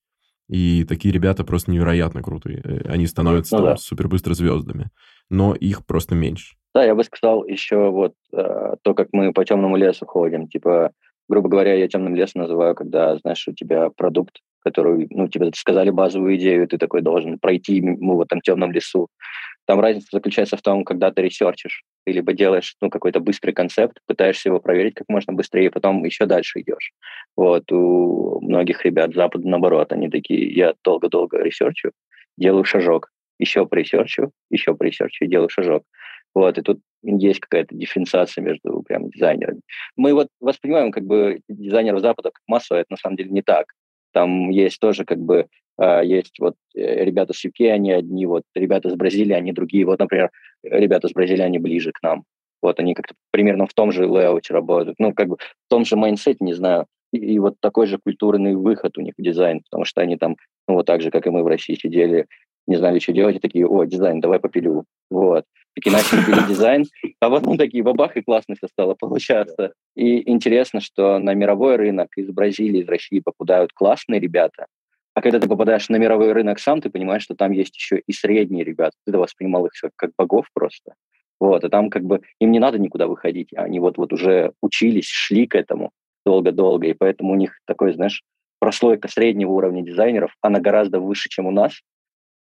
и 0.49 0.85
такие 0.85 1.13
ребята 1.13 1.45
просто 1.45 1.71
невероятно 1.71 2.23
крутые. 2.23 2.61
Э, 2.63 2.81
они 2.89 3.07
становятся 3.07 3.57
ну, 3.57 3.63
там 3.63 3.75
да. 3.75 3.77
супербыстро 3.79 4.35
звездами, 4.35 4.91
но 5.31 5.55
их 5.55 5.87
просто 5.87 6.15
меньше. 6.15 6.57
Да, 6.75 6.85
я 6.85 6.95
бы 6.95 7.05
сказал 7.05 7.45
еще 7.47 7.91
вот 7.91 8.15
э, 8.33 8.75
то, 8.83 8.95
как 8.95 9.09
мы 9.13 9.33
по 9.33 9.45
темному 9.45 9.77
лесу 9.77 10.05
ходим. 10.05 10.47
Типа, 10.47 10.93
грубо 11.29 11.49
говоря, 11.49 11.75
я 11.75 11.89
темным 11.89 12.15
лесом 12.15 12.43
называю, 12.43 12.75
когда, 12.75 13.17
знаешь, 13.19 13.47
у 13.49 13.53
тебя 13.53 13.91
продукт, 13.97 14.37
который, 14.61 15.07
ну, 15.11 15.29
тебе 15.29 15.51
сказали 15.55 15.91
базовую 15.91 16.37
идею, 16.37 16.69
ты 16.69 16.77
такой 16.79 17.01
должен 17.01 17.39
пройти 17.39 17.81
мы 17.81 18.17
в 18.17 18.21
этом 18.21 18.41
темном 18.41 18.73
лесу. 18.73 19.09
Там 19.69 19.81
разница 19.81 20.09
заключается 20.13 20.57
в 20.57 20.63
том, 20.63 20.83
когда 20.83 21.11
ты 21.11 21.21
ресерчишь, 21.21 21.85
ты 22.07 22.13
либо 22.13 22.33
делаешь 22.33 22.75
ну, 22.81 22.89
какой-то 22.89 23.21
быстрый 23.21 23.53
концепт, 23.53 23.99
пытаешься 24.07 24.49
его 24.49 24.61
проверить 24.61 24.95
как 24.95 25.07
можно 25.11 25.35
быстрее, 25.35 25.67
и 25.67 25.69
потом 25.69 26.03
еще 26.05 26.25
дальше 26.25 26.61
идешь. 26.61 26.93
Вот 27.37 27.71
у 27.71 28.41
многих 28.41 28.87
ребят 28.87 29.13
Запада 29.13 29.47
наоборот, 29.47 29.93
они 29.93 30.09
такие, 30.09 30.55
я 30.55 30.73
долго-долго 30.83 31.43
ресерчу, 31.43 31.91
делаю 32.39 32.65
шажок, 32.65 33.11
еще 33.39 33.67
пресерчу, 33.67 34.31
еще 34.49 34.75
пресерчу 34.75 35.27
делаю 35.27 35.51
шажок. 35.51 35.83
Вот, 36.35 36.57
и 36.57 36.63
тут 36.63 36.81
есть 37.03 37.41
какая-то 37.41 37.75
дифференциация 37.75 38.43
между 38.43 38.83
прям 38.85 39.11
дизайнерами. 39.11 39.61
Мы 39.97 40.15
вот 40.15 40.29
воспринимаем 40.41 40.93
как 40.93 41.05
бы 41.05 41.41
дизайнеров 41.47 42.01
Запада 42.01 42.31
как 42.33 42.43
массу, 42.47 42.75
а 42.75 42.79
это 42.79 42.93
на 42.93 42.97
самом 42.97 43.17
деле 43.17 43.29
не 43.29 43.43
так. 43.43 43.67
Там 44.13 44.51
есть 44.51 44.81
тоже 44.81 45.05
как 45.05 45.19
бы 45.19 45.47
а, 45.79 46.03
есть 46.03 46.39
вот 46.41 46.55
э, 46.75 47.05
ребята 47.05 47.33
с 47.33 47.45
UK, 47.45 47.71
они 47.71 47.93
одни, 47.93 48.27
вот 48.27 48.43
ребята 48.55 48.91
с 48.91 48.95
Бразилии, 48.95 49.33
они 49.33 49.53
другие. 49.53 49.87
Вот, 49.87 50.01
например, 50.01 50.31
ребята 50.63 51.09
с 51.09 51.13
Бразилии, 51.13 51.43
они 51.43 51.59
ближе 51.59 51.93
к 51.93 52.03
нам. 52.03 52.25
Вот 52.61 52.81
они 52.81 52.95
как-то 52.95 53.15
примерно 53.31 53.67
в 53.67 53.75
том 53.75 53.93
же 53.93 54.07
лейауте 54.07 54.53
работают, 54.53 54.99
ну, 54.99 55.15
как 55.15 55.29
бы 55.29 55.37
в 55.37 55.69
том 55.71 55.85
же 55.85 55.97
майндсете, 55.97 56.39
не 56.41 56.55
знаю. 56.55 56.87
И, 57.13 57.19
и 57.19 57.39
вот 57.39 57.55
такой 57.61 57.87
же 57.87 57.99
культурный 57.99 58.57
выход 58.57 58.99
у 58.99 59.01
них 59.01 59.15
в 59.17 59.23
дизайн, 59.23 59.63
потому 59.71 59.85
что 59.85 60.01
они 60.01 60.17
там, 60.17 60.37
ну, 60.67 60.75
вот 60.75 60.87
так 60.87 61.01
же, 61.01 61.13
как 61.13 61.27
и 61.27 61.31
мы 61.31 61.45
в 61.45 61.47
России 61.47 61.75
сидели, 61.75 62.27
не 62.67 62.77
знали, 62.77 62.99
что 62.99 63.13
делать, 63.13 63.37
и 63.37 63.41
такие, 63.41 63.67
о, 63.67 63.85
дизайн, 63.85 64.21
давай 64.21 64.41
попилю. 64.41 64.85
Вот. 65.11 65.45
Такие 65.79 65.93
начали 65.93 66.49
дизайн, 66.49 66.85
а 67.21 67.31
потом 67.31 67.57
такие 67.57 67.85
бабах, 67.85 68.17
и 68.17 68.23
классно 68.23 68.57
все 68.57 68.67
стало 68.67 68.95
получаться. 68.95 69.75
И 69.95 70.29
интересно, 70.29 70.81
что 70.81 71.21
на 71.21 71.35
мировой 71.35 71.77
рынок 71.77 72.09
из 72.17 72.29
Бразилии, 72.31 72.83
из 72.83 72.89
России 72.89 73.21
попадают 73.21 73.73
классные 73.73 74.19
ребята, 74.19 74.67
а 75.15 75.21
когда 75.21 75.39
ты 75.39 75.49
попадаешь 75.49 75.89
на 75.89 75.97
мировой 75.97 76.33
рынок 76.33 76.59
сам, 76.59 76.81
ты 76.81 76.91
понимаешь, 76.91 77.23
что 77.23 77.37
там 77.37 77.53
есть 77.53 77.77
еще 77.77 78.03
и 78.05 78.13
средние 78.13 78.65
ребята. 78.65 78.97
Ты 79.07 79.17
воспринимал 79.17 79.67
их 79.67 79.73
все 79.73 79.91
как 79.95 80.11
богов 80.19 80.47
просто. 80.53 80.95
Вот, 81.39 81.63
а 81.63 81.69
там 81.69 81.91
как 81.91 82.03
бы 82.03 82.23
им 82.41 82.51
не 82.51 82.59
надо 82.59 82.79
никуда 82.79 83.07
выходить. 83.07 83.51
Они 83.55 83.79
вот, 83.79 83.99
вот 83.99 84.13
уже 84.13 84.53
учились, 84.61 85.09
шли 85.09 85.47
к 85.47 85.55
этому 85.55 85.93
долго-долго, 86.27 86.89
и 86.89 86.93
поэтому 86.93 87.33
у 87.33 87.37
них 87.37 87.59
такой, 87.67 87.95
знаешь, 87.95 88.23
прослойка 88.59 89.07
среднего 89.07 89.51
уровня 89.51 89.83
дизайнеров, 89.83 90.35
она 90.41 90.59
гораздо 90.59 90.99
выше, 90.99 91.29
чем 91.29 91.47
у 91.47 91.53
нас, 91.53 91.81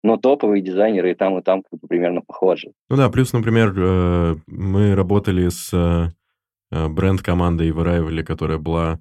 но 0.05 0.17
топовые 0.17 0.61
дизайнеры 0.61 1.11
и 1.11 1.15
там, 1.15 1.39
и 1.39 1.41
там 1.41 1.63
примерно 1.89 2.21
похожи. 2.21 2.71
Ну 2.89 2.95
да, 2.95 3.09
плюс, 3.09 3.33
например, 3.33 3.73
э, 3.75 4.35
мы 4.45 4.93
работали 4.93 5.49
с 5.49 5.73
э, 5.73 6.87
бренд-командой 6.87 7.71
в 7.71 8.23
которая 8.23 8.59
была 8.59 8.99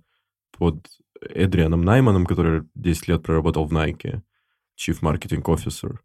под 0.57 0.87
Эдрианом 1.21 1.83
Найманом, 1.83 2.25
который 2.25 2.63
10 2.75 3.09
лет 3.09 3.23
проработал 3.23 3.67
в 3.67 3.73
Nike, 3.73 4.23
Chief 4.81 4.99
Marketing 5.03 5.43
Officer. 5.43 5.99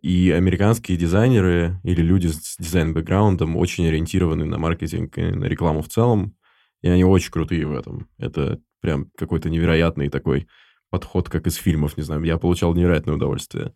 И 0.00 0.30
американские 0.30 0.96
дизайнеры 0.96 1.80
или 1.82 2.00
люди 2.00 2.28
с 2.28 2.56
дизайн-бэкграундом 2.58 3.56
очень 3.56 3.88
ориентированы 3.88 4.44
на 4.44 4.58
маркетинг 4.58 5.18
и 5.18 5.22
на 5.22 5.46
рекламу 5.46 5.82
в 5.82 5.88
целом, 5.88 6.36
и 6.82 6.88
они 6.88 7.02
очень 7.02 7.32
крутые 7.32 7.66
в 7.66 7.72
этом. 7.72 8.08
Это 8.18 8.60
прям 8.80 9.10
какой-то 9.16 9.50
невероятный 9.50 10.08
такой 10.08 10.46
подход, 10.90 11.28
как 11.28 11.48
из 11.48 11.56
фильмов, 11.56 11.96
не 11.96 12.04
знаю. 12.04 12.22
Я 12.22 12.38
получал 12.38 12.74
невероятное 12.74 13.16
удовольствие 13.16 13.72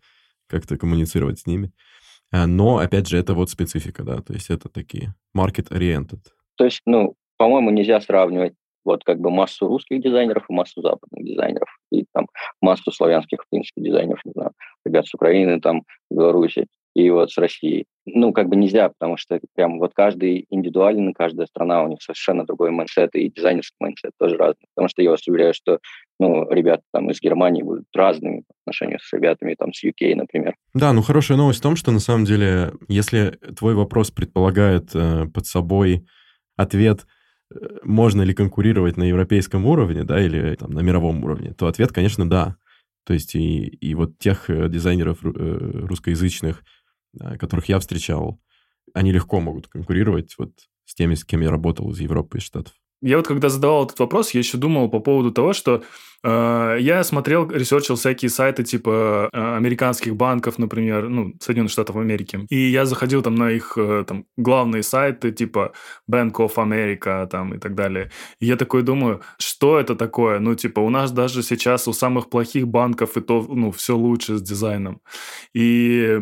как-то 0.49 0.77
коммуницировать 0.77 1.39
с 1.39 1.45
ними. 1.45 1.71
А, 2.31 2.47
но, 2.47 2.77
опять 2.77 3.07
же, 3.07 3.17
это 3.17 3.33
вот 3.33 3.49
специфика, 3.49 4.03
да, 4.03 4.21
то 4.21 4.33
есть 4.33 4.49
это 4.49 4.69
такие 4.69 5.15
market-oriented. 5.35 6.19
То 6.57 6.65
есть, 6.65 6.81
ну, 6.85 7.15
по-моему, 7.37 7.69
нельзя 7.71 8.01
сравнивать 8.01 8.53
вот 8.85 9.03
как 9.03 9.19
бы 9.19 9.29
массу 9.29 9.67
русских 9.67 10.01
дизайнеров 10.01 10.45
и 10.49 10.53
массу 10.53 10.81
западных 10.81 11.23
дизайнеров, 11.23 11.69
и 11.91 12.05
там 12.13 12.27
массу 12.61 12.91
славянских, 12.91 13.43
в 13.43 13.49
принципе, 13.49 13.81
дизайнеров, 13.81 14.23
не 14.25 14.31
знаю, 14.31 14.51
ребят 14.85 15.07
с 15.07 15.13
Украины, 15.13 15.59
там, 15.59 15.83
Беларуси 16.09 16.67
и 16.95 17.09
вот 17.09 17.31
с 17.31 17.37
Россией. 17.37 17.85
Ну, 18.05 18.33
как 18.33 18.49
бы 18.49 18.55
нельзя, 18.55 18.89
потому 18.89 19.17
что 19.17 19.39
прям 19.55 19.79
вот 19.79 19.91
каждый 19.93 20.45
индивидуально, 20.49 21.13
каждая 21.13 21.47
страна, 21.47 21.83
у 21.83 21.87
них 21.87 22.01
совершенно 22.01 22.45
другой 22.45 22.71
mindset, 22.71 23.15
и 23.15 23.29
дизайнерский 23.29 23.77
mindset 23.79 24.11
тоже 24.17 24.37
разный. 24.37 24.65
Потому 24.75 24.89
что 24.89 25.01
я 25.01 25.11
вас 25.11 25.27
уверяю, 25.27 25.53
что 25.53 25.79
ну, 26.19 26.49
ребята 26.51 26.83
там 26.91 27.09
из 27.09 27.21
Германии 27.21 27.63
будут 27.63 27.85
разными 27.95 28.41
по 28.47 28.53
отношению 28.63 28.99
с 28.99 29.11
ребятами 29.13 29.55
там 29.57 29.73
с 29.73 29.83
UK, 29.83 30.15
например. 30.15 30.55
Да, 30.73 30.93
ну 30.93 31.01
хорошая 31.01 31.37
новость 31.37 31.59
в 31.59 31.63
том, 31.63 31.75
что 31.75 31.91
на 31.91 31.99
самом 31.99 32.25
деле, 32.25 32.73
если 32.87 33.37
твой 33.57 33.73
вопрос 33.73 34.11
предполагает 34.11 34.89
э, 34.93 35.25
под 35.33 35.45
собой 35.45 36.05
ответ– 36.57 37.05
можно 37.83 38.21
ли 38.21 38.33
конкурировать 38.33 38.97
на 38.97 39.03
европейском 39.03 39.65
уровне, 39.65 40.03
да, 40.03 40.23
или 40.23 40.55
там, 40.55 40.71
на 40.71 40.81
мировом 40.81 41.23
уровне, 41.23 41.53
то 41.53 41.67
ответ, 41.67 41.91
конечно, 41.91 42.29
да. 42.29 42.57
То 43.05 43.13
есть 43.13 43.35
и, 43.35 43.65
и 43.65 43.95
вот 43.95 44.19
тех 44.19 44.49
э, 44.49 44.69
дизайнеров 44.69 45.19
э, 45.23 45.27
русскоязычных, 45.27 46.63
которых 47.39 47.67
я 47.69 47.79
встречал, 47.79 48.39
они 48.93 49.11
легко 49.11 49.39
могут 49.39 49.67
конкурировать 49.67 50.35
вот 50.37 50.51
с 50.85 50.93
теми, 50.93 51.15
с 51.15 51.25
кем 51.25 51.41
я 51.41 51.49
работал 51.49 51.89
из 51.91 51.99
Европы 51.99 52.37
и 52.37 52.41
Штатов. 52.41 52.73
Я 53.01 53.17
вот 53.17 53.27
когда 53.27 53.49
задавал 53.49 53.85
этот 53.85 53.99
вопрос, 53.99 54.31
я 54.31 54.39
еще 54.39 54.57
думал 54.57 54.89
по 54.89 54.99
поводу 54.99 55.31
того, 55.31 55.53
что 55.53 55.83
э, 56.21 56.77
я 56.79 57.03
смотрел, 57.05 57.49
ресерчил 57.49 57.95
всякие 57.95 58.29
сайты 58.29 58.63
типа 58.63 59.29
э, 59.31 59.55
американских 59.55 60.17
банков, 60.17 60.57
например, 60.57 61.07
ну, 61.07 61.33
Соединенных 61.39 61.71
Штатов 61.71 61.95
Америки. 61.95 62.45
И 62.49 62.57
я 62.57 62.85
заходил 62.85 63.21
там 63.21 63.35
на 63.35 63.51
их 63.51 63.77
э, 63.77 64.03
там 64.05 64.25
главные 64.35 64.83
сайты 64.83 65.31
типа 65.31 65.71
Bank 66.11 66.33
of 66.33 66.55
America 66.55 67.25
там 67.27 67.53
и 67.53 67.57
так 67.57 67.73
далее. 67.73 68.11
И 68.41 68.47
я 68.47 68.57
такой 68.57 68.83
думаю, 68.83 69.21
что 69.37 69.79
это 69.79 69.95
такое? 69.95 70.39
Ну, 70.39 70.55
типа, 70.55 70.81
у 70.81 70.89
нас 70.89 71.11
даже 71.11 71.41
сейчас 71.41 71.87
у 71.87 71.93
самых 71.93 72.29
плохих 72.29 72.67
банков 72.67 73.15
и 73.15 73.21
то, 73.21 73.45
ну, 73.47 73.71
все 73.71 73.95
лучше 73.95 74.37
с 74.37 74.41
дизайном. 74.41 75.01
И 75.53 76.19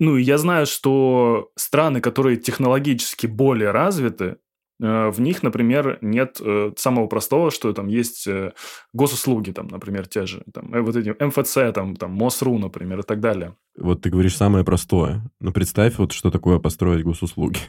ну, 0.00 0.16
я 0.16 0.38
знаю, 0.38 0.66
что 0.66 1.50
страны, 1.56 2.00
которые 2.00 2.36
технологически 2.36 3.28
более 3.28 3.70
развиты, 3.70 4.38
в 4.80 5.20
них, 5.20 5.42
например, 5.42 5.98
нет 6.00 6.40
э, 6.40 6.72
самого 6.76 7.06
простого, 7.06 7.52
что 7.52 7.72
там 7.72 7.86
есть 7.86 8.26
э, 8.26 8.52
госуслуги, 8.92 9.52
там, 9.52 9.68
например, 9.68 10.08
те 10.08 10.26
же, 10.26 10.42
там, 10.52 10.70
вот 10.82 10.96
эти 10.96 11.14
МФЦ, 11.22 11.72
там, 11.72 11.94
там, 11.94 12.12
МОСРУ, 12.12 12.58
например, 12.58 13.00
и 13.00 13.02
так 13.02 13.20
далее. 13.20 13.54
Вот 13.78 14.02
ты 14.02 14.10
говоришь 14.10 14.36
самое 14.36 14.64
простое. 14.64 15.22
Но 15.40 15.52
представь, 15.52 15.98
вот 15.98 16.12
что 16.12 16.30
такое 16.30 16.58
построить 16.58 17.04
госуслуги. 17.04 17.58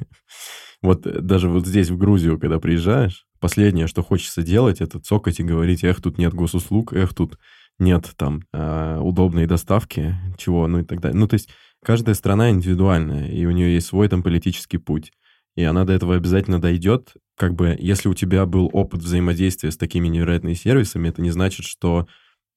Вот 0.82 1.02
даже 1.02 1.50
вот 1.50 1.66
здесь, 1.66 1.90
в 1.90 1.98
Грузию, 1.98 2.38
когда 2.38 2.60
приезжаешь, 2.60 3.26
последнее, 3.40 3.88
что 3.88 4.04
хочется 4.04 4.44
делать, 4.44 4.82
это 4.82 5.00
цокать 5.00 5.40
и 5.40 5.44
говорить, 5.44 5.84
эх, 5.84 6.02
тут 6.02 6.18
нет 6.18 6.34
госуслуг, 6.34 6.94
эх, 6.94 7.14
тут 7.14 7.40
нет 7.80 8.12
там 8.18 8.42
э, 8.54 9.00
удобной 9.00 9.48
доставки, 9.48 10.16
чего, 10.38 10.68
ну 10.68 10.80
и 10.80 10.84
так 10.84 11.00
далее. 11.00 11.18
Ну, 11.18 11.28
то 11.28 11.36
есть 11.36 11.50
каждая 11.84 12.14
страна 12.14 12.52
индивидуальная, 12.52 13.30
и 13.30 13.46
у 13.46 13.52
нее 13.52 13.74
есть 13.74 13.88
свой 13.88 14.10
там 14.10 14.22
политический 14.22 14.78
путь 14.78 15.12
и 15.56 15.64
она 15.64 15.86
до 15.86 15.94
этого 15.94 16.16
обязательно 16.16 16.60
дойдет. 16.60 17.14
Как 17.38 17.54
бы, 17.54 17.76
если 17.80 18.10
у 18.10 18.14
тебя 18.14 18.46
был 18.46 18.70
опыт 18.74 19.02
взаимодействия 19.02 19.72
с 19.72 19.78
такими 19.78 20.08
невероятными 20.08 20.54
сервисами, 20.54 21.10
это 21.10 21.22
не 21.22 21.32
значит, 21.32 21.66
что 21.66 22.08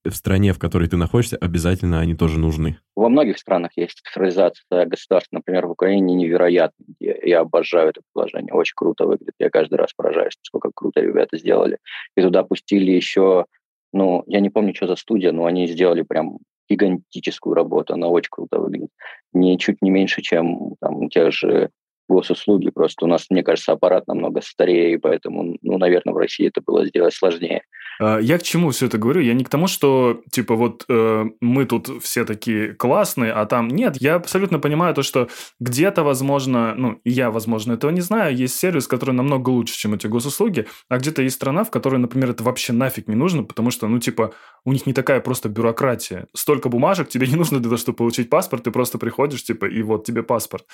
в 0.04 0.12
стране, 0.12 0.52
в 0.52 0.58
которой 0.58 0.88
ты 0.88 0.96
находишься, 0.96 1.36
обязательно 1.36 2.00
они 2.00 2.14
тоже 2.14 2.38
нужны. 2.38 2.78
Во 2.94 3.08
многих 3.08 3.38
странах 3.38 3.72
есть 3.76 4.00
цифровизация 4.04 4.86
государства. 4.86 5.36
Например, 5.36 5.66
в 5.66 5.72
Украине 5.72 6.14
невероятно. 6.14 6.84
Я, 6.98 7.16
я 7.22 7.40
обожаю 7.40 7.90
это 7.90 8.00
приложение. 8.12 8.52
Очень 8.54 8.74
круто 8.76 9.06
выглядит. 9.06 9.34
Я 9.38 9.50
каждый 9.50 9.74
раз 9.74 9.92
поражаюсь, 9.94 10.36
сколько 10.42 10.70
круто 10.74 11.00
ребята 11.00 11.36
сделали. 11.36 11.78
И 12.16 12.22
туда 12.22 12.42
пустили 12.42 12.90
еще, 12.92 13.46
ну, 13.92 14.24
я 14.26 14.40
не 14.40 14.50
помню, 14.50 14.74
что 14.74 14.86
за 14.86 14.96
студия, 14.96 15.32
но 15.32 15.46
они 15.46 15.66
сделали 15.66 16.02
прям 16.02 16.38
гигантическую 16.68 17.54
работу. 17.54 17.94
Она 17.94 18.08
очень 18.08 18.30
круто 18.30 18.58
выглядит. 18.58 18.90
Не 19.32 19.58
чуть 19.58 19.82
не 19.82 19.90
меньше, 19.90 20.22
чем 20.22 20.74
там 20.80 21.08
тех 21.08 21.32
же 21.32 21.70
госуслуги. 22.08 22.70
Просто 22.70 23.04
у 23.04 23.08
нас, 23.08 23.26
мне 23.30 23.42
кажется, 23.42 23.72
аппарат 23.72 24.06
намного 24.06 24.40
старее, 24.40 24.94
и 24.94 24.96
поэтому, 24.96 25.56
ну, 25.62 25.78
наверное, 25.78 26.14
в 26.14 26.18
России 26.18 26.48
это 26.48 26.60
было 26.60 26.86
сделать 26.86 27.14
сложнее. 27.14 27.62
А, 28.00 28.18
я 28.18 28.38
к 28.38 28.42
чему 28.42 28.70
все 28.70 28.86
это 28.86 28.98
говорю? 28.98 29.20
Я 29.20 29.34
не 29.34 29.44
к 29.44 29.48
тому, 29.48 29.66
что, 29.66 30.22
типа, 30.30 30.54
вот 30.54 30.84
э, 30.88 31.24
мы 31.40 31.66
тут 31.66 32.02
все 32.02 32.24
такие 32.24 32.74
классные, 32.74 33.32
а 33.32 33.46
там 33.46 33.68
нет. 33.68 33.96
Я 34.00 34.16
абсолютно 34.16 34.58
понимаю 34.58 34.94
то, 34.94 35.02
что 35.02 35.28
где-то, 35.60 36.04
возможно, 36.04 36.74
ну, 36.76 37.00
я, 37.04 37.30
возможно, 37.30 37.72
этого 37.72 37.90
не 37.90 38.00
знаю, 38.00 38.36
есть 38.36 38.56
сервис, 38.56 38.86
который 38.86 39.14
намного 39.14 39.50
лучше, 39.50 39.76
чем 39.76 39.94
эти 39.94 40.06
госуслуги, 40.06 40.66
а 40.88 40.98
где-то 40.98 41.22
есть 41.22 41.36
страна, 41.36 41.64
в 41.64 41.70
которой, 41.70 41.98
например, 41.98 42.30
это 42.30 42.44
вообще 42.44 42.72
нафиг 42.72 43.08
не 43.08 43.16
нужно, 43.16 43.42
потому 43.42 43.70
что, 43.70 43.88
ну, 43.88 43.98
типа, 43.98 44.32
у 44.64 44.72
них 44.72 44.86
не 44.86 44.92
такая 44.92 45.20
просто 45.20 45.48
бюрократия. 45.48 46.26
Столько 46.34 46.68
бумажек 46.68 47.08
тебе 47.08 47.26
не 47.26 47.36
нужно 47.36 47.58
для 47.58 47.68
того, 47.68 47.76
чтобы 47.76 47.96
получить 47.96 48.30
паспорт, 48.30 48.64
ты 48.64 48.70
просто 48.70 48.98
приходишь, 48.98 49.44
типа, 49.44 49.66
и 49.66 49.82
вот 49.82 50.04
тебе 50.04 50.22
паспорт. 50.22 50.64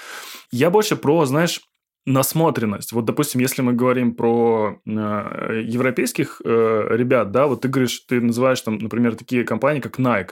Я 0.50 0.70
больше 0.70 0.96
про, 0.96 1.23
знаешь, 1.26 1.60
насмотренность. 2.06 2.92
Вот, 2.92 3.04
допустим, 3.04 3.40
если 3.40 3.62
мы 3.62 3.72
говорим 3.72 4.14
про 4.14 4.80
э, 4.84 5.62
европейских 5.64 6.42
э, 6.44 6.86
ребят, 6.90 7.30
да, 7.30 7.46
вот 7.46 7.62
ты 7.62 7.68
говоришь, 7.68 8.00
ты 8.00 8.20
называешь 8.20 8.60
там, 8.60 8.78
например, 8.78 9.16
такие 9.16 9.44
компании, 9.44 9.80
как 9.80 9.98
Nike. 9.98 10.30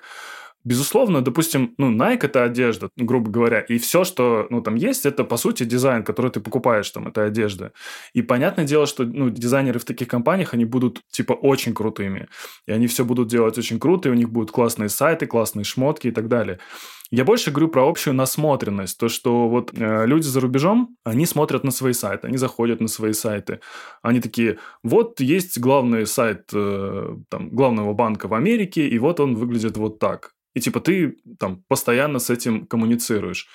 Безусловно, 0.64 1.22
допустим, 1.22 1.74
ну, 1.78 1.90
Nike– 1.92 2.20
это 2.22 2.44
одежда, 2.44 2.88
грубо 2.96 3.30
говоря, 3.30 3.60
и 3.60 3.78
все, 3.78 4.04
что, 4.04 4.46
ну, 4.50 4.62
там 4.62 4.76
есть, 4.76 5.06
это, 5.06 5.24
по 5.24 5.36
сути, 5.36 5.64
дизайн, 5.64 6.04
который 6.04 6.30
ты 6.30 6.40
покупаешь, 6.40 6.90
там, 6.90 7.08
это 7.08 7.24
одежда. 7.24 7.72
И 8.12 8.22
понятное 8.22 8.64
дело, 8.64 8.86
что, 8.86 9.04
ну, 9.04 9.30
дизайнеры 9.30 9.78
в 9.78 9.84
таких 9.84 10.08
компаниях, 10.08 10.54
они 10.54 10.64
будут, 10.64 11.00
типа, 11.10 11.32
очень 11.32 11.74
крутыми. 11.74 12.28
И 12.66 12.72
они 12.72 12.86
все 12.86 13.04
будут 13.04 13.28
делать 13.28 13.58
очень 13.58 13.80
круто, 13.80 14.08
и 14.08 14.12
у 14.12 14.14
них 14.14 14.30
будут 14.30 14.52
классные 14.52 14.88
сайты, 14.88 15.26
классные 15.26 15.64
шмотки 15.64 16.08
и 16.08 16.12
так 16.12 16.28
далее. 16.28 16.58
Я 17.10 17.24
больше 17.24 17.50
говорю 17.50 17.68
про 17.68 17.86
общую 17.86 18.14
насмотренность. 18.14 18.98
То, 18.98 19.08
что 19.08 19.48
вот 19.48 19.70
э, 19.74 20.06
люди 20.06 20.26
за 20.26 20.40
рубежом, 20.40 20.96
они 21.04 21.26
смотрят 21.26 21.62
на 21.62 21.70
свои 21.70 21.92
сайты, 21.92 22.28
они 22.28 22.38
заходят 22.38 22.80
на 22.80 22.88
свои 22.88 23.12
сайты. 23.12 23.60
Они 24.00 24.20
такие, 24.20 24.58
вот 24.82 25.20
есть 25.20 25.58
главный 25.58 26.06
сайт 26.06 26.44
э, 26.54 27.16
там, 27.28 27.50
главного 27.50 27.92
банка 27.92 28.28
в 28.28 28.34
Америке, 28.34 28.88
и 28.88 28.98
вот 28.98 29.20
он 29.20 29.34
выглядит 29.34 29.76
вот 29.76 29.98
так. 29.98 30.32
И 30.54 30.60
типа 30.60 30.80
ты 30.80 31.16
там 31.38 31.62
постоянно 31.68 32.18
с 32.18 32.30
этим 32.30 32.66
коммуницируешь. 32.66 33.48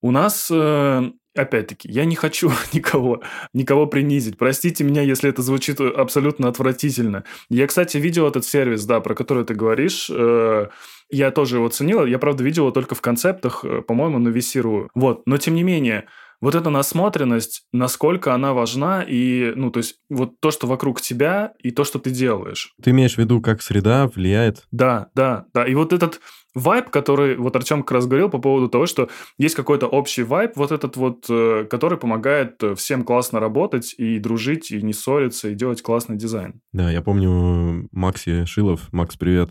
У 0.00 0.10
нас 0.10 0.50
э, 0.50 1.10
Опять-таки, 1.34 1.90
я 1.90 2.04
не 2.04 2.14
хочу 2.14 2.50
никого, 2.72 3.22
никого 3.54 3.86
принизить. 3.86 4.36
Простите 4.36 4.84
меня, 4.84 5.02
если 5.02 5.30
это 5.30 5.40
звучит 5.40 5.80
абсолютно 5.80 6.48
отвратительно. 6.48 7.24
Я, 7.48 7.66
кстати, 7.66 7.96
видел 7.96 8.28
этот 8.28 8.44
сервис, 8.44 8.84
да, 8.84 9.00
про 9.00 9.14
который 9.14 9.44
ты 9.44 9.54
говоришь. 9.54 10.10
Э, 10.10 10.68
я 11.10 11.30
тоже 11.30 11.56
его 11.56 11.68
ценил. 11.68 12.04
Я, 12.04 12.18
правда, 12.18 12.44
видел 12.44 12.64
его 12.64 12.70
только 12.70 12.94
в 12.94 13.00
концептах, 13.00 13.64
э, 13.64 13.80
по-моему, 13.80 14.18
на 14.18 14.28
VC.ru. 14.28 14.88
Вот. 14.94 15.22
Но, 15.26 15.38
тем 15.38 15.54
не 15.54 15.62
менее, 15.62 16.06
вот 16.42 16.56
эта 16.56 16.68
насмотренность, 16.68 17.66
насколько 17.72 18.34
она 18.34 18.52
важна, 18.52 19.02
и, 19.02 19.52
ну, 19.54 19.70
то 19.70 19.78
есть, 19.78 19.96
вот 20.10 20.38
то, 20.40 20.50
что 20.50 20.66
вокруг 20.66 21.00
тебя, 21.00 21.54
и 21.62 21.70
то, 21.70 21.84
что 21.84 21.98
ты 21.98 22.10
делаешь. 22.10 22.74
Ты 22.82 22.90
имеешь 22.90 23.14
в 23.14 23.18
виду, 23.18 23.40
как 23.40 23.62
среда 23.62 24.08
влияет? 24.08 24.64
Да, 24.72 25.08
да, 25.14 25.46
да. 25.54 25.66
И 25.66 25.74
вот 25.74 25.92
этот 25.92 26.20
вайб, 26.54 26.90
который 26.90 27.36
вот 27.36 27.54
Артем 27.56 27.82
как 27.82 27.92
раз 27.92 28.06
говорил 28.06 28.28
по 28.28 28.38
поводу 28.38 28.68
того, 28.68 28.86
что 28.86 29.08
есть 29.38 29.54
какой-то 29.54 29.86
общий 29.86 30.24
вайб, 30.24 30.52
вот 30.56 30.72
этот 30.72 30.96
вот, 30.96 31.26
э, 31.30 31.64
который 31.70 31.96
помогает 31.96 32.62
э, 32.62 32.74
всем 32.74 33.04
классно 33.04 33.40
работать 33.40 33.94
и 33.96 34.18
дружить, 34.18 34.70
и 34.72 34.82
не 34.82 34.92
ссориться, 34.92 35.48
и 35.48 35.54
делать 35.54 35.80
классный 35.80 36.16
дизайн. 36.16 36.60
Да, 36.72 36.90
я 36.90 37.02
помню 37.02 37.88
Макси 37.92 38.44
Шилов, 38.44 38.92
Макс, 38.92 39.16
привет, 39.16 39.50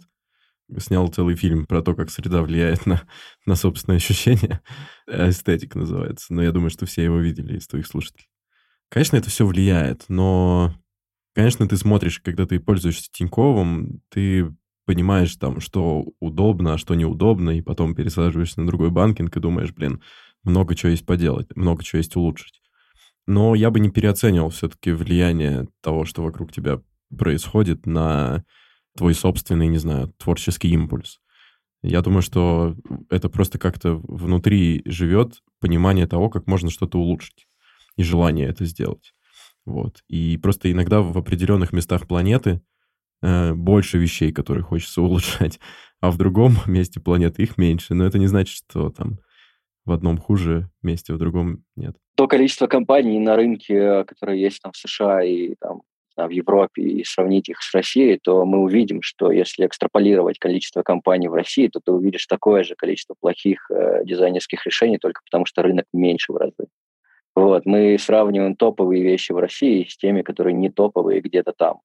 снял 0.78 1.08
целый 1.08 1.36
фильм 1.36 1.66
про 1.66 1.82
то, 1.82 1.96
как 1.96 2.10
среда 2.10 2.42
влияет 2.42 2.86
на, 2.86 3.02
на 3.46 3.56
собственное 3.56 3.98
ощущение. 3.98 4.62
Эстетик 5.08 5.76
называется. 5.76 6.34
Но 6.34 6.44
я 6.44 6.52
думаю, 6.52 6.70
что 6.70 6.86
все 6.86 7.04
его 7.04 7.20
видели 7.20 7.58
из 7.58 7.68
твоих 7.68 7.88
слушателей. 7.88 8.28
Конечно, 8.90 9.16
это 9.16 9.30
все 9.30 9.46
влияет, 9.46 10.04
но, 10.10 10.76
конечно, 11.34 11.66
ты 11.66 11.78
смотришь, 11.78 12.20
когда 12.20 12.46
ты 12.46 12.60
пользуешься 12.60 13.10
Тиньковым, 13.10 14.02
ты 14.10 14.54
понимаешь 14.86 15.34
там, 15.38 15.62
что 15.62 16.08
удобно, 16.20 16.74
а 16.74 16.78
что 16.78 16.96
неудобно, 16.96 17.52
и 17.52 17.62
потом 17.62 17.96
пересаживаешься 17.96 18.60
на 18.60 18.68
другой 18.68 18.90
банкинг 18.90 19.36
и 19.36 19.40
думаешь, 19.40 19.72
блин, 19.72 20.02
много 20.44 20.76
чего 20.76 20.90
есть 20.90 21.06
поделать, 21.06 21.56
много 21.56 21.84
чего 21.84 22.00
есть 22.00 22.18
улучшить. 22.18 22.62
Но 23.28 23.56
я 23.56 23.72
бы 23.72 23.80
не 23.80 23.90
переоценивал 23.90 24.50
все-таки 24.50 24.92
влияние 24.92 25.70
того, 25.82 26.04
что 26.04 26.24
вокруг 26.24 26.52
тебя 26.52 26.82
происходит 27.18 27.86
на 27.86 28.44
твой 28.96 29.14
собственный, 29.14 29.68
не 29.68 29.78
знаю, 29.78 30.14
творческий 30.18 30.70
импульс. 30.70 31.20
Я 31.84 32.02
думаю, 32.02 32.22
что 32.22 32.76
это 33.10 33.30
просто 33.30 33.58
как-то 33.58 33.96
внутри 33.96 34.84
живет 34.86 35.42
понимание 35.60 36.08
того, 36.08 36.30
как 36.30 36.48
можно 36.48 36.70
что-то 36.70 37.00
улучшить 37.00 37.48
и 37.98 38.04
желание 38.04 38.48
это 38.48 38.66
сделать. 38.66 39.14
Вот. 39.66 40.04
И 40.08 40.38
просто 40.38 40.72
иногда 40.72 41.02
в 41.02 41.18
определенных 41.18 41.74
местах 41.74 42.08
планеты 42.08 42.62
э, 43.22 43.54
больше 43.54 43.98
вещей, 43.98 44.32
которые 44.32 44.64
хочется 44.64 45.02
улучшать, 45.02 45.60
а 46.00 46.12
в 46.12 46.18
другом 46.18 46.58
месте 46.66 47.00
планеты 47.00 47.44
их 47.44 47.58
меньше. 47.58 47.94
Но 47.94 48.06
это 48.06 48.20
не 48.20 48.28
значит, 48.28 48.56
что 48.56 48.90
там 48.90 49.20
в 49.86 49.92
одном 49.92 50.18
хуже 50.18 50.70
месте, 50.84 51.14
в 51.14 51.18
другом 51.18 51.64
нет. 51.76 51.96
То 52.16 52.28
количество 52.28 52.68
компаний 52.68 53.20
на 53.20 53.36
рынке, 53.36 54.04
которые 54.04 54.42
есть 54.42 54.62
там 54.62 54.72
в 54.72 54.78
США 54.78 55.24
и 55.24 55.56
там 55.56 55.82
в 56.28 56.32
Европе 56.32 56.82
и 56.82 57.04
сравнить 57.04 57.50
их 57.50 57.62
с 57.62 57.74
Россией, 57.74 58.20
то 58.22 58.46
мы 58.46 58.60
увидим, 58.60 59.02
что 59.02 59.32
если 59.32 59.66
экстраполировать 59.66 60.40
количество 60.40 60.84
компаний 60.84 61.28
в 61.28 61.34
России, 61.34 61.68
то 61.68 61.80
ты 61.84 61.92
увидишь 61.92 62.26
такое 62.28 62.64
же 62.64 62.76
количество 62.76 63.16
плохих 63.20 63.70
э, 63.70 64.04
дизайнерских 64.06 64.66
решений, 64.66 64.98
только 64.98 65.22
потому 65.26 65.46
что 65.46 65.62
рынок 65.62 65.86
меньше 65.94 66.34
в 66.34 66.38
разы. 66.38 66.68
Вот, 67.36 67.66
мы 67.66 67.98
сравниваем 67.98 68.56
топовые 68.56 69.04
вещи 69.04 69.32
в 69.32 69.38
России 69.38 69.88
с 69.90 69.96
теми, 69.98 70.22
которые 70.22 70.54
не 70.54 70.70
топовые 70.70 71.22
где-то 71.22 71.54
там. 71.54 71.80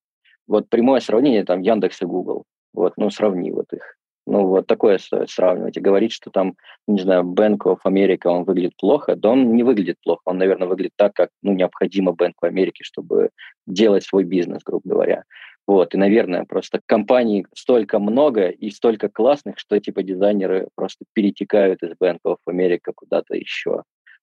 Вот 0.47 0.69
прямое 0.69 1.01
сравнение 1.01 1.45
там 1.45 1.61
Яндекс 1.61 2.03
и 2.03 2.05
Google. 2.05 2.45
Вот, 2.73 2.95
ну, 2.97 3.11
сравни 3.11 3.53
вот 3.53 3.73
их. 3.73 3.97
Ну, 4.27 4.47
вот 4.47 4.67
такое 4.67 4.99
стоит 4.99 5.31
сравнивать. 5.31 5.77
И 5.77 5.81
говорить, 5.81 6.13
что 6.13 6.31
там, 6.31 6.57
не 6.89 7.01
знаю, 7.01 7.23
Bank 7.23 7.59
of 7.65 7.79
America, 7.87 8.27
он 8.27 8.43
выглядит 8.43 8.77
плохо, 8.77 9.15
да 9.15 9.31
он 9.31 9.55
не 9.55 9.63
выглядит 9.63 9.97
плохо. 10.03 10.23
Он, 10.25 10.39
наверное, 10.39 10.67
выглядит 10.67 10.95
так, 10.97 11.15
как 11.15 11.31
ну, 11.43 11.53
необходимо 11.53 12.13
Bank 12.13 12.33
of 12.43 12.51
America, 12.51 12.83
чтобы 12.83 13.31
делать 13.67 14.05
свой 14.05 14.25
бизнес, 14.25 14.63
грубо 14.65 14.89
говоря. 14.89 15.25
Вот, 15.67 15.95
и, 15.95 15.99
наверное, 15.99 16.45
просто 16.45 16.81
компаний 16.87 17.47
столько 17.55 17.99
много 17.99 18.49
и 18.49 18.71
столько 18.71 19.09
классных, 19.09 19.59
что 19.59 19.79
типа 19.81 20.03
дизайнеры 20.03 20.69
просто 20.77 21.05
перетекают 21.13 21.83
из 21.83 21.93
Bank 22.01 22.19
of 22.25 22.37
America 22.49 22.93
куда-то 22.95 23.35
еще. 23.35 23.83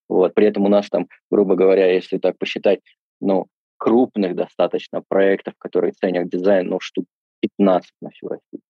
Вот, 0.10 0.34
при 0.34 0.48
этом 0.48 0.66
у 0.66 0.70
нас 0.70 0.90
там, 0.90 1.08
грубо 1.30 1.56
говоря, 1.56 1.92
если 1.92 2.18
так 2.18 2.38
посчитать, 2.38 2.80
ну, 3.20 3.48
крупных 3.78 4.36
достаточно 4.36 5.02
проектов, 5.08 5.54
которые 5.58 5.92
ценят 5.94 6.30
дизайн, 6.30 6.68
ну, 6.68 6.80
штук 6.80 7.06
15 7.42 7.92
на 8.02 8.10
всю 8.10 8.28
Россию. 8.30 8.62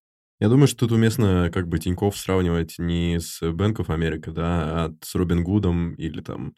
Я 0.43 0.49
думаю, 0.49 0.67
что 0.67 0.79
тут 0.79 0.91
уместно 0.91 1.49
как 1.53 1.69
бы 1.69 1.79
Тиньков 1.79 2.17
сравнивать 2.17 2.75
не 2.77 3.17
с 3.17 3.41
Bank 3.41 3.75
of 3.77 3.87
America, 3.87 4.29
да, 4.29 4.85
а 4.85 4.95
с 5.01 5.15
Робин 5.15 5.41
Гудом 5.41 5.93
или 5.93 6.19
там 6.19 6.53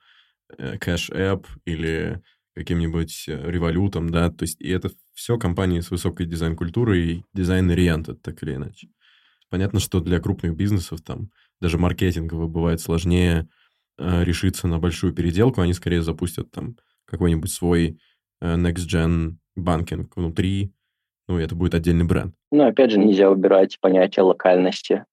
э, 0.57 0.77
Cash 0.77 1.11
App 1.11 1.45
или 1.65 2.19
каким-нибудь 2.55 3.25
э, 3.27 3.51
Revolut 3.51 3.92
ом, 3.92 4.09
да, 4.09 4.31
то 4.31 4.41
есть 4.41 4.59
и 4.59 4.69
это 4.69 4.89
все 5.13 5.37
компании 5.37 5.81
с 5.81 5.91
высокой 5.91 6.25
дизайн-культурой 6.25 7.07
и 7.07 7.25
design-oriented, 7.35 8.23
так 8.23 8.41
или 8.41 8.55
иначе. 8.55 8.87
Понятно, 9.51 9.79
что 9.79 9.99
для 9.99 10.19
крупных 10.19 10.55
бизнесов 10.55 11.03
там 11.03 11.29
даже 11.61 11.77
маркетингово 11.77 12.47
бывает 12.47 12.81
сложнее 12.81 13.47
э, 13.99 14.23
решиться 14.23 14.67
на 14.67 14.79
большую 14.79 15.13
переделку, 15.13 15.61
они 15.61 15.73
скорее 15.73 16.01
запустят 16.01 16.49
там 16.49 16.75
какой-нибудь 17.05 17.51
свой 17.51 17.99
э, 18.41 18.55
next-gen 18.55 19.35
banking 19.55 20.17
внутри, 20.17 20.73
ну, 21.27 21.39
это 21.39 21.55
будет 21.55 21.73
отдельный 21.73 22.05
бренд. 22.05 22.35
Ну, 22.51 22.65
опять 22.65 22.91
же, 22.91 22.99
нельзя 22.99 23.29
убирать 23.29 23.79
понятие 23.79 24.23
локальности. 24.23 25.05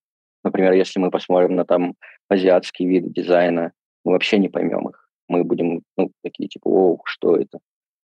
Например, 0.44 0.72
если 0.72 0.98
мы 0.98 1.10
посмотрим 1.10 1.56
на 1.56 1.64
там 1.64 1.94
азиатские 2.28 2.88
виды 2.88 3.10
дизайна, 3.10 3.72
мы 4.04 4.12
вообще 4.12 4.38
не 4.38 4.48
поймем 4.48 4.88
их. 4.88 5.08
Мы 5.28 5.44
будем, 5.44 5.82
ну, 5.96 6.10
такие, 6.22 6.48
типа, 6.48 6.68
о, 6.68 6.98
что 7.04 7.36
это? 7.36 7.58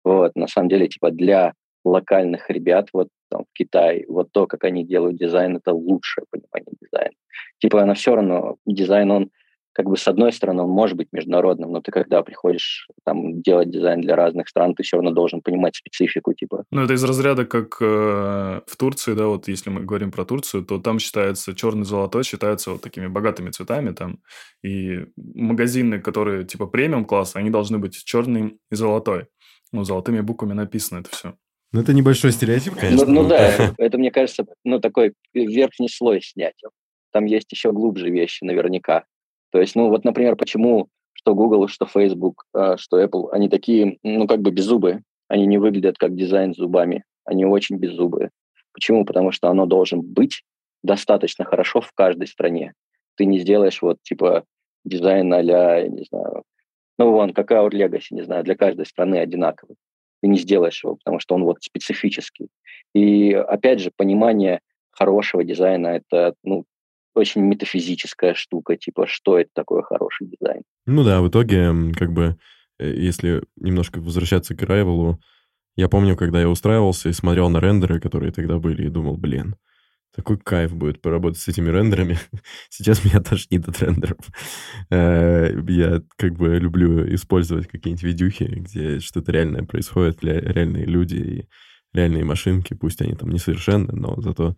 Вот, 0.03 0.36
на 0.36 0.47
самом 0.47 0.70
деле, 0.70 0.88
типа, 0.88 1.12
для 1.12 1.53
локальных 1.84 2.49
ребят 2.49 2.89
вот 2.93 3.10
там 3.30 3.43
в 3.43 3.53
Китае, 3.58 4.05
вот 4.08 4.32
то, 4.32 4.47
как 4.47 4.64
они 4.64 4.86
делают 4.86 5.18
дизайн, 5.18 5.58
это 5.58 5.74
лучшее 5.74 6.26
понимание 6.30 6.74
дизайна. 6.82 7.16
Типа, 7.60 7.82
она 7.82 7.93
все 7.93 8.16
равно, 8.16 8.58
дизайн, 8.66 9.12
он 9.12 9.32
как 9.78 9.86
бы 9.86 9.95
с 9.95 10.07
одной 10.07 10.34
стороны 10.34 10.63
он 10.63 10.71
может 10.71 10.97
быть 10.97 11.09
международным, 11.11 11.71
но 11.71 11.82
ты 11.82 11.91
когда 11.91 12.23
приходишь 12.23 12.88
там 13.05 13.43
делать 13.43 13.69
дизайн 13.69 14.01
для 14.01 14.15
разных 14.15 14.49
стран, 14.49 14.73
ты 14.73 14.82
все 14.82 14.97
равно 14.97 15.11
должен 15.11 15.41
понимать 15.43 15.75
специфику 15.75 16.34
типа. 16.34 16.63
Ну 16.71 16.82
это 16.82 16.93
из 16.95 17.03
разряда 17.03 17.45
как 17.45 17.78
э, 17.80 17.86
в 18.65 18.75
Турции, 18.75 19.13
да, 19.13 19.28
вот 19.28 19.47
если 19.47 19.69
мы 19.69 19.82
говорим 19.82 20.11
про 20.11 20.25
Турцию, 20.25 20.65
то 20.65 20.80
там 20.80 20.97
считается 20.97 21.53
черный 21.53 21.86
золотой 21.86 22.23
считаются 22.23 22.71
вот 22.71 22.82
такими 22.82 23.05
богатыми 23.05 23.51
цветами 23.51 23.91
там 23.91 24.17
и 24.63 25.05
магазины, 25.15 26.01
которые 26.01 26.43
типа 26.43 26.65
премиум 26.65 27.05
класса, 27.05 27.38
они 27.38 27.51
должны 27.51 27.78
быть 27.78 28.03
черный 28.03 28.57
и 28.71 28.75
золотой. 28.75 29.28
Ну 29.71 29.84
золотыми 29.84 30.21
буквами 30.21 30.53
написано 30.53 31.01
это 31.01 31.11
все. 31.11 31.36
Ну, 31.71 31.82
это 31.82 31.93
небольшой 31.93 32.32
стереотип, 32.32 32.73
ну, 32.73 32.80
конечно. 32.80 33.05
Ну, 33.05 33.21
ну 33.21 33.30
да, 33.30 33.75
это, 33.78 33.97
мне 33.99 34.09
кажется, 34.09 34.45
ну, 34.63 34.80
такой 34.80 35.13
верхний 35.36 35.89
слой 35.89 36.21
снять. 36.23 36.55
Там 37.11 37.25
есть 37.25 37.51
еще 37.51 37.73
глубже 37.73 38.09
вещи 38.09 38.43
наверняка. 38.43 39.03
То 39.58 39.62
есть, 39.62 39.76
ну 39.76 39.89
вот, 39.89 40.05
например, 40.05 40.36
почему 40.36 40.88
что 41.14 41.34
Google, 41.34 41.68
что 41.68 41.88
Facebook, 41.88 42.43
а, 42.53 42.78
что 42.78 43.01
Apple, 43.01 43.30
они 43.32 43.49
такие, 43.49 43.97
ну 44.03 44.28
как 44.28 44.39
бы 44.39 44.51
беззубые. 44.51 45.01
Они 45.30 45.47
не 45.47 45.58
выглядят 45.58 45.97
как 45.97 46.16
дизайн 46.16 46.53
с 46.53 46.58
зубами. 46.58 47.03
Они 47.26 47.43
очень 47.43 47.78
беззубые. 47.78 48.30
Почему? 48.72 49.03
Потому 49.03 49.32
что 49.32 49.49
оно 49.49 49.66
должен 49.66 50.01
быть 50.01 50.43
достаточно 50.84 51.43
хорошо 51.43 51.82
в 51.82 51.91
каждой 51.93 52.28
стране. 52.28 52.74
Ты 53.16 53.26
не 53.26 53.39
сделаешь 53.39 53.82
вот 53.82 53.97
типа 54.03 54.43
дизайн 54.86 55.34
а 55.34 55.41
я 55.41 55.88
не 55.88 56.03
знаю, 56.03 56.43
ну 56.99 57.12
вон, 57.14 57.34
как 57.34 57.51
Our 57.51 57.72
Legacy, 57.72 58.10
не 58.12 58.22
знаю, 58.22 58.43
для 58.43 58.55
каждой 58.55 58.86
страны 58.86 59.16
одинаковый. 59.16 59.76
Ты 60.22 60.28
не 60.28 60.38
сделаешь 60.38 60.84
его, 60.84 60.97
потому 60.97 61.20
что 61.20 61.34
он 61.34 61.45
вот 61.45 61.64
специфический. 61.64 62.49
И 62.93 63.34
опять 63.34 63.80
же, 63.80 63.89
понимание 63.97 64.60
хорошего 64.91 65.43
дизайна– 65.43 65.88
это 66.12 66.36
ну, 66.43 66.66
очень 67.18 67.41
метафизическая 67.41 68.34
штука, 68.34 68.78
типа, 68.78 69.07
что 69.07 69.38
это 69.38 69.49
такое 69.53 69.82
хороший 69.82 70.28
дизайн. 70.28 70.63
Ну 70.86 71.03
да, 71.03 71.22
в 71.22 71.30
итоге, 71.30 71.74
как 71.97 72.13
бы, 72.13 72.38
э, 72.80 72.93
если 72.93 73.43
немножко 73.55 73.99
возвращаться 73.99 74.55
к 74.55 74.61
Райвелу, 74.63 75.20
я 75.76 75.89
помню, 75.89 76.15
когда 76.15 76.41
я 76.41 76.49
устраивался 76.49 77.09
и 77.09 77.13
смотрел 77.13 77.49
на 77.49 77.59
рендеры, 77.59 77.99
которые 77.99 78.32
тогда 78.32 78.57
были, 78.57 78.88
и 78.88 78.89
думал, 78.89 79.18
блин, 79.18 79.55
такой 80.15 80.39
кайф 80.39 80.74
будет 80.74 81.01
поработать 81.01 81.39
с 81.39 81.47
этими 81.47 81.70
рендерами. 81.70 82.18
Сейчас 82.70 83.05
меня 83.05 83.22
тошнит 83.22 83.68
от 83.68 83.80
рендеров. 83.82 84.18
Э, 84.89 85.51
я 85.68 86.01
как 86.15 86.36
бы 86.38 86.57
люблю 86.57 87.13
использовать 87.13 87.68
какие-нибудь 87.68 88.03
видюхи, 88.03 88.45
где 88.45 88.99
что-то 88.99 89.34
реальное 89.34 89.63
происходит, 89.63 90.24
реальные 90.24 90.86
люди 90.86 91.15
и 91.15 91.49
реальные 91.93 92.24
машинки, 92.24 92.74
пусть 92.74 93.01
они 93.01 93.13
там 93.15 93.30
несовершенны, 93.30 93.93
но 93.93 94.15
зато 94.22 94.55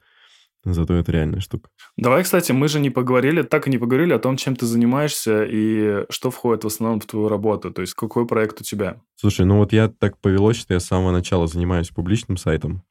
Зато 0.66 0.94
это 0.96 1.12
реальная 1.14 1.40
штука. 1.40 1.70
Давай, 1.96 2.24
кстати, 2.24 2.52
мы 2.52 2.68
же 2.68 2.82
не 2.82 2.90
поговорили, 2.90 3.44
так 3.44 3.68
и 3.68 3.70
не 3.70 3.78
поговорили 3.78 4.12
о 4.12 4.20
том, 4.20 4.36
чем 4.36 4.58
ты 4.58 4.66
занимаешься 4.66 5.46
и 5.46 6.06
что 6.10 6.32
входит 6.32 6.66
в 6.66 6.68
основном 6.68 7.00
в 7.00 7.06
твою 7.06 7.30
работу. 7.30 7.72
То 7.72 7.82
есть 7.82 7.94
какой 7.94 8.28
проект 8.28 8.60
у 8.60 8.64
тебя? 8.64 9.02
Слушай, 9.16 9.46
ну 9.46 9.58
вот 9.58 9.72
я 9.72 9.88
так 9.88 10.18
повелось, 10.18 10.58
что 10.58 10.74
я 10.74 10.82
с 10.82 10.86
самого 10.86 11.12
начала 11.12 11.48
занимаюсь 11.48 11.90
публичным 11.90 12.36
сайтом, 12.36 12.84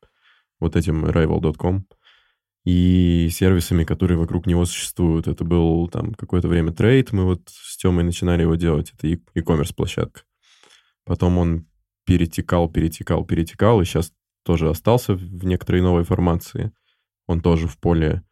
вот 0.61 0.77
этим 0.77 1.05
rival.com, 1.05 1.85
и 2.65 3.29
сервисами, 3.31 3.85
которые 3.85 4.17
вокруг 4.19 4.47
него 4.47 4.65
существуют. 4.65 5.29
Это 5.29 5.45
был 5.45 5.89
там 5.89 6.15
какое-то 6.15 6.49
время 6.49 6.73
трейд, 6.73 7.13
мы 7.13 7.25
вот 7.25 7.43
с 7.49 7.77
Тёмой 7.77 8.05
начинали 8.05 8.43
его 8.43 8.55
делать, 8.55 8.93
это 8.97 9.09
e-commerce 9.09 9.75
площадка. 9.75 10.23
Потом 11.05 11.37
он 11.37 11.67
перетекал, 12.07 12.71
перетекал, 12.71 13.27
перетекал, 13.27 13.83
и 13.83 13.85
сейчас 13.85 14.11
тоже 14.43 14.71
остался 14.71 15.13
в 15.13 15.45
некоторой 15.45 15.83
новой 15.83 16.05
формации– 16.05 16.73
он 17.29 17.41
тоже 17.41 17.69
в 17.69 17.79
поле 17.79 18.25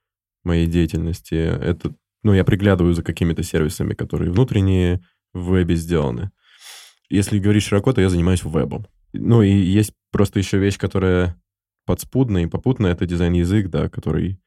моей 0.42 0.66
деятельности. 0.66 1.34
Это, 1.34 1.94
ну, 2.24 2.34
я 2.34 2.44
приглядываю 2.44 2.94
за 2.94 3.05
какими-то 3.05 3.44
сервисами, 3.44 3.94
которые 3.94 4.32
внутренние 4.32 5.05
в 5.32 5.53
вебе 5.53 5.76
сделаны. 5.76 6.32
Если 7.09 7.38
говорить 7.38 7.62
широко, 7.62 7.92
то 7.92 8.01
я 8.01 8.09
занимаюсь 8.09 8.42
вебом. 8.42 8.86
Ну 9.12 9.42
и 9.42 9.53
есть 9.53 9.92
просто 10.11 10.40
еще 10.40 10.59
вещь, 10.59 10.78
которая 10.78 11.40
подспудная 11.84 12.44
и 12.44 12.49
попутная, 12.49 12.92
это 12.92 13.07
дизайн-язык, 13.07 13.68
да, 13.68 13.88
который 13.88 14.40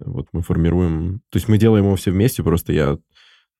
вот 0.00 0.28
мы 0.32 0.42
формируем... 0.42 1.20
То 1.30 1.36
есть 1.36 1.48
мы 1.48 1.58
делаем 1.58 1.84
его 1.84 1.94
все 1.94 2.10
вместе, 2.10 2.42
просто 2.42 2.72
я 2.72 2.98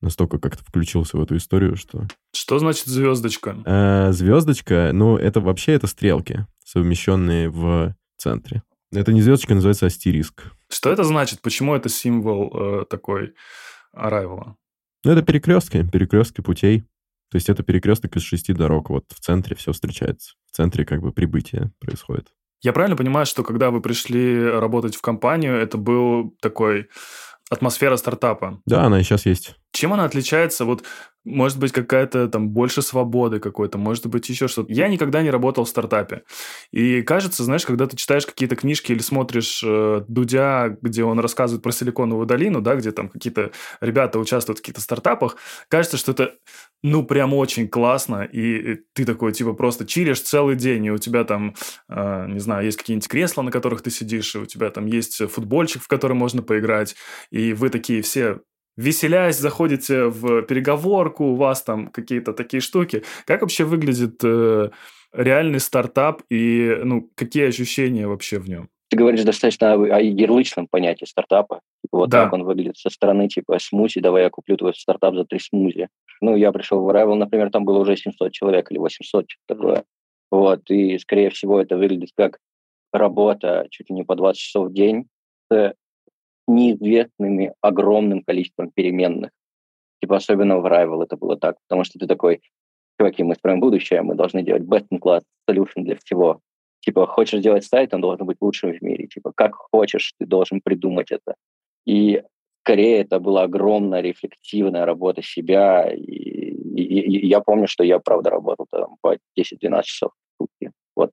настолько 0.01 0.39
как-то 0.39 0.65
включился 0.65 1.17
в 1.17 1.23
эту 1.23 1.37
историю, 1.37 1.77
что... 1.77 2.09
Что 2.35 2.59
значит 2.59 2.87
звездочка? 2.87 3.57
Э, 3.65 4.13
звездочка, 4.13 4.91
ну, 4.93 5.17
это 5.17 5.41
вообще 5.41 5.73
это 5.73 5.87
стрелки, 5.87 6.47
совмещенные 6.65 7.51
в 7.51 7.95
центре. 8.17 8.63
Это 8.95 9.13
не 9.13 9.23
звездочка, 9.23 9.55
называется 9.55 9.87
астериск. 9.87 10.45
Что 10.69 10.91
это 10.91 11.05
значит? 11.05 11.43
Почему 11.43 11.75
это 11.75 11.89
символ 11.89 12.53
э, 12.55 12.85
такой 12.89 13.35
Arrival? 13.95 14.55
Ну, 15.05 15.13
это 15.13 15.23
перекрестки, 15.23 15.87
перекрестки 15.91 16.41
путей. 16.41 16.85
То 17.31 17.37
есть 17.37 17.49
это 17.49 17.63
перекресток 17.63 18.17
из 18.17 18.23
шести 18.23 18.53
дорог. 18.53 18.91
Вот 18.91 19.07
в 19.09 19.21
центре 19.21 19.57
все 19.57 19.73
встречается. 19.73 20.35
В 20.51 20.57
центре 20.57 20.85
как 20.85 21.01
бы 21.01 21.13
прибытие 21.13 21.73
происходит. 21.81 22.29
Я 22.63 22.73
правильно 22.73 22.97
понимаю, 22.97 23.27
что 23.27 23.43
когда 23.43 23.71
вы 23.71 23.83
пришли 23.83 24.49
работать 24.49 24.97
в 24.97 25.03
компанию, 25.03 25.55
это 25.55 25.77
был 25.77 26.37
такой 26.41 26.89
атмосфера 27.51 27.97
стартапа? 27.97 28.63
Да, 28.65 28.85
она 28.85 29.01
и 29.01 29.03
сейчас 29.03 29.27
есть. 29.27 29.57
Чем 29.75 29.93
она 29.93 30.05
отличается? 30.05 30.65
Вот 30.65 30.85
может 31.25 31.59
быть, 31.59 31.73
какая-то 31.73 32.29
там 32.29 32.51
больше 32.51 32.83
свободы 32.83 33.41
какой-то, 33.41 33.79
может 33.79 34.07
быть, 34.07 34.29
еще 34.29 34.47
что-то. 34.47 34.73
Я 34.73 34.89
никогда 34.89 35.23
не 35.23 35.31
работал 35.31 35.65
в 35.65 35.69
стартапе. 35.69 36.23
И 36.71 37.01
кажется, 37.03 37.45
знаешь, 37.45 37.65
когда 37.65 37.87
ты 37.87 37.97
читаешь 37.97 38.27
какие-то 38.27 38.57
книжки 38.57 38.93
или 38.93 38.99
смотришь 38.99 39.63
э, 39.65 40.03
Дудя, 40.07 40.77
где 40.83 41.03
он 41.03 41.19
рассказывает 41.19 41.63
про 41.63 41.73
Силиконовую 41.73 42.27
долину, 42.27 42.61
да, 42.61 42.77
где 42.77 42.93
там 42.93 43.09
какие-то 43.09 43.53
ребята 43.81 44.19
участвуют 44.19 44.59
в 44.59 44.63
каких-то 44.63 44.83
стартапах, 44.83 45.37
кажется, 45.69 45.97
что 45.97 46.13
это, 46.13 46.35
ну, 46.83 47.03
прям 47.05 47.33
очень 47.33 47.69
классно, 47.69 48.23
и 48.25 48.81
ты 48.93 49.07
такой, 49.07 49.33
типа, 49.33 49.55
просто 49.55 49.87
чилишь 49.87 50.21
целый 50.21 50.57
день, 50.57 50.85
и 50.85 50.91
у 50.91 50.99
тебя 50.99 51.25
там, 51.25 51.55
э, 51.89 52.27
не 52.29 52.39
знаю, 52.39 52.67
есть 52.67 52.77
какие-нибудь 52.77 53.09
кресла, 53.09 53.41
на 53.41 53.51
которых 53.51 53.81
ты 53.81 53.91
сидишь, 53.91 54.35
и 54.35 54.39
у 54.39 54.47
тебя 54.47 54.69
там 54.69 54.85
есть 54.85 55.27
футбольчик, 55.31 55.83
в 55.83 55.89
который 55.89 56.13
можно 56.13 56.43
поиграть, 56.43 56.97
и 57.31 57.55
вы 57.55 57.71
такие 57.71 58.03
все 58.03 58.41
веселясь, 58.77 59.39
заходите 59.39 60.05
в 60.05 60.43
переговорку, 60.43 61.25
у 61.25 61.35
вас 61.35 61.63
там 61.63 61.89
какие-то 61.89 62.33
такие 62.33 62.61
штуки. 62.61 63.05
Как 63.27 63.43
вообще 63.43 63.65
выглядит 63.65 64.21
э, 64.23 64.71
реальный 65.13 65.61
стартап 65.61 66.23
и 66.31 66.81
ну, 66.85 67.11
какие 67.15 67.47
ощущения 67.47 68.07
вообще 68.07 68.39
в 68.39 68.49
нем? 68.49 68.69
Ты 68.91 68.99
говоришь 68.99 69.25
достаточно 69.25 69.73
о, 69.73 69.97
о 69.97 70.01
ярлычном 70.01 70.67
понятии 70.69 71.05
стартапа. 71.05 71.61
Типа, 71.83 71.99
вот 71.99 72.11
да. 72.11 72.25
так 72.25 72.33
он 72.33 72.45
выглядит 72.45 72.77
со 72.77 72.91
стороны, 72.91 73.29
типа, 73.29 73.59
смузи, 73.59 74.01
давай 74.01 74.25
я 74.25 74.31
куплю 74.31 74.57
твой 74.57 74.75
стартап 74.75 75.15
за 75.15 75.25
три 75.25 75.39
смузи. 75.39 75.89
Ну, 76.21 76.37
я 76.37 76.53
пришел 76.53 76.81
в 76.81 76.89
Arrival, 76.89 77.15
например, 77.15 77.51
там 77.51 77.65
было 77.65 77.79
уже 77.79 77.97
700 77.97 78.33
человек 78.33 78.71
или 78.71 78.79
800, 78.79 79.27
что-то 79.29 79.55
такое. 79.55 79.85
Вот, 80.31 80.71
и, 80.71 80.99
скорее 80.99 81.31
всего, 81.31 81.61
это 81.61 81.77
выглядит 81.77 82.11
как 82.17 82.39
работа 82.93 83.67
чуть 83.71 83.91
ли 83.91 83.97
не 83.97 84.05
по 84.05 84.15
20 84.15 84.41
часов 84.41 84.69
в 84.69 84.73
день 84.73 85.07
с 85.51 85.75
неизвестными 86.47 87.55
огромным 87.61 88.23
количеством 88.23 88.71
переменных. 88.71 89.31
Типа 90.01 90.17
особенно 90.17 90.59
в 90.59 90.67
Rival 90.67 91.03
это 91.05 91.17
было 91.17 91.37
так, 91.37 91.57
потому 91.67 91.85
что 91.85 91.99
ты 91.99 92.07
такой, 92.07 92.41
чуваки, 92.99 93.23
мы 93.23 93.35
строим 93.35 93.61
будущее, 93.61 94.03
мы 94.03 94.15
должны 94.15 94.43
делать 94.43 94.63
best-in-class 94.63 95.23
solution 95.49 95.83
для 95.83 95.97
всего. 95.97 96.41
Типа, 96.81 97.07
хочешь 97.07 97.41
сделать 97.41 97.65
сайт, 97.65 97.95
он 97.95 98.03
должен 98.03 98.27
быть 98.27 98.37
лучшим 98.43 98.73
в 98.73 98.83
мире. 98.83 99.07
Типа, 99.07 99.33
как 99.35 99.55
хочешь, 99.55 100.13
ты 100.19 100.27
должен 100.27 100.61
придумать 100.63 101.11
это. 101.11 101.35
И 101.87 102.23
скорее 102.61 103.01
это 103.01 103.21
была 103.21 103.45
огромная 103.45 104.03
рефлективная 104.03 104.85
работа 104.85 105.23
себя. 105.23 105.91
И, 105.91 106.03
и, 106.03 107.01
и 107.01 107.27
я 107.27 107.41
помню, 107.41 107.69
что 107.69 107.85
я, 107.85 107.99
правда, 108.01 108.31
работал 108.31 108.67
там 108.71 108.97
по 109.01 109.17
10-12 109.39 109.83
часов 109.85 110.13
в 110.13 110.43
сутки. 110.43 110.73
Вот. 110.95 111.11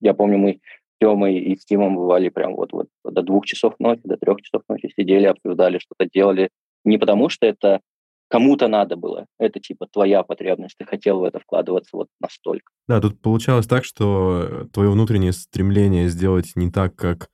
Я 0.00 0.14
помню, 0.14 0.38
мы 0.38 0.60
Тёмой 1.00 1.38
и 1.38 1.56
с 1.56 1.64
Тимом 1.64 1.96
бывали 1.96 2.28
прям 2.28 2.54
вот, 2.54 2.72
вот 2.72 2.88
до 3.04 3.22
двух 3.22 3.46
часов 3.46 3.74
ночи, 3.78 4.02
до 4.04 4.16
трех 4.16 4.40
часов 4.42 4.62
ночи 4.68 4.92
сидели, 4.96 5.26
обсуждали, 5.26 5.78
что-то 5.78 6.08
делали. 6.12 6.50
Не 6.84 6.98
потому 6.98 7.28
что 7.28 7.46
это 7.46 7.80
кому-то 8.28 8.68
надо 8.68 8.96
было. 8.96 9.26
Это 9.38 9.60
типа 9.60 9.86
твоя 9.92 10.22
потребность. 10.22 10.76
Ты 10.78 10.84
хотел 10.84 11.20
в 11.20 11.24
это 11.24 11.38
вкладываться 11.40 11.90
вот 11.96 12.08
настолько. 12.20 12.72
Да, 12.88 13.00
тут 13.00 13.20
получалось 13.20 13.66
так, 13.66 13.84
что 13.84 14.66
твое 14.72 14.90
внутреннее 14.90 15.32
стремление 15.32 16.08
сделать 16.08 16.52
не 16.56 16.70
так, 16.70 16.96
как 16.96 17.28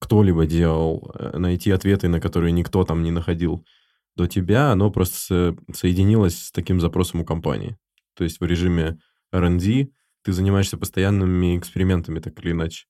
кто-либо 0.00 0.46
делал, 0.46 1.10
э, 1.14 1.36
найти 1.38 1.70
ответы, 1.70 2.08
на 2.08 2.20
которые 2.20 2.52
никто 2.52 2.84
там 2.84 3.02
не 3.02 3.10
находил 3.10 3.64
до 4.16 4.26
тебя, 4.26 4.70
оно 4.70 4.90
просто 4.90 5.56
соединилось 5.72 6.38
с 6.38 6.52
таким 6.52 6.80
запросом 6.80 7.20
у 7.20 7.24
компании. 7.24 7.76
То 8.14 8.24
есть 8.24 8.40
в 8.40 8.44
режиме 8.44 8.98
R&D 9.32 9.88
ты 10.22 10.32
занимаешься 10.32 10.76
постоянными 10.76 11.58
экспериментами, 11.58 12.20
так 12.20 12.38
или 12.44 12.52
иначе 12.52 12.86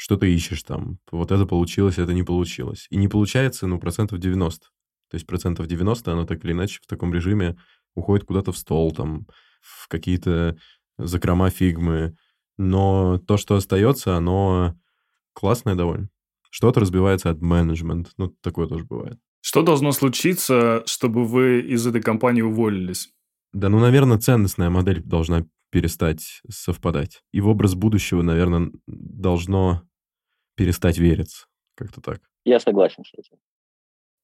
что 0.00 0.16
ты 0.16 0.34
ищешь 0.34 0.62
там. 0.62 0.98
Вот 1.12 1.30
это 1.30 1.44
получилось, 1.44 1.98
это 1.98 2.14
не 2.14 2.22
получилось. 2.22 2.86
И 2.88 2.96
не 2.96 3.06
получается, 3.06 3.66
ну, 3.66 3.78
процентов 3.78 4.18
90. 4.18 4.64
То 5.10 5.14
есть 5.14 5.26
процентов 5.26 5.66
90 5.66 6.10
оно 6.10 6.24
так 6.24 6.42
или 6.42 6.52
иначе 6.52 6.78
в 6.82 6.86
таком 6.86 7.12
режиме 7.12 7.58
уходит 7.94 8.26
куда-то 8.26 8.50
в 8.50 8.56
стол, 8.56 8.92
там, 8.92 9.26
в 9.60 9.88
какие-то 9.88 10.56
закрома 10.96 11.50
фигмы. 11.50 12.14
Но 12.56 13.18
то, 13.18 13.36
что 13.36 13.56
остается, 13.56 14.16
оно 14.16 14.74
классное 15.34 15.74
довольно. 15.74 16.08
Что-то 16.50 16.80
разбивается 16.80 17.28
от 17.28 17.42
менеджмента. 17.42 18.10
Ну, 18.16 18.34
такое 18.40 18.68
тоже 18.68 18.86
бывает. 18.86 19.18
Что 19.42 19.60
должно 19.62 19.92
случиться, 19.92 20.82
чтобы 20.86 21.26
вы 21.26 21.60
из 21.60 21.86
этой 21.86 22.00
компании 22.00 22.40
уволились? 22.40 23.10
Да, 23.52 23.68
ну, 23.68 23.78
наверное, 23.78 24.16
ценностная 24.16 24.70
модель 24.70 25.02
должна 25.02 25.44
перестать 25.70 26.40
совпадать. 26.48 27.20
И 27.32 27.42
в 27.42 27.48
образ 27.48 27.74
будущего, 27.74 28.22
наверное, 28.22 28.70
должно 28.86 29.82
перестать 30.60 30.98
вериться. 30.98 31.46
Как-то 31.74 32.02
так. 32.02 32.20
Я 32.44 32.60
согласен 32.60 33.02
с 33.02 33.14
этим. 33.14 33.38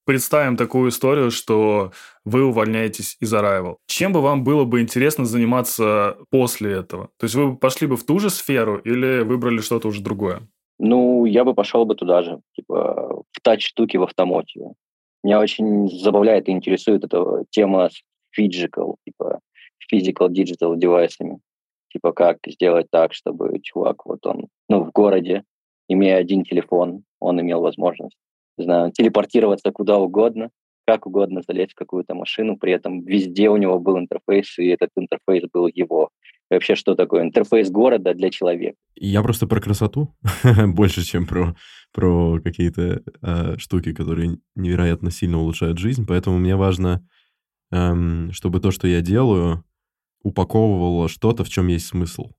Представим 0.05 0.59
такую 0.59 0.91
историю, 0.91 1.31
что 1.31 1.93
вы 2.27 2.45
увольняетесь 2.45 3.17
из 3.21 3.33
Arrival. 3.33 3.77
Чем 3.87 4.13
бы 4.13 4.21
вам 4.21 4.45
было 4.45 4.67
бы 4.67 4.83
интересно 4.83 5.25
заниматься 5.25 6.19
после 6.31 6.73
этого? 6.73 7.09
То 7.19 7.25
есть 7.25 7.35
вы 7.35 7.53
бы 7.53 7.57
пошли 7.57 7.87
бы 7.87 7.97
в 7.97 8.05
ту 8.05 8.19
же 8.19 8.29
сферу 8.29 8.77
или 8.77 9.23
выбрали 9.23 9.63
что-то 9.63 9.89
уже 9.89 10.03
другое? 10.03 10.47
Ну, 10.79 11.25
я 11.25 11.43
бы 11.43 11.55
пошел 11.55 11.87
бы 11.87 11.95
туда 11.95 12.23
же, 12.23 12.41
типа 12.55 13.23
в 13.33 13.41
тач-штуки 13.41 13.97
в 13.97 14.03
автомотиве. 14.03 14.75
Меня 15.25 15.41
очень 15.41 15.89
забавляет 15.89 16.49
и 16.49 16.53
интересует 16.53 17.03
эта 17.03 17.45
тема 17.49 17.89
с 17.89 18.03
physical, 18.39 18.97
типа 19.07 19.41
physical 19.91 20.29
digital 20.29 20.77
девайсами. 20.77 21.39
Типа 21.91 22.13
как 22.13 22.41
сделать 22.47 22.89
так, 22.91 23.15
чтобы 23.15 23.59
чувак 23.63 24.05
вот 24.05 24.27
он, 24.27 24.49
ну, 24.69 24.85
в 24.85 24.93
городе 24.93 25.45
имея 25.89 26.17
один 26.17 26.45
телефон, 26.45 27.05
он 27.21 27.41
имел 27.41 27.61
возможность, 27.61 28.17
не 28.59 28.65
знаю, 28.65 28.93
телепортироваться 28.93 29.71
куда 29.71 29.99
угодно, 29.99 30.51
как 30.87 31.07
угодно 31.07 31.43
залезть 31.47 31.73
в 31.73 31.77
какую-то 31.77 32.15
машину, 32.15 32.57
при 32.57 32.73
этом 32.73 33.05
везде 33.05 33.51
у 33.51 33.57
него 33.57 33.79
был 33.81 33.99
интерфейс, 33.99 34.59
и 34.59 34.67
этот 34.67 34.91
интерфейс 34.97 35.45
был 35.53 35.67
его. 35.67 36.11
И 36.49 36.55
вообще, 36.55 36.77
что 36.77 36.95
такое 36.95 37.23
интерфейс 37.23 37.71
города 37.71 38.15
для 38.15 38.31
человека? 38.31 38.77
Я 38.95 39.23
просто 39.23 39.49
про 39.49 39.61
красоту 39.61 40.15
больше, 40.67 41.03
чем 41.05 41.27
про, 41.27 41.57
про 41.93 42.41
какие-то 42.41 43.03
э, 43.21 43.59
штуки, 43.59 43.93
которые 43.93 44.39
невероятно 44.55 45.11
сильно 45.11 45.39
улучшают 45.39 45.79
жизнь. 45.79 46.07
Поэтому 46.07 46.39
мне 46.39 46.55
важно, 46.55 47.05
эм, 47.73 48.31
чтобы 48.33 48.61
то, 48.61 48.71
что 48.71 48.87
я 48.87 49.01
делаю, 49.01 49.65
упаковывало 50.23 51.09
что-то, 51.09 51.43
в 51.43 51.49
чем 51.49 51.67
есть 51.67 51.87
смысл 51.87 52.31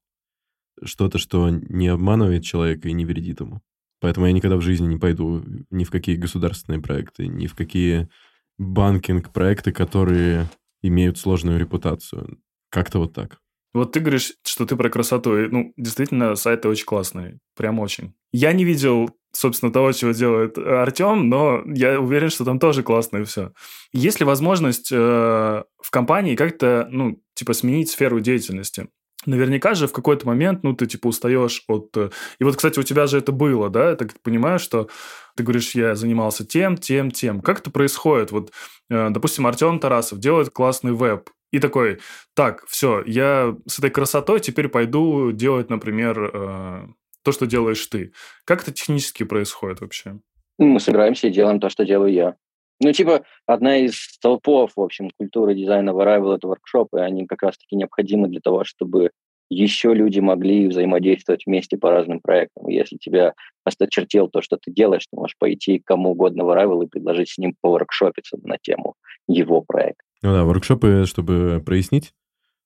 что-то, 0.83 1.17
что 1.17 1.49
не 1.49 1.87
обманывает 1.87 2.43
человека 2.43 2.89
и 2.89 2.93
не 2.93 3.05
вредит 3.05 3.39
ему. 3.39 3.61
Поэтому 3.99 4.27
я 4.27 4.31
никогда 4.31 4.57
в 4.57 4.61
жизни 4.61 4.87
не 4.87 4.97
пойду 4.97 5.43
ни 5.71 5.83
в 5.83 5.91
какие 5.91 6.15
государственные 6.15 6.81
проекты, 6.81 7.27
ни 7.27 7.47
в 7.47 7.55
какие 7.55 8.09
банкинг-проекты, 8.57 9.71
которые 9.71 10.49
имеют 10.81 11.17
сложную 11.17 11.59
репутацию. 11.59 12.39
Как-то 12.69 12.99
вот 12.99 13.13
так. 13.13 13.39
Вот 13.73 13.91
ты 13.91 13.99
говоришь, 13.99 14.33
что 14.43 14.65
ты 14.65 14.75
про 14.75 14.89
красоту. 14.89 15.37
И, 15.37 15.47
ну, 15.49 15.73
действительно, 15.77 16.35
сайты 16.35 16.67
очень 16.67 16.85
классные. 16.85 17.39
Прям 17.55 17.79
очень. 17.79 18.13
Я 18.31 18.53
не 18.53 18.63
видел, 18.63 19.09
собственно, 19.31 19.71
того, 19.71 19.91
чего 19.91 20.11
делает 20.11 20.57
Артем, 20.57 21.29
но 21.29 21.61
я 21.65 21.99
уверен, 21.99 22.29
что 22.29 22.45
там 22.45 22.59
тоже 22.59 22.81
классно 22.81 23.17
и 23.17 23.23
все. 23.23 23.51
Есть 23.93 24.19
ли 24.19 24.25
возможность 24.25 24.91
э, 24.91 24.95
в 24.95 25.91
компании 25.91 26.35
как-то, 26.35 26.87
ну, 26.89 27.21
типа, 27.35 27.53
сменить 27.53 27.89
сферу 27.89 28.19
деятельности? 28.19 28.87
Наверняка 29.25 29.73
же 29.73 29.87
в 29.87 29.93
какой-то 29.93 30.27
момент, 30.27 30.63
ну, 30.63 30.73
ты, 30.73 30.85
типа, 30.85 31.07
устаешь 31.07 31.63
от... 31.67 31.95
Э, 31.97 32.09
и 32.39 32.43
вот, 32.43 32.55
кстати, 32.55 32.79
у 32.79 32.83
тебя 32.83 33.07
же 33.07 33.17
это 33.17 33.31
было, 33.31 33.69
да? 33.69 33.95
Ты 33.95 34.09
понимаешь, 34.21 34.61
что 34.61 34.89
ты 35.35 35.43
говоришь, 35.43 35.75
я 35.75 35.95
занимался 35.95 36.45
тем, 36.45 36.77
тем, 36.77 37.11
тем. 37.11 37.41
Как 37.41 37.59
это 37.59 37.71
происходит? 37.71 38.31
Вот, 38.31 38.51
э, 38.89 39.09
допустим, 39.09 39.47
Артем 39.47 39.79
Тарасов 39.79 40.19
делает 40.19 40.49
классный 40.49 40.93
веб, 40.93 41.29
и 41.51 41.59
такой, 41.59 41.99
так, 42.35 42.65
все, 42.67 43.03
я 43.05 43.55
с 43.65 43.79
этой 43.79 43.89
красотой 43.89 44.39
теперь 44.41 44.67
пойду 44.67 45.31
делать, 45.31 45.69
например, 45.69 46.31
э, 46.33 46.87
то, 47.23 47.31
что 47.31 47.45
делаешь 47.45 47.85
ты. 47.87 48.11
Как 48.45 48.63
это 48.63 48.71
технически 48.71 49.23
происходит 49.23 49.81
вообще? 49.81 50.19
Мы 50.57 50.79
собираемся 50.79 51.27
и 51.27 51.31
делаем 51.31 51.59
то, 51.59 51.69
что 51.69 51.85
делаю 51.85 52.11
я. 52.11 52.35
Ну, 52.79 52.91
типа, 52.91 53.23
одна 53.45 53.77
из 53.77 53.95
столпов, 53.95 54.71
в 54.75 54.81
общем, 54.81 55.09
культуры 55.17 55.55
дизайна 55.55 55.93
в 55.93 55.99
Arrival— 55.99 56.35
это 56.37 56.47
воркшопы. 56.47 56.99
Они 56.99 57.25
как 57.25 57.41
раз-таки 57.41 57.75
необходимы 57.75 58.27
для 58.27 58.39
того, 58.39 58.63
чтобы 58.63 59.11
еще 59.49 59.93
люди 59.93 60.19
могли 60.19 60.67
взаимодействовать 60.67 61.45
вместе 61.45 61.77
по 61.77 61.89
разным 61.89 62.19
проектам. 62.19 62.67
Если 62.67 62.97
тебя 62.97 63.33
осточертел 63.63 64.27
то, 64.27 64.41
что 64.41 64.57
ты 64.57 64.71
делаешь, 64.71 65.07
ты 65.09 65.15
можешь 65.15 65.37
пойти 65.39 65.79
к 65.79 65.85
кому 65.85 66.11
угодно 66.11 66.43
в 66.43 66.49
Arrival 66.49 66.83
и 66.83 66.89
предложить 66.89 67.29
с 67.29 67.37
ним 67.37 67.55
поворкшопиться 67.61 68.37
на 68.43 68.57
тему 68.61 68.95
его 69.27 69.61
проекта. 69.61 70.03
Ну 70.21 70.33
да, 70.33 70.43
воркшопы, 70.43 71.05
чтобы 71.07 71.63
прояснить, 71.65 72.13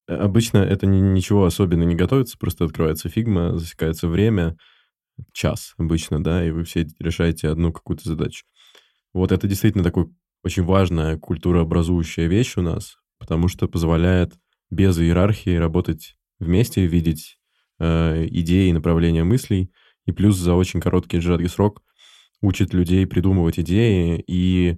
э, 0.08 0.16
обычно 0.16 0.58
это 0.60 0.88
ничего 0.88 1.46
особенно 1.46 1.84
не 1.84 1.96
готовится, 1.96 2.38
просто 2.38 2.66
открывается 2.66 3.10
Figma, 3.10 3.58
засекается 3.58 4.08
время, 4.08 4.58
час 5.34 5.74
обычно, 5.78 6.24
да, 6.24 6.44
и 6.44 6.52
вы 6.52 6.64
все 6.64 6.88
решаете 7.00 7.50
одну 7.50 7.72
какую-то 7.72 8.08
задачу. 8.08 8.46
Вот 9.14 9.32
это 9.32 9.48
действительно 9.48 9.84
такой 9.84 10.10
очень 10.44 10.64
важная 10.64 11.18
культурообразующая 11.18 12.28
вещь 12.28 12.58
у 12.58 12.62
нас, 12.62 12.98
потому 13.20 13.48
что 13.48 13.68
позволяет 13.68 14.34
без 14.70 14.98
иерархии 15.00 15.56
работать 15.56 16.16
вместе, 16.40 16.86
видеть 16.88 17.38
э, 17.80 18.28
идеи 18.30 18.70
и 18.70 18.74
направления 18.74 19.24
мыслей, 19.24 19.72
и 20.06 20.12
плюс 20.12 20.38
за 20.38 20.56
очень 20.56 20.80
короткий 20.80 21.20
сжатый 21.20 21.50
срок 21.50 21.84
учит 22.42 22.74
людей 22.74 23.06
придумывать 23.06 23.60
идеи 23.60 24.24
и 24.26 24.78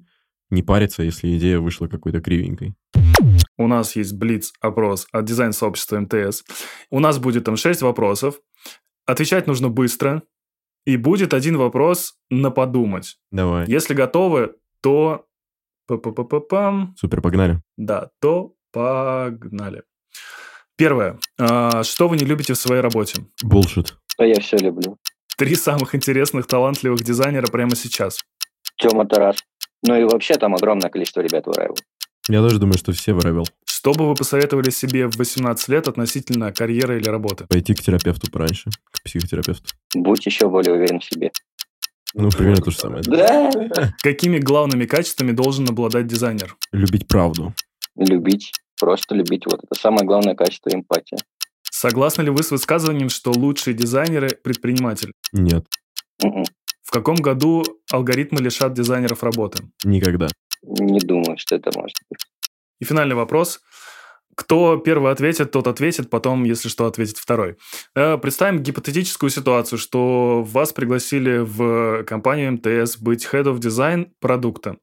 не 0.50 0.64
париться, 0.64 1.04
если 1.04 1.38
идея 1.38 1.60
вышла 1.60 1.88
какой-то 1.88 2.22
кривенькой. 2.22 2.76
У 3.58 3.68
нас 3.68 3.96
есть 3.96 4.14
блиц-опрос 4.14 5.08
от 5.12 5.26
дизайн-сообщества 5.26 6.00
МТС. 6.00 6.44
У 6.90 7.00
нас 7.00 7.20
будет 7.20 7.46
там 7.46 7.56
6 7.56 7.82
вопросов. 7.84 8.40
Отвечать 9.06 9.48
нужно 9.48 9.70
быстро. 9.70 10.24
И 10.86 10.98
будет 10.98 11.34
один 11.34 11.58
вопрос 11.58 12.16
на 12.30 12.52
подумать. 12.52 13.18
Давай. 13.32 13.66
Если 13.68 13.94
готовы, 13.94 14.56
то... 14.82 15.26
Па-па-па-пам. 15.86 16.96
Супер, 16.98 17.22
погнали. 17.22 17.62
Да, 17.76 18.10
то 18.22 18.54
погнали. 18.72 19.84
Первое. 20.78 21.20
А, 21.38 21.84
что 21.84 22.08
вы 22.08 22.18
не 22.18 22.26
любите 22.26 22.54
в 22.54 22.58
своей 22.58 22.82
работе? 22.82 23.26
Булшит. 23.44 23.98
А 24.18 24.26
я 24.26 24.40
все 24.40 24.58
люблю. 24.58 24.98
Три 25.38 25.56
самых 25.56 25.94
интересных, 25.94 26.48
талантливых 26.48 27.02
дизайнера 27.02 27.48
прямо 27.48 27.76
сейчас. 27.76 28.20
Тема 28.78 29.06
Тарас. 29.06 29.38
Ну 29.86 29.96
и 30.00 30.04
вообще 30.06 30.36
там 30.36 30.56
огромное 30.56 30.90
количество 30.90 31.22
ребят 31.22 31.46
в 31.46 31.50
Arrival. 31.50 31.78
Я 32.30 32.40
тоже 32.40 32.60
думаю, 32.60 32.78
что 32.78 32.94
все 32.94 33.14
выравил. 33.14 33.46
Что 33.66 33.92
бы 33.92 34.08
вы 34.08 34.16
посоветовали 34.16 34.70
себе 34.70 35.08
в 35.08 35.18
18 35.18 35.68
лет 35.68 35.88
относительно 35.88 36.54
карьеры 36.54 37.00
или 37.00 37.10
работы? 37.10 37.46
Пойти 37.48 37.74
к 37.74 37.82
терапевту 37.82 38.32
пораньше, 38.32 38.70
к 38.92 39.04
психотерапевту. 39.04 39.74
Будь 39.94 40.26
еще 40.26 40.48
более 40.48 40.74
уверен 40.74 41.02
в 41.02 41.04
себе. 41.04 41.32
Ну, 42.14 42.30
примерно 42.30 42.62
то 42.62 42.72
же 42.72 42.78
самое. 42.78 43.02
Да. 43.04 43.52
Какими 44.02 44.38
главными 44.38 44.86
качествами 44.86 45.32
должен 45.32 45.68
обладать 45.68 46.08
дизайнер? 46.08 46.56
Любить 46.72 47.08
правду. 47.08 47.54
Любить. 47.98 48.54
Просто 48.80 49.16
любить. 49.16 49.46
Вот 49.46 49.60
это 49.64 49.80
самое 49.80 50.06
главное 50.06 50.36
качество 50.36 50.70
эмпатия. 50.70 51.18
Согласны 51.64 52.22
ли 52.22 52.30
вы 52.30 52.44
с 52.44 52.52
высказыванием, 52.52 53.10
что 53.10 53.32
лучшие 53.32 53.74
дизайнеры– 53.74 54.30
предприниматель? 54.44 55.12
Нет. 55.32 55.66
В 56.22 56.92
каком 56.92 57.16
году 57.16 57.64
алгоритмы 57.92 58.40
лишат 58.40 58.74
дизайнеров 58.74 59.24
работы? 59.24 59.64
никогда. 59.84 60.28
Не 60.64 61.00
думаю, 61.00 61.38
что 61.38 61.56
это 61.56 61.72
может 61.78 61.98
быть. 62.10 62.20
И 62.80 62.86
финальный 62.86 63.16
вопрос. 63.16 63.62
Кто 64.36 64.78
первый 64.78 65.12
ответит, 65.12 65.52
тот 65.52 65.68
ответит, 65.68 66.10
потом, 66.10 66.44
если 66.44 66.68
что, 66.68 66.88
ответит 66.88 67.18
второй. 67.18 67.58
Э, 67.96 68.18
Представим 68.18 68.64
гипотетическую 68.64 69.30
ситуацию, 69.30 69.78
что 69.78 70.42
вас 70.44 70.74
пригласили 70.74 71.38
в 71.38 72.04
компанию 72.06 72.54
МТС 72.54 72.98
быть 72.98 73.28
Head 73.32 73.44
of 73.44 73.60
Design 73.60 74.10
продукта. 74.20 74.78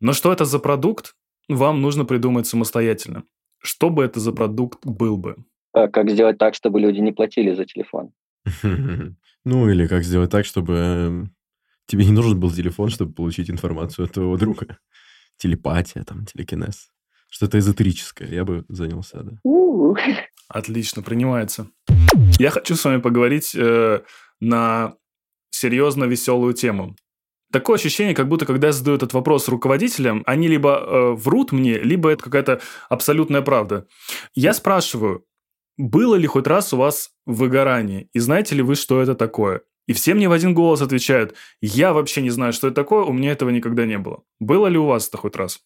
Но 0.00 0.12
что 0.12 0.32
это 0.32 0.44
за 0.44 0.58
продукт, 0.58 1.14
вам 1.48 1.80
нужно 1.80 2.04
придумать 2.04 2.46
самостоятельно. 2.46 3.22
Что 3.62 3.88
бы 3.88 4.04
это 4.04 4.20
за 4.20 4.32
продукт 4.32 4.84
был 4.84 5.16
бы? 5.16 5.36
А 5.72 5.88
как 5.88 6.10
сделать 6.10 6.38
так, 6.38 6.54
чтобы 6.54 6.80
люди 6.80 7.00
не 7.00 7.12
платили 7.12 7.54
за 7.54 7.64
телефон? 7.64 8.12
Ну, 9.48 9.70
или 9.70 9.86
как 9.86 10.02
сделать 10.02 10.32
так, 10.32 10.44
чтобы 10.44 10.74
эм, 10.74 11.35
тебе 11.86 12.04
не 12.04 12.12
нужен 12.12 12.38
был 12.38 12.50
телефон, 12.50 12.90
чтобы 12.90 13.12
получить 13.12 13.50
информацию 13.50 14.06
от 14.06 14.12
твоего 14.12 14.36
друга. 14.36 14.78
Телепатия, 15.38 16.02
там, 16.04 16.24
телекинез. 16.24 16.88
Что-то 17.28 17.58
эзотерическое. 17.58 18.28
Я 18.28 18.44
бы 18.44 18.64
занялся, 18.68 19.22
да. 19.22 19.38
Отлично, 20.48 21.02
принимается. 21.02 21.68
Я 22.38 22.50
хочу 22.50 22.76
с 22.76 22.84
вами 22.84 23.00
поговорить 23.00 23.54
э, 23.54 24.00
на 24.40 24.94
серьезно 25.50 26.04
веселую 26.04 26.54
тему. 26.54 26.96
Такое 27.52 27.76
ощущение, 27.76 28.14
как 28.14 28.28
будто 28.28 28.44
когда 28.44 28.68
я 28.68 28.72
задаю 28.72 28.96
этот 28.96 29.12
вопрос 29.12 29.48
руководителям, 29.48 30.22
они 30.26 30.48
либо 30.48 30.70
э, 30.70 31.12
врут 31.14 31.52
мне, 31.52 31.78
либо 31.78 32.10
это 32.10 32.22
какая-то 32.22 32.60
абсолютная 32.88 33.42
правда. 33.42 33.86
Я 34.34 34.52
спрашиваю, 34.52 35.24
было 35.76 36.16
ли 36.16 36.26
хоть 36.26 36.46
раз 36.46 36.72
у 36.72 36.76
вас 36.76 37.10
выгорание, 37.24 38.08
и 38.12 38.18
знаете 38.18 38.54
ли 38.54 38.62
вы, 38.62 38.74
что 38.74 39.00
это 39.00 39.14
такое? 39.14 39.62
И 39.86 39.92
все 39.92 40.14
мне 40.14 40.28
в 40.28 40.32
один 40.32 40.52
голос 40.54 40.82
отвечают, 40.82 41.34
я 41.60 41.92
вообще 41.92 42.20
не 42.22 42.30
знаю, 42.30 42.52
что 42.52 42.66
это 42.68 42.74
такое, 42.76 43.04
у 43.04 43.12
меня 43.12 43.32
этого 43.32 43.50
никогда 43.50 43.86
не 43.86 43.98
было. 43.98 44.22
Было 44.40 44.66
ли 44.66 44.78
у 44.78 44.86
вас 44.86 45.08
это 45.08 45.16
хоть 45.16 45.36
раз? 45.36 45.60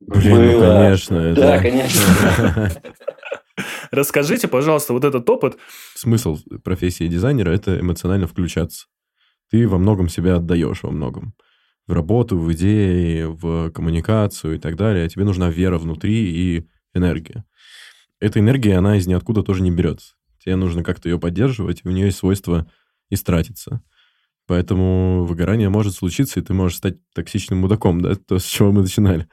Блин, 0.00 0.34
ну, 0.34 0.52
Было. 0.60 0.82
конечно. 0.82 1.34
Да, 1.34 1.56
это- 1.56 1.62
конечно. 1.62 2.72
Расскажите, 3.90 4.48
пожалуйста, 4.48 4.92
вот 4.94 5.04
этот 5.04 5.28
опыт. 5.28 5.58
Смысл 5.94 6.38
профессии 6.64 7.06
дизайнера– 7.06 7.50
это 7.52 7.78
эмоционально 7.78 8.26
включаться. 8.26 8.86
Ты 9.50 9.68
во 9.68 9.78
многом 9.78 10.08
себя 10.08 10.36
отдаешь, 10.36 10.82
во 10.82 10.90
многом. 10.90 11.34
В 11.86 11.92
работу, 11.92 12.38
в 12.38 12.50
идеи, 12.54 13.24
в 13.24 13.70
коммуникацию 13.70 14.54
и 14.56 14.58
так 14.58 14.76
далее. 14.76 15.08
Тебе 15.08 15.24
нужна 15.24 15.50
вера 15.50 15.78
внутри 15.78 16.14
и 16.32 16.66
энергия. 16.94 17.44
Эта 18.18 18.38
энергия, 18.40 18.76
она 18.78 18.96
из 18.96 19.06
ниоткуда 19.06 19.42
тоже 19.42 19.62
не 19.62 19.70
берется. 19.70 20.14
Тебе 20.42 20.56
нужно 20.56 20.82
как-то 20.82 21.08
ее 21.08 21.18
поддерживать, 21.18 21.82
и 21.84 21.88
у 21.88 21.90
нее 21.90 22.06
есть 22.06 22.18
свойство 22.18 22.66
истратиться. 23.12 23.82
Поэтому 24.46 25.24
выгорание 25.24 25.68
может 25.68 25.94
случиться, 25.94 26.40
и 26.40 26.42
ты 26.42 26.52
можешь 26.52 26.78
стать 26.78 26.96
токсичным 27.14 27.60
мудаком, 27.60 28.00
да, 28.00 28.14
то, 28.14 28.38
с 28.38 28.44
чего 28.44 28.72
мы 28.72 28.82
начинали. 28.82 29.28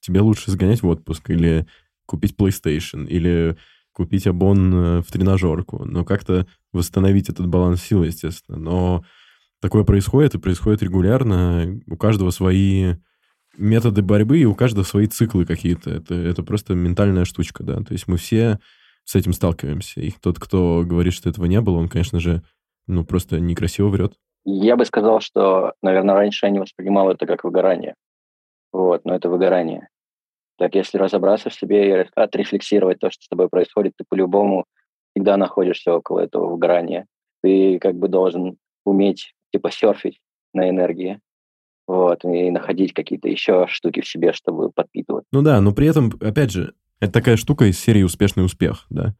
Тебе 0.00 0.20
лучше 0.20 0.50
сгонять 0.50 0.82
в 0.82 0.88
отпуск 0.88 1.30
или 1.30 1.66
купить 2.06 2.34
PlayStation, 2.36 3.06
или 3.06 3.56
купить 3.92 4.26
обон 4.26 4.74
э, 4.74 5.02
в 5.02 5.06
тренажерку, 5.12 5.84
но 5.84 6.04
как-то 6.04 6.46
восстановить 6.72 7.28
этот 7.28 7.46
баланс 7.48 7.82
сил, 7.82 8.02
естественно. 8.02 8.58
Но 8.58 9.04
такое 9.60 9.84
происходит, 9.84 10.34
и 10.34 10.38
происходит 10.38 10.82
регулярно. 10.82 11.80
У 11.86 11.96
каждого 11.96 12.30
свои 12.30 12.94
методы 13.56 14.02
борьбы, 14.02 14.38
и 14.38 14.44
у 14.44 14.54
каждого 14.54 14.84
свои 14.84 15.06
циклы 15.06 15.44
какие-то. 15.44 15.90
Это, 15.90 16.14
это 16.14 16.42
просто 16.42 16.74
ментальная 16.74 17.24
штучка, 17.24 17.62
да. 17.62 17.82
То 17.82 17.92
есть 17.92 18.08
мы 18.08 18.16
все 18.16 18.58
с 19.04 19.14
этим 19.14 19.32
сталкиваемся. 19.32 20.00
И 20.00 20.10
тот, 20.10 20.38
кто 20.38 20.82
говорит, 20.86 21.12
что 21.12 21.28
этого 21.28 21.46
не 21.46 21.60
было, 21.60 21.76
он, 21.76 21.88
конечно 21.88 22.20
же, 22.20 22.42
ну, 22.86 23.04
просто 23.04 23.40
некрасиво 23.40 23.88
врет. 23.88 24.14
Я 24.44 24.76
бы 24.76 24.84
сказал, 24.84 25.20
что, 25.20 25.74
наверное, 25.82 26.14
раньше 26.14 26.46
я 26.46 26.50
не 26.50 26.58
воспринимал 26.58 27.10
это 27.10 27.26
как 27.26 27.44
выгорание. 27.44 27.94
Вот, 28.72 29.04
но 29.04 29.14
это 29.14 29.28
выгорание. 29.28 29.88
Так, 30.58 30.74
если 30.74 30.98
разобраться 30.98 31.50
в 31.50 31.54
себе 31.54 31.88
и 31.88 32.06
отрефлексировать 32.14 32.98
то, 32.98 33.10
что 33.10 33.24
с 33.24 33.28
тобой 33.28 33.48
происходит, 33.48 33.94
ты 33.96 34.04
по-любому 34.08 34.64
всегда 35.14 35.36
находишься 35.36 35.94
около 35.94 36.20
этого 36.20 36.48
выгорания. 36.50 37.06
Ты 37.42 37.78
как 37.78 37.94
бы 37.94 38.08
должен 38.08 38.56
уметь, 38.84 39.34
типа, 39.52 39.70
серфить 39.70 40.20
на 40.52 40.68
энергии. 40.68 41.20
Вот, 41.86 42.24
и 42.24 42.50
находить 42.50 42.92
какие-то 42.92 43.28
еще 43.28 43.66
штуки 43.68 44.00
в 44.00 44.08
себе, 44.08 44.32
чтобы 44.32 44.70
подпитывать. 44.70 45.24
Ну 45.32 45.42
да, 45.42 45.60
но 45.60 45.72
при 45.72 45.88
этом, 45.88 46.12
опять 46.20 46.52
же, 46.52 46.74
это 47.00 47.12
такая 47.12 47.36
штука 47.36 47.64
из 47.64 47.78
серии 47.78 48.04
«Успешный 48.04 48.44
успех», 48.44 48.86
да. 48.88 49.14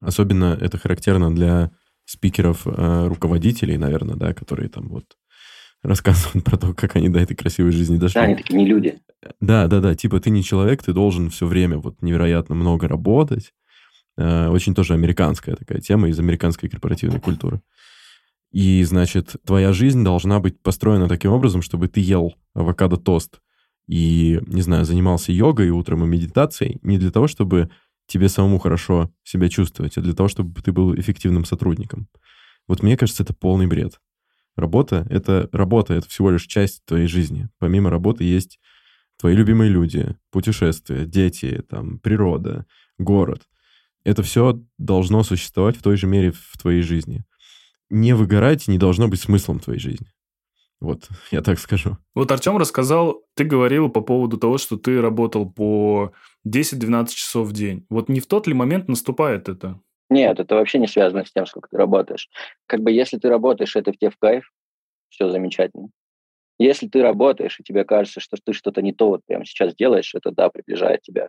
Особенно 0.00 0.58
это 0.60 0.78
характерно 0.78 1.34
для 1.34 1.70
спикеров, 2.08 2.66
э, 2.66 3.06
руководителей, 3.06 3.76
наверное, 3.76 4.16
да, 4.16 4.32
которые 4.32 4.68
там 4.68 4.88
вот 4.88 5.04
рассказывают 5.82 6.44
про 6.44 6.56
то, 6.56 6.74
как 6.74 6.96
они 6.96 7.08
до 7.08 7.20
этой 7.20 7.36
красивой 7.36 7.70
жизни 7.72 7.98
дошли. 7.98 8.20
Да, 8.20 8.24
они 8.24 8.36
такие 8.36 8.56
не 8.56 8.66
люди. 8.66 8.98
Да, 9.40 9.66
да, 9.66 9.80
да. 9.80 9.94
Типа 9.94 10.18
ты 10.20 10.30
не 10.30 10.42
человек, 10.42 10.82
ты 10.82 10.92
должен 10.92 11.28
все 11.30 11.46
время 11.46 11.78
вот 11.78 12.00
невероятно 12.02 12.54
много 12.54 12.88
работать. 12.88 13.52
Э, 14.16 14.48
Очень 14.48 14.74
тоже 14.74 14.94
американская 14.94 15.54
такая 15.54 15.80
тема 15.80 16.08
из 16.08 16.18
американской 16.18 16.68
корпоративной 16.68 17.20
культуры. 17.20 17.60
И, 18.52 18.82
значит, 18.84 19.36
твоя 19.46 19.74
жизнь 19.74 20.02
должна 20.02 20.40
быть 20.40 20.58
построена 20.62 21.08
таким 21.08 21.32
образом, 21.32 21.60
чтобы 21.60 21.88
ты 21.88 22.00
ел 22.00 22.34
авокадо-тост 22.54 23.40
и, 23.86 24.40
не 24.46 24.62
знаю, 24.62 24.86
занимался 24.86 25.32
йогой 25.32 25.68
утром 25.68 26.04
и 26.04 26.08
медитацией 26.08 26.78
не 26.82 26.96
для 26.98 27.10
того, 27.10 27.26
чтобы 27.26 27.68
тебе 28.08 28.28
самому 28.28 28.58
хорошо 28.58 29.12
себя 29.22 29.48
чувствовать, 29.48 29.96
а 29.96 30.00
для 30.00 30.14
того, 30.14 30.28
чтобы 30.28 30.60
ты 30.60 30.72
был 30.72 30.94
эффективным 30.96 31.44
сотрудником. 31.44 32.08
Вот 32.66 32.82
мне 32.82 32.96
кажется, 32.96 33.22
это 33.22 33.34
полный 33.34 33.66
бред. 33.66 34.00
Работа— 34.56 35.06
это 35.10 35.48
работа, 35.52 35.94
это 35.94 36.08
всего 36.08 36.30
лишь 36.30 36.46
часть 36.46 36.84
твоей 36.84 37.06
жизни. 37.06 37.48
Помимо 37.58 37.90
работы 37.90 38.24
есть 38.24 38.58
твои 39.18 39.36
любимые 39.36 39.70
люди, 39.70 40.16
путешествия, 40.32 41.06
дети, 41.06 41.62
там, 41.68 41.98
природа, 42.00 42.66
город. 42.98 43.42
Это 44.04 44.22
все 44.22 44.60
должно 44.78 45.22
существовать 45.22 45.76
в 45.76 45.82
той 45.82 45.96
же 45.96 46.06
мере 46.06 46.32
в 46.32 46.58
твоей 46.58 46.82
жизни. 46.82 47.24
Не 47.90 48.14
выгорать 48.14 48.68
не 48.68 48.78
должно 48.78 49.06
быть 49.06 49.20
смыслом 49.20 49.60
твоей 49.60 49.80
жизни. 49.80 50.08
Вот, 50.80 51.08
я 51.30 51.42
так 51.42 51.58
скажу. 51.58 51.98
Вот 52.14 52.30
Артем 52.30 52.56
рассказал, 52.56 53.22
ты 53.34 53.44
говорил 53.44 53.88
по 53.88 54.00
поводу 54.00 54.38
того, 54.38 54.58
что 54.58 54.76
ты 54.76 55.00
работал 55.00 55.50
по 55.50 56.12
10-12 56.46 57.08
часов 57.08 57.48
в 57.48 57.52
день. 57.52 57.86
Вот 57.90 58.08
не 58.08 58.20
в 58.20 58.26
тот 58.26 58.46
ли 58.46 58.54
момент 58.54 58.88
наступает 58.88 59.48
это? 59.48 59.80
Нет, 60.10 60.40
это 60.40 60.54
вообще 60.54 60.78
не 60.78 60.86
связано 60.86 61.24
с 61.24 61.32
тем, 61.32 61.46
сколько 61.46 61.68
ты 61.68 61.76
работаешь. 61.76 62.30
Как 62.66 62.80
бы 62.80 62.90
если 62.90 63.18
ты 63.18 63.28
работаешь, 63.28 63.76
это 63.76 63.92
в 63.92 63.98
тебе 63.98 64.10
в 64.10 64.16
кайф, 64.16 64.50
все 65.10 65.28
замечательно. 65.30 65.88
Если 66.58 66.88
ты 66.88 67.02
работаешь, 67.02 67.60
и 67.60 67.62
тебе 67.62 67.84
кажется, 67.84 68.20
что 68.20 68.36
ты 68.42 68.52
что-то 68.52 68.82
не 68.82 68.92
то 68.92 69.08
вот 69.08 69.20
прямо 69.26 69.44
сейчас 69.44 69.76
делаешь, 69.76 70.14
это, 70.14 70.30
да, 70.32 70.48
приближает 70.48 71.02
тебя. 71.02 71.28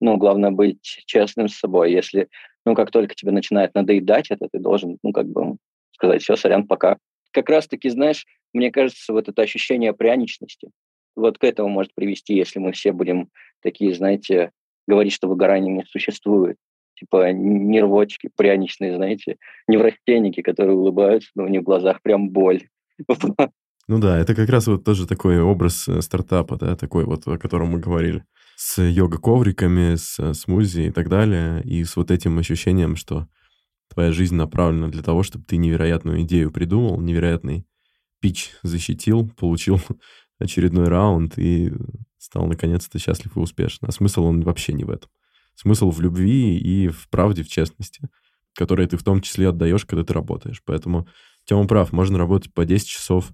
Ну, 0.00 0.16
главное 0.16 0.50
быть 0.50 0.80
честным 0.82 1.48
с 1.48 1.58
собой. 1.58 1.92
Если, 1.92 2.28
ну, 2.64 2.74
как 2.74 2.90
только 2.90 3.14
тебе 3.14 3.32
начинает 3.32 3.74
надоедать 3.74 4.30
это, 4.30 4.48
ты 4.50 4.58
должен, 4.58 4.98
ну, 5.02 5.12
как 5.12 5.26
бы 5.26 5.56
сказать, 5.92 6.22
все, 6.22 6.36
сорян, 6.36 6.66
пока. 6.66 6.98
Как 7.32 7.48
раз-таки, 7.48 7.88
знаешь, 7.90 8.24
мне 8.52 8.70
кажется, 8.70 9.12
вот 9.12 9.28
это 9.28 9.42
ощущение 9.42 9.92
пряничности, 9.92 10.70
вот 11.16 11.38
к 11.38 11.44
этому 11.44 11.68
может 11.68 11.94
привести, 11.94 12.34
если 12.34 12.58
мы 12.58 12.72
все 12.72 12.92
будем 12.92 13.28
такие, 13.62 13.94
знаете, 13.94 14.50
говорить, 14.86 15.12
что 15.12 15.28
выгорание 15.28 15.74
не 15.74 15.84
существует. 15.84 16.56
Типа 16.94 17.32
нервочки 17.32 18.30
пряничные, 18.36 18.96
знаете, 18.96 19.36
неврастенники, 19.66 20.40
которые 20.42 20.76
улыбаются, 20.76 21.30
но 21.34 21.44
у 21.44 21.48
них 21.48 21.62
в 21.62 21.64
глазах 21.64 22.00
прям 22.02 22.30
боль. 22.30 22.68
Ну 23.88 23.98
да, 23.98 24.18
это 24.18 24.34
как 24.34 24.48
раз 24.48 24.68
вот 24.68 24.84
тоже 24.84 25.08
такой 25.08 25.40
образ 25.40 25.88
э, 25.88 26.00
стартапа, 26.02 26.56
да, 26.56 26.76
такой 26.76 27.04
вот, 27.04 27.26
о 27.26 27.36
котором 27.36 27.70
мы 27.70 27.80
говорили. 27.80 28.24
С 28.56 28.80
йога-ковриками, 28.80 29.96
с 29.96 30.20
э, 30.20 30.34
смузи 30.34 30.82
и 30.82 30.90
так 30.92 31.08
далее, 31.08 31.60
и 31.64 31.82
с 31.82 31.96
вот 31.96 32.12
этим 32.12 32.38
ощущением, 32.38 32.94
что 32.94 33.26
твоя 33.92 34.12
жизнь 34.12 34.36
направлена 34.36 34.88
для 34.88 35.02
того, 35.02 35.24
чтобы 35.24 35.44
ты 35.44 35.56
невероятную 35.56 36.22
идею 36.22 36.52
придумал, 36.52 37.00
невероятный 37.00 37.66
пич 38.22 38.52
защитил, 38.62 39.28
получил 39.28 39.78
очередной 40.38 40.88
раунд 40.88 41.38
и 41.38 41.72
стал 42.16 42.46
наконец-то 42.46 42.98
счастлив 42.98 43.36
и 43.36 43.40
успешен. 43.40 43.80
А 43.82 43.92
смысл 43.92 44.24
он 44.24 44.40
вообще 44.40 44.72
не 44.72 44.84
в 44.84 44.90
этом. 44.90 45.10
Смысл 45.54 45.90
в 45.90 46.00
любви 46.00 46.56
и 46.56 46.88
в 46.88 47.10
правде, 47.10 47.42
в 47.42 47.48
честности, 47.48 48.08
которые 48.54 48.88
ты 48.88 48.96
в 48.96 49.02
том 49.02 49.20
числе 49.20 49.50
отдаешь, 49.50 49.84
когда 49.84 50.02
ты 50.02 50.14
работаешь. 50.14 50.62
Поэтому 50.64 51.06
Тема 51.44 51.66
прав, 51.66 51.92
можно 51.92 52.18
работать 52.18 52.52
по 52.54 52.64
10 52.64 52.86
часов, 52.86 53.32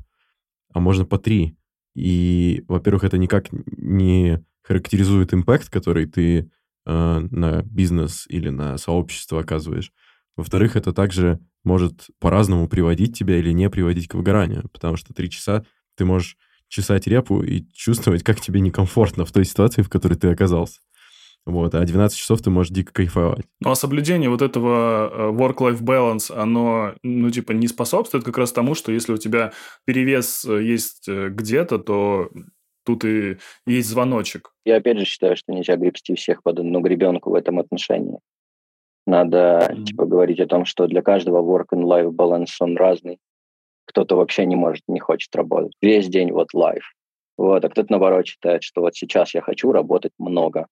а 0.72 0.80
можно 0.80 1.04
по 1.04 1.18
3. 1.18 1.56
И, 1.94 2.64
во-первых, 2.68 3.04
это 3.04 3.18
никак 3.18 3.48
не 3.52 4.42
характеризует 4.62 5.34
импакт, 5.34 5.68
который 5.68 6.06
ты 6.06 6.50
э, 6.86 7.18
на 7.30 7.62
бизнес 7.62 8.26
или 8.28 8.48
на 8.48 8.78
сообщество 8.78 9.40
оказываешь. 9.40 9.92
Во-вторых, 10.36 10.76
это 10.76 10.92
также 10.92 11.40
может 11.64 12.08
по-разному 12.18 12.68
приводить 12.68 13.16
тебя 13.18 13.38
или 13.38 13.52
не 13.52 13.68
приводить 13.70 14.08
к 14.08 14.14
выгоранию, 14.14 14.68
потому 14.72 14.96
что 14.96 15.14
три 15.14 15.30
часа 15.30 15.64
ты 15.96 16.04
можешь 16.04 16.36
чесать 16.68 17.06
репу 17.06 17.42
и 17.42 17.64
чувствовать, 17.72 18.22
как 18.22 18.40
тебе 18.40 18.60
некомфортно 18.60 19.24
в 19.24 19.32
той 19.32 19.44
ситуации, 19.44 19.82
в 19.82 19.88
которой 19.88 20.14
ты 20.14 20.28
оказался. 20.28 20.80
Вот, 21.46 21.74
а 21.74 21.82
12 21.82 22.18
часов 22.18 22.42
ты 22.42 22.50
можешь 22.50 22.72
дико 22.72 22.92
кайфовать. 22.92 23.46
Ну, 23.60 23.70
а 23.70 23.74
соблюдение 23.74 24.28
вот 24.28 24.42
этого 24.42 25.10
э, 25.10 25.30
work-life 25.32 25.80
balance, 25.80 26.30
оно, 26.34 26.94
ну, 27.02 27.30
типа, 27.30 27.52
не 27.52 27.68
способствует 27.68 28.22
как 28.24 28.36
раз 28.36 28.52
тому, 28.52 28.74
что 28.74 28.92
если 28.92 29.12
у 29.12 29.16
тебя 29.16 29.52
перевес 29.86 30.44
э, 30.44 30.62
есть 30.62 31.08
э, 31.08 31.30
где-то, 31.30 31.78
то 31.78 32.28
тут 32.84 33.04
и 33.06 33.38
есть 33.66 33.88
звоночек. 33.88 34.52
Я 34.66 34.76
опять 34.76 34.98
же 34.98 35.06
считаю, 35.06 35.36
что 35.36 35.52
нельзя 35.52 35.76
гребсти 35.76 36.14
всех 36.14 36.42
под 36.42 36.58
одну 36.58 36.80
гребенку 36.80 37.30
в 37.30 37.34
этом 37.34 37.58
отношении. 37.58 38.18
Надо, 39.08 39.74
типа, 39.86 40.04
говорить 40.04 40.38
о 40.38 40.46
том, 40.46 40.66
что 40.66 40.86
для 40.86 41.00
каждого 41.00 41.40
work 41.40 41.68
and 41.72 41.84
life 41.84 42.10
balance 42.10 42.50
он 42.60 42.76
разный. 42.76 43.18
Кто-то 43.86 44.16
вообще 44.16 44.44
не 44.44 44.54
может, 44.54 44.82
не 44.86 45.00
хочет 45.00 45.34
работать. 45.34 45.72
Весь 45.80 46.08
день 46.08 46.30
вот 46.30 46.48
life. 46.54 46.84
Вот, 47.38 47.64
а 47.64 47.70
кто-то, 47.70 47.90
наоборот, 47.90 48.26
считает, 48.26 48.62
что 48.62 48.82
вот 48.82 48.94
сейчас 48.96 49.32
я 49.32 49.40
хочу 49.40 49.72
работать 49.72 50.12
много. 50.18 50.66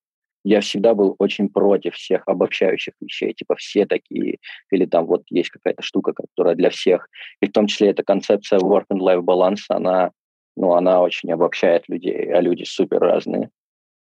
Я 0.44 0.60
всегда 0.60 0.92
был 0.92 1.16
очень 1.18 1.48
против 1.48 1.94
всех 1.94 2.24
обобщающих 2.26 2.92
вещей, 3.00 3.32
типа 3.32 3.54
все 3.54 3.86
такие, 3.86 4.36
или 4.70 4.84
там 4.84 5.06
вот 5.06 5.22
есть 5.30 5.48
какая-то 5.48 5.80
штука, 5.80 6.12
которая 6.12 6.56
для 6.56 6.68
всех. 6.68 7.08
И 7.40 7.46
в 7.46 7.52
том 7.52 7.68
числе 7.68 7.88
эта 7.88 8.02
концепция 8.04 8.58
work 8.58 8.84
and 8.92 9.00
life 9.00 9.22
balance, 9.22 9.64
она, 9.70 10.10
ну, 10.58 10.74
она 10.74 11.00
очень 11.00 11.32
обобщает 11.32 11.88
людей, 11.88 12.30
а 12.34 12.42
люди 12.42 12.64
супер 12.64 12.98
разные. 12.98 13.48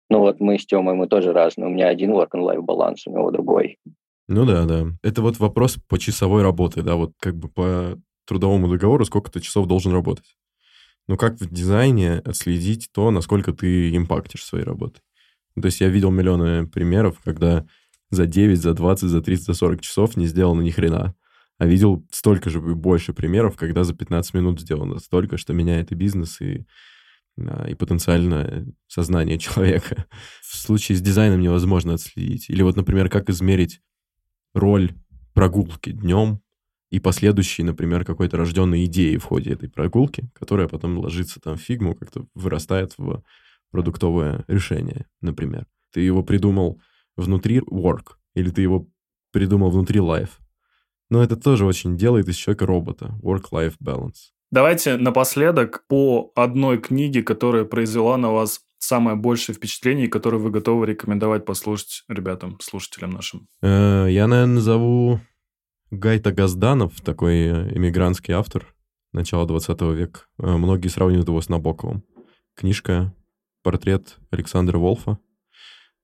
Ну 0.09 0.19
вот 0.19 0.41
мы 0.41 0.59
с 0.59 0.65
Тёмой, 0.65 0.95
мы 0.95 1.07
тоже 1.07 1.32
разные. 1.32 1.67
У 1.67 1.71
меня 1.71 1.88
один 1.88 2.11
work 2.11 2.32
and 2.36 2.43
life 2.43 2.61
баланс, 2.61 3.07
у 3.07 3.11
него 3.11 3.32
другой. 3.32 3.78
Ну 4.28 4.45
да, 4.45 4.65
да. 4.65 4.88
Это 5.03 5.21
вот 5.21 5.39
вопрос 5.39 5.78
по 5.88 5.97
часовой 5.97 6.43
работе, 6.43 6.82
да, 6.82 6.95
вот 6.95 7.13
как 7.19 7.38
бы 7.38 7.47
по 7.49 7.97
трудовому 8.25 8.67
договору, 8.69 9.05
сколько 9.05 9.32
ты 9.32 9.39
часов 9.39 9.67
должен 9.67 9.93
работать. 9.93 10.36
Ну 11.07 11.15
как 11.15 11.39
в 11.39 11.49
дизайне 11.49 12.19
отследить 12.19 12.89
то, 12.91 13.09
насколько 13.11 13.53
ты 13.53 13.95
импактишь 13.95 14.43
своей 14.43 14.65
работой? 14.65 15.01
То 15.59 15.65
есть 15.67 15.80
я 15.80 15.88
видел 15.89 16.11
миллионы 16.11 16.67
примеров, 16.67 17.19
когда 17.23 17.65
за 18.11 18.25
9, 18.25 18.59
за 18.59 18.73
20, 18.73 19.09
за 19.09 19.21
30, 19.21 19.45
за 19.45 19.53
40 19.53 19.82
часов 19.82 20.17
не 20.17 20.28
сделано 20.28 20.61
ни 20.61 20.69
хрена. 20.69 21.15
А 21.57 21.65
видел 21.65 22.05
столько 22.11 22.49
же 22.49 22.59
больше 22.59 23.13
примеров, 23.13 23.55
когда 23.55 23.84
за 23.84 23.95
15 23.95 24.34
минут 24.36 24.61
сделано 24.61 24.99
столько, 24.99 25.38
что 25.38 25.53
меняет 25.53 25.91
и 25.91 25.95
бизнес, 25.95 26.39
и, 26.39 26.65
а, 27.39 27.67
и 27.67 27.73
потенциально 27.73 28.65
сознание 28.88 29.39
человека. 29.39 30.05
В 30.41 30.57
случае 30.57 30.97
с 30.97 31.01
дизайном 31.01 31.41
невозможно 31.41 31.93
отследить. 31.93 32.49
Или 32.49 32.61
вот, 32.61 32.75
например, 32.75 33.09
как 33.09 33.30
измерить 33.30 33.82
роль 34.58 34.93
прогулки 35.34 35.91
днем 35.91 36.41
и 36.89 36.99
последующей, 36.99 37.64
например, 37.64 38.05
какой-то 38.05 38.38
рожденной 38.38 38.86
идеи 38.86 39.18
в 39.18 39.24
ходе 39.24 39.53
этой 39.53 39.70
прогулки, 39.70 40.30
которая 40.34 40.68
потом 40.68 40.97
ложится 40.97 41.39
там 41.39 41.58
в 41.58 41.62
фигму, 41.62 41.95
как-то 41.95 42.26
вырастает 42.34 42.93
в 42.97 43.24
продуктовое 43.72 44.45
решение, 44.47 45.05
например. 45.22 45.66
Ты 45.93 46.01
его 46.01 46.24
придумал 46.24 46.82
внутри 47.16 47.60
work, 47.60 48.16
или 48.36 48.49
ты 48.49 48.62
его 48.62 48.88
придумал 49.32 49.70
внутри 49.70 49.99
life. 49.99 50.39
Но 51.10 51.24
это 51.24 51.36
тоже 51.36 51.66
очень 51.66 51.97
делает 51.97 52.28
из 52.28 52.36
человека 52.36 52.66
робота. 52.66 53.16
Work-life 53.22 53.76
balance. 53.84 54.32
Давайте 54.51 54.97
напоследок 54.97 55.86
по 55.88 56.32
одной 56.36 56.78
книге, 56.78 57.22
которая 57.22 57.66
произвела 57.66 58.18
на 58.18 58.32
вас 58.32 58.62
самое 58.80 59.15
большее 59.15 59.55
впечатление, 59.55 60.07
и 60.07 60.09
которую 60.09 60.41
вы 60.41 60.51
готовы 60.51 60.86
рекомендовать 60.86 61.45
послушать 61.45 62.03
ребятам, 62.07 62.59
слушателям 62.61 63.11
нашим? 63.11 63.47
Э, 63.61 64.07
я, 64.09 64.28
наверное, 64.28 64.55
назову 64.55 65.19
Гайта 65.91 66.32
Газданов, 66.32 66.99
такой 67.01 67.36
э, 67.36 67.75
иммигрантский 67.75 68.34
автор 68.34 68.73
начала 69.13 69.45
20 69.45 69.82
века. 69.93 70.21
Э, 70.39 70.57
многие 70.57 70.88
сравнивают 70.89 71.28
его 71.28 71.41
с 71.41 71.49
Набоковым. 71.49 72.03
Книжка 72.55 73.13
«Портрет 73.63 74.17
Александра 74.32 74.78
Волфа». 74.78 75.19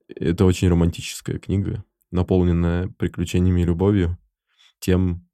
Это 0.07 0.45
очень 0.45 0.69
романтическая 0.69 1.39
книга, 1.39 1.83
наполненная 2.11 2.89
приключениями 2.97 3.61
и 3.61 3.65
любовью, 3.65 4.17
тем, 4.79 5.27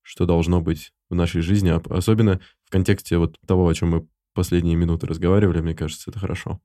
что 0.00 0.26
должно 0.26 0.60
быть 0.60 0.92
в 1.10 1.14
нашей 1.14 1.42
жизни, 1.42 1.70
особенно 1.70 2.40
в 2.64 2.70
контексте 2.70 3.18
вот 3.18 3.38
того, 3.46 3.68
о 3.68 3.74
чем 3.74 3.90
мы 3.90 4.08
последние 4.32 4.76
минуты 4.76 5.06
разговаривали, 5.06 5.60
мне 5.60 5.74
кажется, 5.74 6.10
это 6.10 6.18
хорошо 6.18 6.60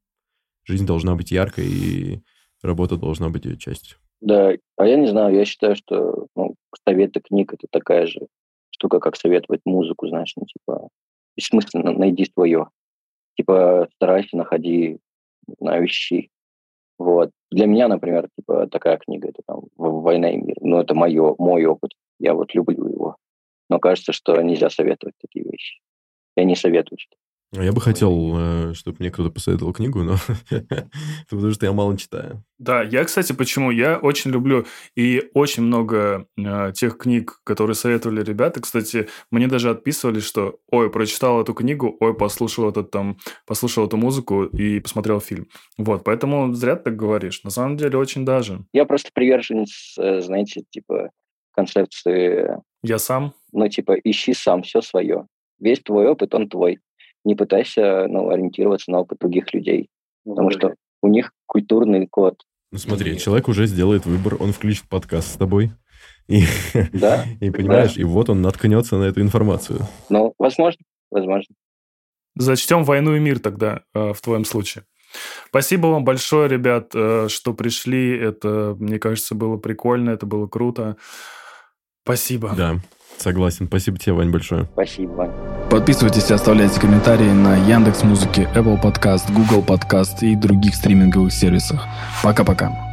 жизнь 0.67 0.85
должна 0.85 1.15
быть 1.15 1.31
яркой, 1.31 1.65
и 1.65 2.19
работа 2.61 2.97
должна 2.97 3.29
быть 3.29 3.45
ее 3.45 3.57
частью. 3.57 3.97
Да, 4.19 4.53
а 4.75 4.85
я 4.85 4.97
не 4.97 5.07
знаю, 5.07 5.35
я 5.35 5.45
считаю, 5.45 5.75
что 5.75 6.27
ну, 6.35 6.55
советы 6.87 7.21
книг 7.21 7.53
это 7.53 7.67
такая 7.71 8.07
же 8.07 8.27
штука, 8.71 8.99
как 8.99 9.15
советовать 9.15 9.61
музыку, 9.65 10.07
знаешь, 10.07 10.33
ну, 10.35 10.45
типа, 10.45 10.89
бессмысленно, 11.35 11.91
найди 11.91 12.25
свое. 12.25 12.67
Типа, 13.35 13.87
старайся, 13.95 14.37
находи, 14.37 14.99
знаю, 15.59 15.85
ищи. 15.85 16.29
Вот. 16.97 17.31
Для 17.51 17.67
меня, 17.67 17.87
например, 17.87 18.27
типа, 18.35 18.67
такая 18.67 18.97
книга, 18.97 19.29
это 19.29 19.41
там 19.45 19.61
«Война 19.75 20.31
и 20.31 20.37
мир». 20.37 20.55
Ну, 20.61 20.79
это 20.79 20.95
мое, 20.95 21.35
мой 21.37 21.65
опыт. 21.65 21.91
Я 22.19 22.33
вот 22.33 22.53
люблю 22.55 22.87
его. 22.87 23.17
Но 23.69 23.79
кажется, 23.79 24.13
что 24.13 24.41
нельзя 24.41 24.69
советовать 24.69 25.15
такие 25.21 25.45
вещи. 25.45 25.79
Я 26.35 26.43
не 26.43 26.55
советую 26.55 26.97
читать. 26.97 27.19
А 27.55 27.63
я 27.63 27.71
бы 27.71 27.79
хотел, 27.79 28.33
э, 28.37 28.73
чтобы 28.73 28.97
мне 28.99 29.09
кто-то 29.09 29.29
посоветовал 29.29 29.71
книгу, 29.71 30.03
но 30.03 30.17
потому 31.29 31.51
что 31.51 31.65
я 31.65 31.71
мало 31.71 31.97
читаю. 31.97 32.43
Да, 32.59 32.83
я, 32.83 33.05
кстати, 33.05 33.31
почему? 33.31 33.71
Я 33.71 33.97
очень 33.97 34.31
люблю 34.31 34.65
и 34.95 35.29
очень 35.33 35.63
много 35.63 36.27
э, 36.37 36.73
тех 36.73 36.97
книг, 36.97 37.39
которые 37.45 37.75
советовали 37.75 38.21
ребята. 38.21 38.59
Кстати, 38.59 39.07
мне 39.31 39.47
даже 39.47 39.69
отписывали, 39.69 40.19
что 40.19 40.59
ой, 40.69 40.91
прочитал 40.91 41.41
эту 41.41 41.53
книгу, 41.53 41.95
ой, 42.01 42.13
послушал 42.13 42.69
этот 42.69 42.91
там, 42.91 43.17
послушал 43.45 43.87
эту 43.87 43.95
музыку 43.95 44.43
и 44.43 44.81
посмотрел 44.81 45.21
фильм. 45.21 45.47
Вот, 45.77 46.03
поэтому 46.03 46.53
зря 46.53 46.75
ты 46.75 46.83
так 46.85 46.97
говоришь. 46.97 47.43
На 47.45 47.49
самом 47.49 47.77
деле 47.77 47.97
очень 47.97 48.25
даже. 48.25 48.65
Я 48.73 48.83
просто 48.83 49.11
приверженец, 49.13 49.95
э, 49.97 50.19
знаете, 50.19 50.63
типа 50.69 51.11
концепции... 51.55 52.57
Я 52.83 52.99
сам? 52.99 53.33
Ну, 53.53 53.67
типа, 53.69 53.93
ищи 54.03 54.33
сам 54.33 54.63
все 54.63 54.81
свое. 54.81 55.25
Весь 55.59 55.79
твой 55.79 56.07
опыт, 56.07 56.35
он 56.35 56.49
твой 56.49 56.79
не 57.27 57.35
пытайся 57.35 58.07
ну, 58.07 58.29
ориентироваться 58.29 58.89
на 58.89 59.01
опыт 59.01 59.19
других 59.19 59.53
людей, 59.53 59.89
ну, 60.25 60.33
потому 60.33 60.51
что 60.51 60.75
у 61.01 61.09
них 61.09 61.33
культурный 61.45 62.07
код. 62.07 62.41
Ну 62.71 62.77
смотри, 62.77 63.13
и... 63.13 63.17
человек 63.19 63.49
уже 63.49 63.67
сделает 63.67 64.05
выбор, 64.05 64.37
он 64.39 64.53
включит 64.53 64.87
подкаст 64.87 65.33
с 65.33 65.37
тобой, 65.37 65.71
и, 66.27 66.43
да, 66.93 67.25
и 67.41 67.49
понимаешь, 67.51 67.95
да. 67.95 68.01
и 68.01 68.05
вот 68.05 68.29
он 68.29 68.41
наткнется 68.41 68.95
на 68.97 69.03
эту 69.03 69.21
информацию. 69.21 69.81
Ну, 70.09 70.33
возможно, 70.39 70.81
возможно. 71.11 71.53
Зачтем 72.35 72.83
«Войну 72.83 73.15
и 73.15 73.19
мир» 73.19 73.39
тогда 73.39 73.81
э, 73.93 74.13
в 74.13 74.21
твоем 74.21 74.45
случае. 74.45 74.85
Спасибо 75.47 75.87
вам 75.87 76.05
большое, 76.05 76.47
ребят, 76.47 76.91
э, 76.93 77.27
что 77.29 77.53
пришли. 77.53 78.15
Это, 78.17 78.75
мне 78.79 78.99
кажется, 78.99 79.35
было 79.35 79.57
прикольно, 79.57 80.11
это 80.11 80.25
было 80.25 80.47
круто. 80.47 80.97
Спасибо. 82.03 82.53
Да, 82.55 82.79
согласен. 83.21 83.67
Спасибо 83.67 83.97
тебе, 83.97 84.13
Вань, 84.13 84.31
большое. 84.31 84.67
Спасибо, 84.73 85.11
Вань. 85.11 85.31
Подписывайтесь 85.69 86.29
и 86.29 86.33
оставляйте 86.33 86.79
комментарии 86.79 87.31
на 87.31 87.55
Яндекс 87.55 88.03
Музыке, 88.03 88.49
Apple 88.55 88.81
Podcast, 88.81 89.31
Google 89.33 89.63
Podcast 89.63 90.19
и 90.21 90.35
других 90.35 90.75
стриминговых 90.75 91.33
сервисах. 91.33 91.85
Пока-пока. 92.23 92.86